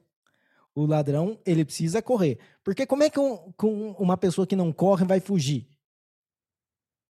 O 0.74 0.84
ladrão, 0.86 1.38
ele 1.46 1.64
precisa 1.64 2.02
correr. 2.02 2.38
Porque 2.62 2.86
como 2.86 3.02
é 3.02 3.10
que 3.10 3.18
um, 3.18 3.52
uma 3.98 4.16
pessoa 4.16 4.46
que 4.46 4.56
não 4.56 4.72
corre 4.72 5.04
vai 5.04 5.20
fugir? 5.20 5.68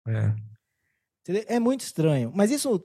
É. 0.07 0.34
É 1.46 1.61
muito 1.61 1.82
estranho. 1.82 2.32
Mas 2.34 2.51
isso 2.51 2.82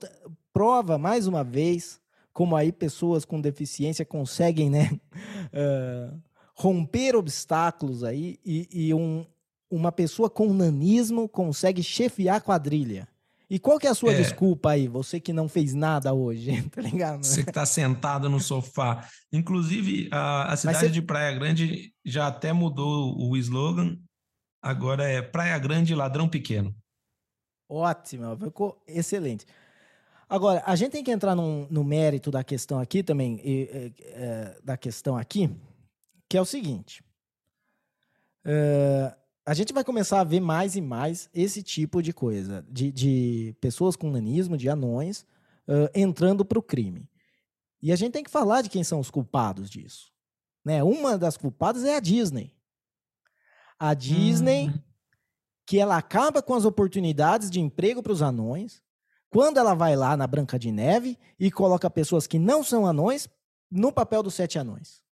prova, 0.52 0.98
mais 0.98 1.26
uma 1.26 1.42
vez, 1.42 2.00
como 2.32 2.54
aí 2.54 2.70
pessoas 2.70 3.24
com 3.24 3.40
deficiência 3.40 4.04
conseguem 4.04 4.70
né, 4.70 4.90
uh, 4.92 6.22
romper 6.54 7.16
obstáculos 7.16 8.04
aí 8.04 8.38
e, 8.44 8.68
e 8.70 8.94
um, 8.94 9.26
uma 9.70 9.90
pessoa 9.90 10.28
com 10.28 10.52
nanismo 10.52 11.28
consegue 11.28 11.82
chefiar 11.82 12.36
a 12.36 12.40
quadrilha. 12.40 13.08
E 13.48 13.58
qual 13.60 13.78
que 13.78 13.86
é 13.86 13.90
a 13.90 13.94
sua 13.94 14.12
é, 14.12 14.16
desculpa 14.16 14.70
aí? 14.70 14.88
Você 14.88 15.20
que 15.20 15.32
não 15.32 15.48
fez 15.48 15.72
nada 15.72 16.12
hoje, 16.12 16.62
tá 16.70 16.80
ligado? 16.82 17.24
Você 17.24 17.44
que 17.44 17.52
tá 17.52 17.64
sentado 17.64 18.28
no 18.28 18.40
sofá. 18.40 19.08
Inclusive, 19.32 20.08
a, 20.12 20.52
a 20.52 20.56
cidade 20.56 20.78
você... 20.80 20.90
de 20.90 21.02
Praia 21.02 21.32
Grande 21.32 21.92
já 22.04 22.26
até 22.26 22.52
mudou 22.52 23.16
o 23.16 23.36
slogan. 23.36 23.96
Agora 24.60 25.04
é 25.04 25.22
Praia 25.22 25.56
Grande 25.58 25.94
Ladrão 25.94 26.28
Pequeno. 26.28 26.74
Ótimo, 27.68 28.36
ficou 28.36 28.82
excelente. 28.86 29.46
Agora, 30.28 30.62
a 30.66 30.74
gente 30.74 30.92
tem 30.92 31.04
que 31.04 31.10
entrar 31.10 31.36
num, 31.36 31.68
no 31.70 31.84
mérito 31.84 32.32
da 32.32 32.42
questão 32.42 32.80
aqui 32.80 33.02
também, 33.02 33.40
e, 33.44 33.62
e, 33.62 33.94
é, 34.06 34.58
da 34.62 34.76
questão 34.76 35.16
aqui, 35.16 35.48
que 36.28 36.36
é 36.36 36.40
o 36.40 36.44
seguinte. 36.44 37.02
É, 38.44 39.16
a 39.46 39.54
gente 39.54 39.72
vai 39.72 39.84
começar 39.84 40.20
a 40.20 40.24
ver 40.24 40.40
mais 40.40 40.74
e 40.74 40.80
mais 40.80 41.30
esse 41.32 41.62
tipo 41.62 42.02
de 42.02 42.12
coisa, 42.12 42.66
de, 42.68 42.90
de 42.90 43.56
pessoas 43.60 43.94
com 43.94 44.10
nanismo, 44.10 44.56
de 44.56 44.68
anões, 44.68 45.24
uh, 45.68 45.88
entrando 45.94 46.44
para 46.44 46.58
o 46.58 46.62
crime. 46.62 47.08
E 47.80 47.92
a 47.92 47.96
gente 47.96 48.12
tem 48.12 48.24
que 48.24 48.30
falar 48.30 48.62
de 48.62 48.68
quem 48.68 48.82
são 48.82 48.98
os 48.98 49.08
culpados 49.08 49.70
disso. 49.70 50.10
Né? 50.64 50.82
Uma 50.82 51.16
das 51.16 51.36
culpadas 51.36 51.84
é 51.84 51.94
a 51.94 52.00
Disney. 52.00 52.52
A 53.78 53.94
Disney, 53.94 54.68
hum. 54.68 54.78
que 55.64 55.78
ela 55.78 55.96
acaba 55.96 56.42
com 56.42 56.54
as 56.54 56.64
oportunidades 56.64 57.48
de 57.48 57.60
emprego 57.60 58.02
para 58.02 58.12
os 58.12 58.22
anões, 58.22 58.82
quando 59.30 59.58
ela 59.58 59.74
vai 59.74 59.94
lá 59.94 60.16
na 60.16 60.26
Branca 60.26 60.58
de 60.58 60.72
Neve 60.72 61.16
e 61.38 61.52
coloca 61.52 61.88
pessoas 61.88 62.26
que 62.26 62.38
não 62.38 62.64
são 62.64 62.84
anões 62.84 63.28
no 63.70 63.92
papel 63.92 64.24
dos 64.24 64.34
sete 64.34 64.58
anões. 64.58 65.05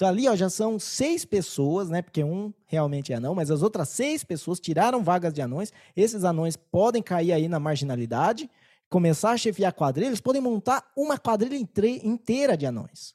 Então 0.00 0.08
ali 0.08 0.26
ó, 0.26 0.34
já 0.34 0.48
são 0.48 0.78
seis 0.78 1.26
pessoas, 1.26 1.90
né? 1.90 2.00
Porque 2.00 2.24
um 2.24 2.54
realmente 2.64 3.12
é 3.12 3.16
anão, 3.16 3.34
mas 3.34 3.50
as 3.50 3.62
outras 3.62 3.90
seis 3.90 4.24
pessoas 4.24 4.58
tiraram 4.58 5.04
vagas 5.04 5.30
de 5.30 5.42
anões. 5.42 5.74
Esses 5.94 6.24
anões 6.24 6.56
podem 6.56 7.02
cair 7.02 7.34
aí 7.34 7.48
na 7.48 7.60
marginalidade, 7.60 8.50
começar 8.88 9.32
a 9.32 9.36
chefiar 9.36 9.74
quadrilha, 9.74 10.06
eles 10.06 10.20
podem 10.22 10.40
montar 10.40 10.90
uma 10.96 11.18
quadrilha 11.18 11.54
inteira 12.02 12.56
de 12.56 12.64
anões. 12.64 13.14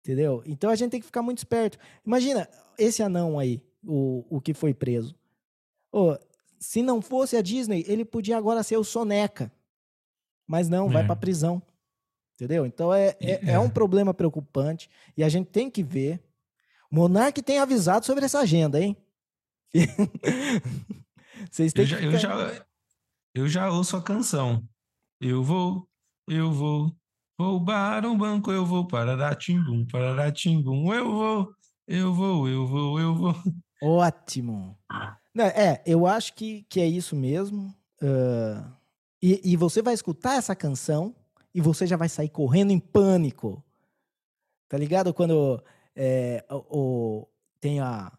Entendeu? 0.00 0.42
Então 0.44 0.68
a 0.68 0.76
gente 0.76 0.90
tem 0.90 1.00
que 1.00 1.06
ficar 1.06 1.22
muito 1.22 1.38
esperto. 1.38 1.78
Imagina 2.04 2.46
esse 2.76 3.02
anão 3.02 3.38
aí, 3.38 3.62
o, 3.82 4.22
o 4.28 4.42
que 4.42 4.52
foi 4.52 4.74
preso. 4.74 5.16
Oh, 5.90 6.14
se 6.60 6.82
não 6.82 7.00
fosse 7.00 7.38
a 7.38 7.40
Disney, 7.40 7.86
ele 7.88 8.04
podia 8.04 8.36
agora 8.36 8.62
ser 8.62 8.76
o 8.76 8.84
Soneca. 8.84 9.50
Mas 10.46 10.68
não, 10.68 10.90
é. 10.90 10.92
vai 10.92 11.06
para 11.06 11.16
prisão. 11.16 11.62
Entendeu? 12.34 12.66
Então 12.66 12.92
é, 12.92 13.16
é, 13.20 13.52
é, 13.52 13.58
um 13.58 13.70
problema 13.70 14.12
preocupante 14.12 14.90
e 15.16 15.22
a 15.22 15.28
gente 15.28 15.50
tem 15.50 15.70
que 15.70 15.82
ver. 15.82 16.20
O 16.90 16.96
Monark 16.96 17.40
tem 17.42 17.58
avisado 17.58 18.04
sobre 18.04 18.24
essa 18.24 18.40
agenda, 18.40 18.80
hein? 18.80 18.96
Vocês 21.50 21.72
têm 21.72 21.84
eu, 21.84 21.86
já, 21.86 21.96
que 21.96 22.02
ficar... 22.02 22.12
eu, 22.12 22.18
já, 22.18 22.66
eu 23.34 23.48
já 23.48 23.70
ouço 23.70 23.96
a 23.96 24.02
canção. 24.02 24.66
Eu 25.20 25.44
vou, 25.44 25.88
eu 26.28 26.52
vou 26.52 26.94
roubar 27.38 28.04
um 28.04 28.16
banco, 28.16 28.50
eu 28.50 28.66
vou 28.66 28.86
para 28.86 29.34
Timbum, 29.36 29.86
para 29.86 30.30
Timbum, 30.32 30.92
eu 30.92 31.10
vou, 31.10 31.54
eu 31.86 32.12
vou, 32.12 32.48
eu 32.48 32.66
vou, 32.66 33.00
eu 33.00 33.14
vou. 33.14 33.34
Ótimo. 33.82 34.76
É, 35.36 35.82
eu 35.86 36.06
acho 36.06 36.34
que, 36.34 36.64
que 36.68 36.80
é 36.80 36.86
isso 36.86 37.14
mesmo. 37.14 37.74
Uh, 38.02 38.64
e, 39.22 39.52
e 39.52 39.56
você 39.56 39.82
vai 39.82 39.94
escutar 39.94 40.36
essa 40.36 40.54
canção 40.54 41.14
e 41.54 41.60
você 41.60 41.86
já 41.86 41.96
vai 41.96 42.08
sair 42.08 42.28
correndo 42.28 42.72
em 42.72 42.78
pânico. 42.78 43.64
Tá 44.68 44.76
ligado? 44.76 45.14
Quando 45.14 45.62
é, 45.94 46.44
o, 46.50 46.56
o, 46.78 47.28
tem 47.60 47.80
a, 47.80 48.12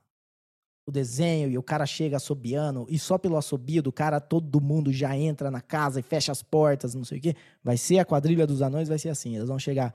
o 0.86 0.92
desenho 0.92 1.50
e 1.50 1.58
o 1.58 1.64
cara 1.64 1.86
chega 1.86 2.18
assobiando 2.18 2.86
e 2.90 2.98
só 2.98 3.18
pelo 3.18 3.38
assobio 3.38 3.82
do 3.82 3.92
cara 3.92 4.22
todo 4.22 4.62
mundo 4.62 4.94
já 4.94 5.18
entra 5.18 5.50
na 5.52 5.60
casa 5.60 6.00
e 6.00 6.04
fecha 6.04 6.32
as 6.32 6.42
portas, 6.42 6.96
não 6.96 7.04
sei 7.04 7.18
o 7.18 7.22
quê. 7.22 7.36
Vai 7.64 7.76
ser 7.76 8.00
a 8.00 8.06
quadrilha 8.06 8.48
dos 8.48 8.62
anões, 8.62 8.88
vai 8.88 9.00
ser 9.00 9.10
assim. 9.10 9.36
Eles 9.36 9.50
vão 9.50 9.60
chegar 9.60 9.94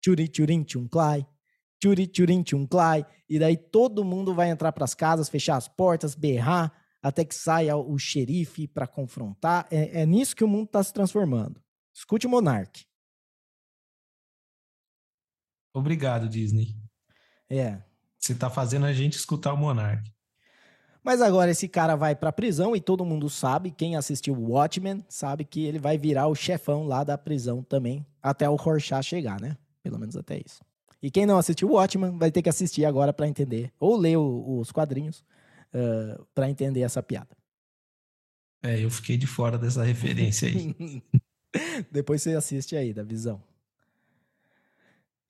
tchuri 0.00 0.28
tchurim 0.28 0.62
tchum 0.62 0.86
clai, 0.86 1.26
tchuri 1.80 2.06
tchurim 2.06 2.42
tchum 2.42 2.66
clai, 2.66 3.04
e 3.28 3.38
daí 3.38 3.56
todo 3.56 4.04
mundo 4.04 4.34
vai 4.34 4.50
entrar 4.50 4.70
para 4.72 4.84
as 4.84 4.94
casas, 4.94 5.28
fechar 5.28 5.56
as 5.56 5.66
portas, 5.66 6.14
berrar, 6.14 6.72
até 7.02 7.24
que 7.24 7.34
saia 7.34 7.76
o 7.76 7.98
xerife 7.98 8.68
para 8.68 8.86
confrontar. 8.86 9.66
É, 9.70 10.02
é, 10.02 10.06
nisso 10.06 10.36
que 10.36 10.44
o 10.44 10.48
mundo 10.48 10.66
está 10.66 10.82
se 10.82 10.92
transformando. 10.92 11.60
Escute 11.98 12.28
o 12.28 12.30
Monark. 12.30 12.86
Obrigado, 15.74 16.28
Disney. 16.28 16.76
É. 17.50 17.82
Você 18.16 18.34
está 18.34 18.48
fazendo 18.48 18.86
a 18.86 18.92
gente 18.92 19.14
escutar 19.14 19.52
o 19.52 19.56
Monark. 19.56 20.08
Mas 21.02 21.20
agora 21.20 21.50
esse 21.50 21.66
cara 21.66 21.96
vai 21.96 22.14
para 22.14 22.30
prisão 22.30 22.76
e 22.76 22.80
todo 22.80 23.04
mundo 23.04 23.28
sabe, 23.28 23.72
quem 23.72 23.96
assistiu 23.96 24.40
Watchmen 24.40 25.04
sabe 25.08 25.44
que 25.44 25.64
ele 25.64 25.80
vai 25.80 25.98
virar 25.98 26.28
o 26.28 26.36
chefão 26.36 26.86
lá 26.86 27.02
da 27.02 27.18
prisão 27.18 27.64
também, 27.64 28.06
até 28.22 28.48
o 28.48 28.54
Rorschach 28.54 29.02
chegar, 29.02 29.40
né? 29.40 29.58
Pelo 29.82 29.98
menos 29.98 30.16
até 30.16 30.38
isso. 30.38 30.62
E 31.02 31.10
quem 31.10 31.26
não 31.26 31.36
assistiu 31.36 31.68
o 31.68 31.72
Watchmen 31.72 32.16
vai 32.16 32.30
ter 32.30 32.42
que 32.42 32.48
assistir 32.48 32.84
agora 32.84 33.12
para 33.12 33.26
entender, 33.26 33.72
ou 33.78 33.96
ler 33.96 34.18
o, 34.18 34.60
os 34.60 34.70
quadrinhos, 34.70 35.24
uh, 35.74 36.24
para 36.32 36.48
entender 36.48 36.82
essa 36.82 37.02
piada. 37.02 37.36
É, 38.62 38.84
eu 38.84 38.90
fiquei 38.90 39.16
de 39.16 39.26
fora 39.26 39.58
dessa 39.58 39.82
referência 39.82 40.46
aí. 40.46 40.76
Depois 41.90 42.22
você 42.22 42.34
assiste 42.34 42.76
aí, 42.76 42.92
da 42.92 43.02
visão. 43.02 43.42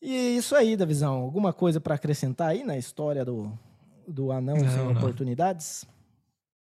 E 0.01 0.15
é 0.15 0.31
isso 0.31 0.55
aí, 0.55 0.77
da 0.77 0.85
visão. 0.85 1.15
Alguma 1.15 1.53
coisa 1.53 1.81
para 1.81 1.95
acrescentar 1.95 2.51
aí 2.51 2.63
na 2.63 2.77
história 2.77 3.25
do, 3.25 3.59
do 4.07 4.31
anão 4.31 4.57
não, 4.57 4.71
sem 4.71 4.85
não. 4.85 4.93
oportunidades? 4.93 5.85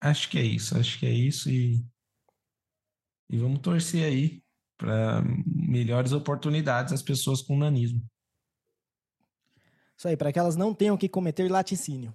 Acho 0.01 0.31
que 0.31 0.39
é 0.39 0.43
isso, 0.43 0.79
acho 0.79 0.99
que 0.99 1.07
é 1.07 1.11
isso 1.11 1.51
e, 1.51 1.85
e 3.31 3.37
vamos 3.39 3.61
torcer 3.61 4.05
aí 4.05 4.43
para 4.77 5.23
melhores 5.47 6.13
oportunidades 6.13 6.93
às 6.93 7.03
pessoas 7.03 7.43
com 7.43 7.57
nanismo. 7.57 8.03
Isso 9.97 10.09
aí, 10.09 10.17
para 10.17 10.33
que 10.33 10.39
elas 10.39 10.57
não 10.57 10.75
tenham 10.75 10.97
que 10.97 11.09
cometer 11.09 11.51
laticínio. 11.51 12.15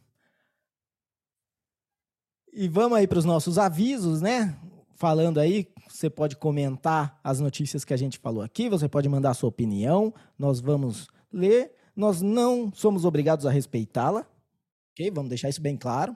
E 2.53 2.67
vamos 2.67 2.97
aí 2.97 3.07
para 3.07 3.17
os 3.17 3.25
nossos 3.25 3.57
avisos, 3.57 4.21
né? 4.21 4.59
Falando 5.01 5.39
aí, 5.39 5.67
você 5.89 6.11
pode 6.11 6.35
comentar 6.35 7.19
as 7.23 7.39
notícias 7.39 7.83
que 7.83 7.91
a 7.91 7.97
gente 7.97 8.19
falou 8.19 8.43
aqui, 8.43 8.69
você 8.69 8.87
pode 8.87 9.09
mandar 9.09 9.31
a 9.31 9.33
sua 9.33 9.49
opinião, 9.49 10.13
nós 10.37 10.59
vamos 10.59 11.07
ler. 11.33 11.73
Nós 11.95 12.21
não 12.21 12.71
somos 12.71 13.03
obrigados 13.03 13.47
a 13.47 13.49
respeitá-la, 13.49 14.27
ok? 14.91 15.09
Vamos 15.09 15.29
deixar 15.29 15.49
isso 15.49 15.59
bem 15.59 15.75
claro. 15.75 16.15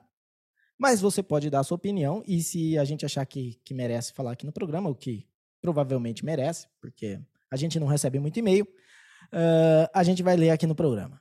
Mas 0.78 1.02
você 1.02 1.24
pode 1.24 1.50
dar 1.50 1.62
a 1.62 1.64
sua 1.64 1.78
opinião 1.78 2.22
e 2.28 2.44
se 2.44 2.78
a 2.78 2.86
gente 2.86 3.04
achar 3.04 3.26
que, 3.26 3.60
que 3.66 3.74
merece 3.74 4.14
falar 4.14 4.34
aqui 4.34 4.46
no 4.46 4.52
programa, 4.52 4.88
o 4.88 4.94
que 4.94 5.28
provavelmente 5.60 6.24
merece, 6.24 6.68
porque 6.80 7.20
a 7.50 7.56
gente 7.56 7.80
não 7.80 7.88
recebe 7.88 8.20
muito 8.20 8.38
e-mail, 8.38 8.66
uh, 9.34 9.90
a 9.96 10.04
gente 10.04 10.22
vai 10.22 10.38
ler 10.38 10.52
aqui 10.52 10.68
no 10.68 10.76
programa. 10.76 11.20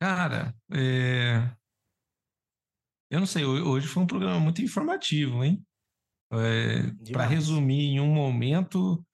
Cara, 0.00 0.52
é... 0.72 1.54
eu 3.08 3.20
não 3.20 3.26
sei, 3.26 3.44
hoje 3.44 3.86
foi 3.86 4.02
um 4.02 4.06
programa 4.08 4.40
muito 4.40 4.60
informativo, 4.60 5.44
hein? 5.44 5.64
É, 6.32 7.12
Para 7.12 7.26
resumir 7.26 7.90
em 7.90 8.00
um 8.00 8.12
momento, 8.12 9.06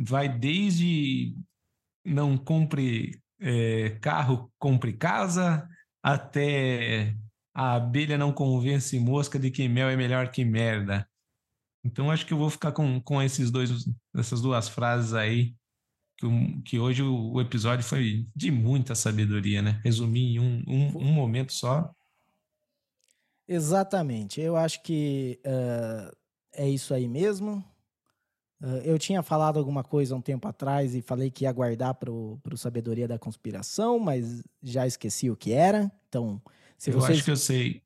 vai 0.00 0.28
desde 0.28 1.36
não 2.06 2.38
compre 2.38 3.20
é, 3.40 3.90
carro 4.00 4.52
compre 4.58 4.92
casa, 4.92 5.68
até 6.02 7.14
a 7.54 7.74
abelha 7.74 8.16
não 8.16 8.32
convence 8.32 8.98
mosca 8.98 9.38
de 9.38 9.50
que 9.50 9.68
mel 9.68 9.88
é 9.88 9.96
melhor 9.96 10.30
que 10.30 10.44
merda. 10.44 11.08
Então 11.84 12.10
acho 12.10 12.26
que 12.26 12.32
eu 12.32 12.38
vou 12.38 12.50
ficar 12.50 12.72
com, 12.72 13.00
com 13.00 13.22
esses 13.22 13.50
dois, 13.50 13.70
essas 14.16 14.40
duas 14.40 14.68
frases 14.68 15.14
aí, 15.14 15.54
que, 16.16 16.26
que 16.64 16.78
hoje 16.78 17.02
o, 17.02 17.32
o 17.32 17.40
episódio 17.40 17.84
foi 17.84 18.26
de 18.34 18.50
muita 18.50 18.94
sabedoria, 18.94 19.62
né? 19.62 19.80
Resumir 19.84 20.36
em 20.36 20.40
um, 20.40 20.62
um, 20.66 20.98
um 20.98 21.12
momento 21.12 21.52
só. 21.52 21.92
Exatamente. 23.46 24.40
Eu 24.40 24.56
acho 24.56 24.82
que 24.82 25.40
uh, 25.46 26.14
é 26.52 26.68
isso 26.68 26.92
aí 26.92 27.08
mesmo. 27.08 27.64
Uh, 28.60 28.82
eu 28.84 28.98
tinha 28.98 29.22
falado 29.22 29.58
alguma 29.58 29.84
coisa 29.84 30.16
um 30.16 30.20
tempo 30.20 30.48
atrás 30.48 30.94
e 30.94 31.00
falei 31.00 31.30
que 31.30 31.44
ia 31.44 31.52
guardar 31.52 31.94
para 31.94 32.10
o 32.10 32.56
Sabedoria 32.56 33.06
da 33.06 33.18
Conspiração, 33.18 33.98
mas 33.98 34.42
já 34.62 34.86
esqueci 34.86 35.30
o 35.30 35.36
que 35.36 35.52
era. 35.52 35.90
Então, 36.08 36.42
se 36.76 36.90
eu 36.90 36.94
vocês... 36.94 37.18
acho 37.18 37.24
que 37.24 37.30
eu 37.30 37.36
sei. 37.36 37.82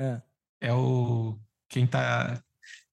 É, 0.00 0.20
é 0.60 0.72
o 0.72 1.38
quem 1.68 1.86
tá 1.86 2.42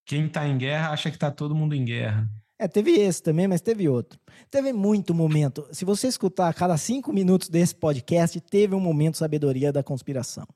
quem 0.06 0.28
tá 0.28 0.48
em 0.48 0.58
guerra 0.58 0.92
acha 0.92 1.10
que 1.10 1.18
tá 1.18 1.32
todo 1.32 1.56
mundo 1.56 1.74
em 1.74 1.84
guerra. 1.84 2.30
É, 2.60 2.68
teve 2.68 2.92
esse 2.92 3.22
também, 3.22 3.48
mas 3.48 3.62
teve 3.62 3.90
outro. 3.90 4.20
Teve 4.50 4.72
muito 4.72 5.14
momento. 5.14 5.68
Se 5.72 5.84
você 5.84 6.08
escutar 6.08 6.48
a 6.48 6.54
cada 6.54 6.78
cinco 6.78 7.12
minutos 7.12 7.50
desse 7.50 7.76
podcast, 7.76 8.40
teve 8.40 8.76
um 8.76 8.80
momento 8.80 9.18
sabedoria 9.18 9.72
da 9.72 9.84
conspiração. 9.84 10.48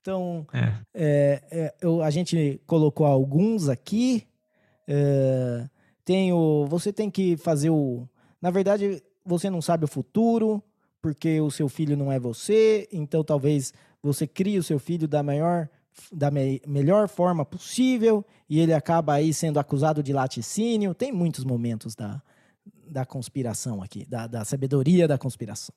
Então, 0.00 0.46
é. 0.52 0.74
É, 0.94 1.42
é, 1.50 1.74
eu, 1.80 2.02
a 2.02 2.10
gente 2.10 2.60
colocou 2.66 3.06
alguns 3.06 3.68
aqui. 3.68 4.26
É, 4.86 5.68
tem 6.06 6.32
o, 6.32 6.64
você 6.66 6.92
tem 6.92 7.10
que 7.10 7.36
fazer 7.36 7.68
o. 7.68 8.08
Na 8.40 8.48
verdade, 8.48 9.02
você 9.24 9.50
não 9.50 9.60
sabe 9.60 9.84
o 9.84 9.88
futuro, 9.88 10.62
porque 11.02 11.40
o 11.40 11.50
seu 11.50 11.68
filho 11.68 11.96
não 11.96 12.12
é 12.12 12.18
você, 12.18 12.88
então 12.92 13.24
talvez 13.24 13.74
você 14.00 14.24
crie 14.24 14.56
o 14.56 14.62
seu 14.62 14.78
filho 14.78 15.08
da 15.08 15.20
maior 15.20 15.68
da 16.12 16.30
me, 16.30 16.62
melhor 16.64 17.08
forma 17.08 17.44
possível 17.44 18.24
e 18.48 18.60
ele 18.60 18.72
acaba 18.72 19.14
aí 19.14 19.34
sendo 19.34 19.58
acusado 19.58 20.00
de 20.00 20.12
laticínio. 20.12 20.94
Tem 20.94 21.10
muitos 21.10 21.42
momentos 21.42 21.96
da, 21.96 22.22
da 22.88 23.04
conspiração 23.04 23.82
aqui, 23.82 24.06
da, 24.06 24.28
da 24.28 24.44
sabedoria 24.44 25.08
da 25.08 25.18
conspiração. 25.18 25.74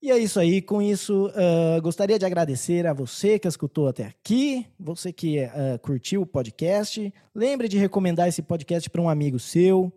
E 0.00 0.12
é 0.12 0.18
isso 0.18 0.38
aí. 0.38 0.62
Com 0.62 0.80
isso, 0.80 1.26
uh, 1.28 1.82
gostaria 1.82 2.18
de 2.18 2.24
agradecer 2.24 2.86
a 2.86 2.92
você 2.92 3.38
que 3.38 3.48
escutou 3.48 3.88
até 3.88 4.04
aqui, 4.04 4.66
você 4.78 5.12
que 5.12 5.40
uh, 5.44 5.78
curtiu 5.82 6.22
o 6.22 6.26
podcast. 6.26 7.12
Lembre 7.34 7.68
de 7.68 7.78
recomendar 7.78 8.28
esse 8.28 8.40
podcast 8.40 8.88
para 8.88 9.02
um 9.02 9.08
amigo 9.08 9.38
seu, 9.40 9.92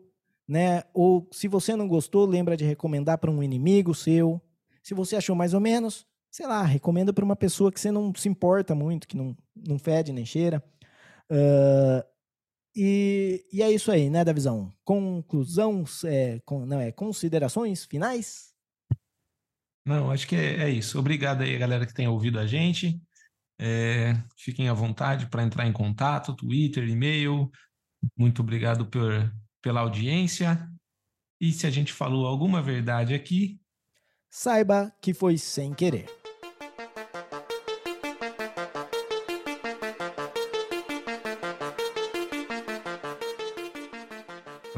né? 0.47 0.83
Ou 0.93 1.27
se 1.31 1.47
você 1.47 1.75
não 1.75 1.87
gostou, 1.87 2.25
lembra 2.25 2.57
de 2.57 2.65
recomendar 2.65 3.19
para 3.19 3.29
um 3.29 3.43
inimigo 3.43 3.93
seu. 3.93 4.41
Se 4.81 4.95
você 4.95 5.15
achou 5.15 5.35
mais 5.35 5.53
ou 5.53 5.59
menos, 5.59 6.07
sei 6.31 6.47
lá, 6.47 6.63
recomenda 6.63 7.13
para 7.13 7.23
uma 7.23 7.35
pessoa 7.35 7.71
que 7.71 7.79
você 7.79 7.91
não 7.91 8.11
se 8.15 8.27
importa 8.27 8.73
muito, 8.73 9.07
que 9.07 9.15
não, 9.15 9.37
não 9.55 9.77
fede 9.77 10.11
nem 10.11 10.25
cheira. 10.25 10.63
Uh, 11.29 12.03
e, 12.75 13.45
e, 13.51 13.61
é 13.61 13.71
isso 13.71 13.91
aí, 13.91 14.09
né, 14.09 14.23
Davizão? 14.23 14.71
Conclusão, 14.83 15.83
é, 16.05 16.39
com, 16.45 16.65
não, 16.65 16.79
é 16.79 16.91
considerações 16.91 17.85
finais? 17.85 18.50
Não, 19.85 20.11
acho 20.11 20.27
que 20.27 20.35
é, 20.35 20.63
é 20.63 20.69
isso. 20.69 20.99
Obrigado 20.99 21.41
aí, 21.41 21.57
galera 21.57 21.85
que 21.85 21.93
tem 21.93 22.07
ouvido 22.07 22.39
a 22.39 22.45
gente. 22.45 23.01
É, 23.59 24.13
fiquem 24.37 24.69
à 24.69 24.73
vontade 24.73 25.27
para 25.27 25.43
entrar 25.43 25.67
em 25.67 25.73
contato, 25.73 26.35
Twitter, 26.35 26.87
e-mail. 26.87 27.49
Muito 28.17 28.41
obrigado 28.41 28.85
por, 28.85 29.11
pela 29.61 29.81
audiência. 29.81 30.67
E 31.39 31.51
se 31.51 31.65
a 31.65 31.71
gente 31.71 31.91
falou 31.91 32.27
alguma 32.27 32.61
verdade 32.61 33.13
aqui, 33.13 33.59
saiba 34.29 34.91
que 35.01 35.13
foi 35.13 35.37
sem 35.37 35.73
querer. 35.73 36.05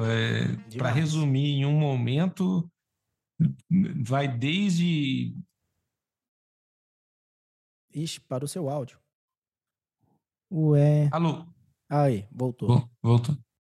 É, 0.06 0.78
para 0.78 0.90
resumir 0.90 1.52
em 1.52 1.66
um 1.66 1.78
momento, 1.78 2.70
vai 4.04 4.28
desde. 4.28 5.36
Ixi, 7.94 8.20
para 8.22 8.46
o 8.46 8.48
seu 8.48 8.70
áudio. 8.70 9.00
Ué. 10.52 11.10
Alô? 11.12 11.46
Aí, 11.90 12.28
voltou. 12.32 12.90
Voltou. 13.02 13.38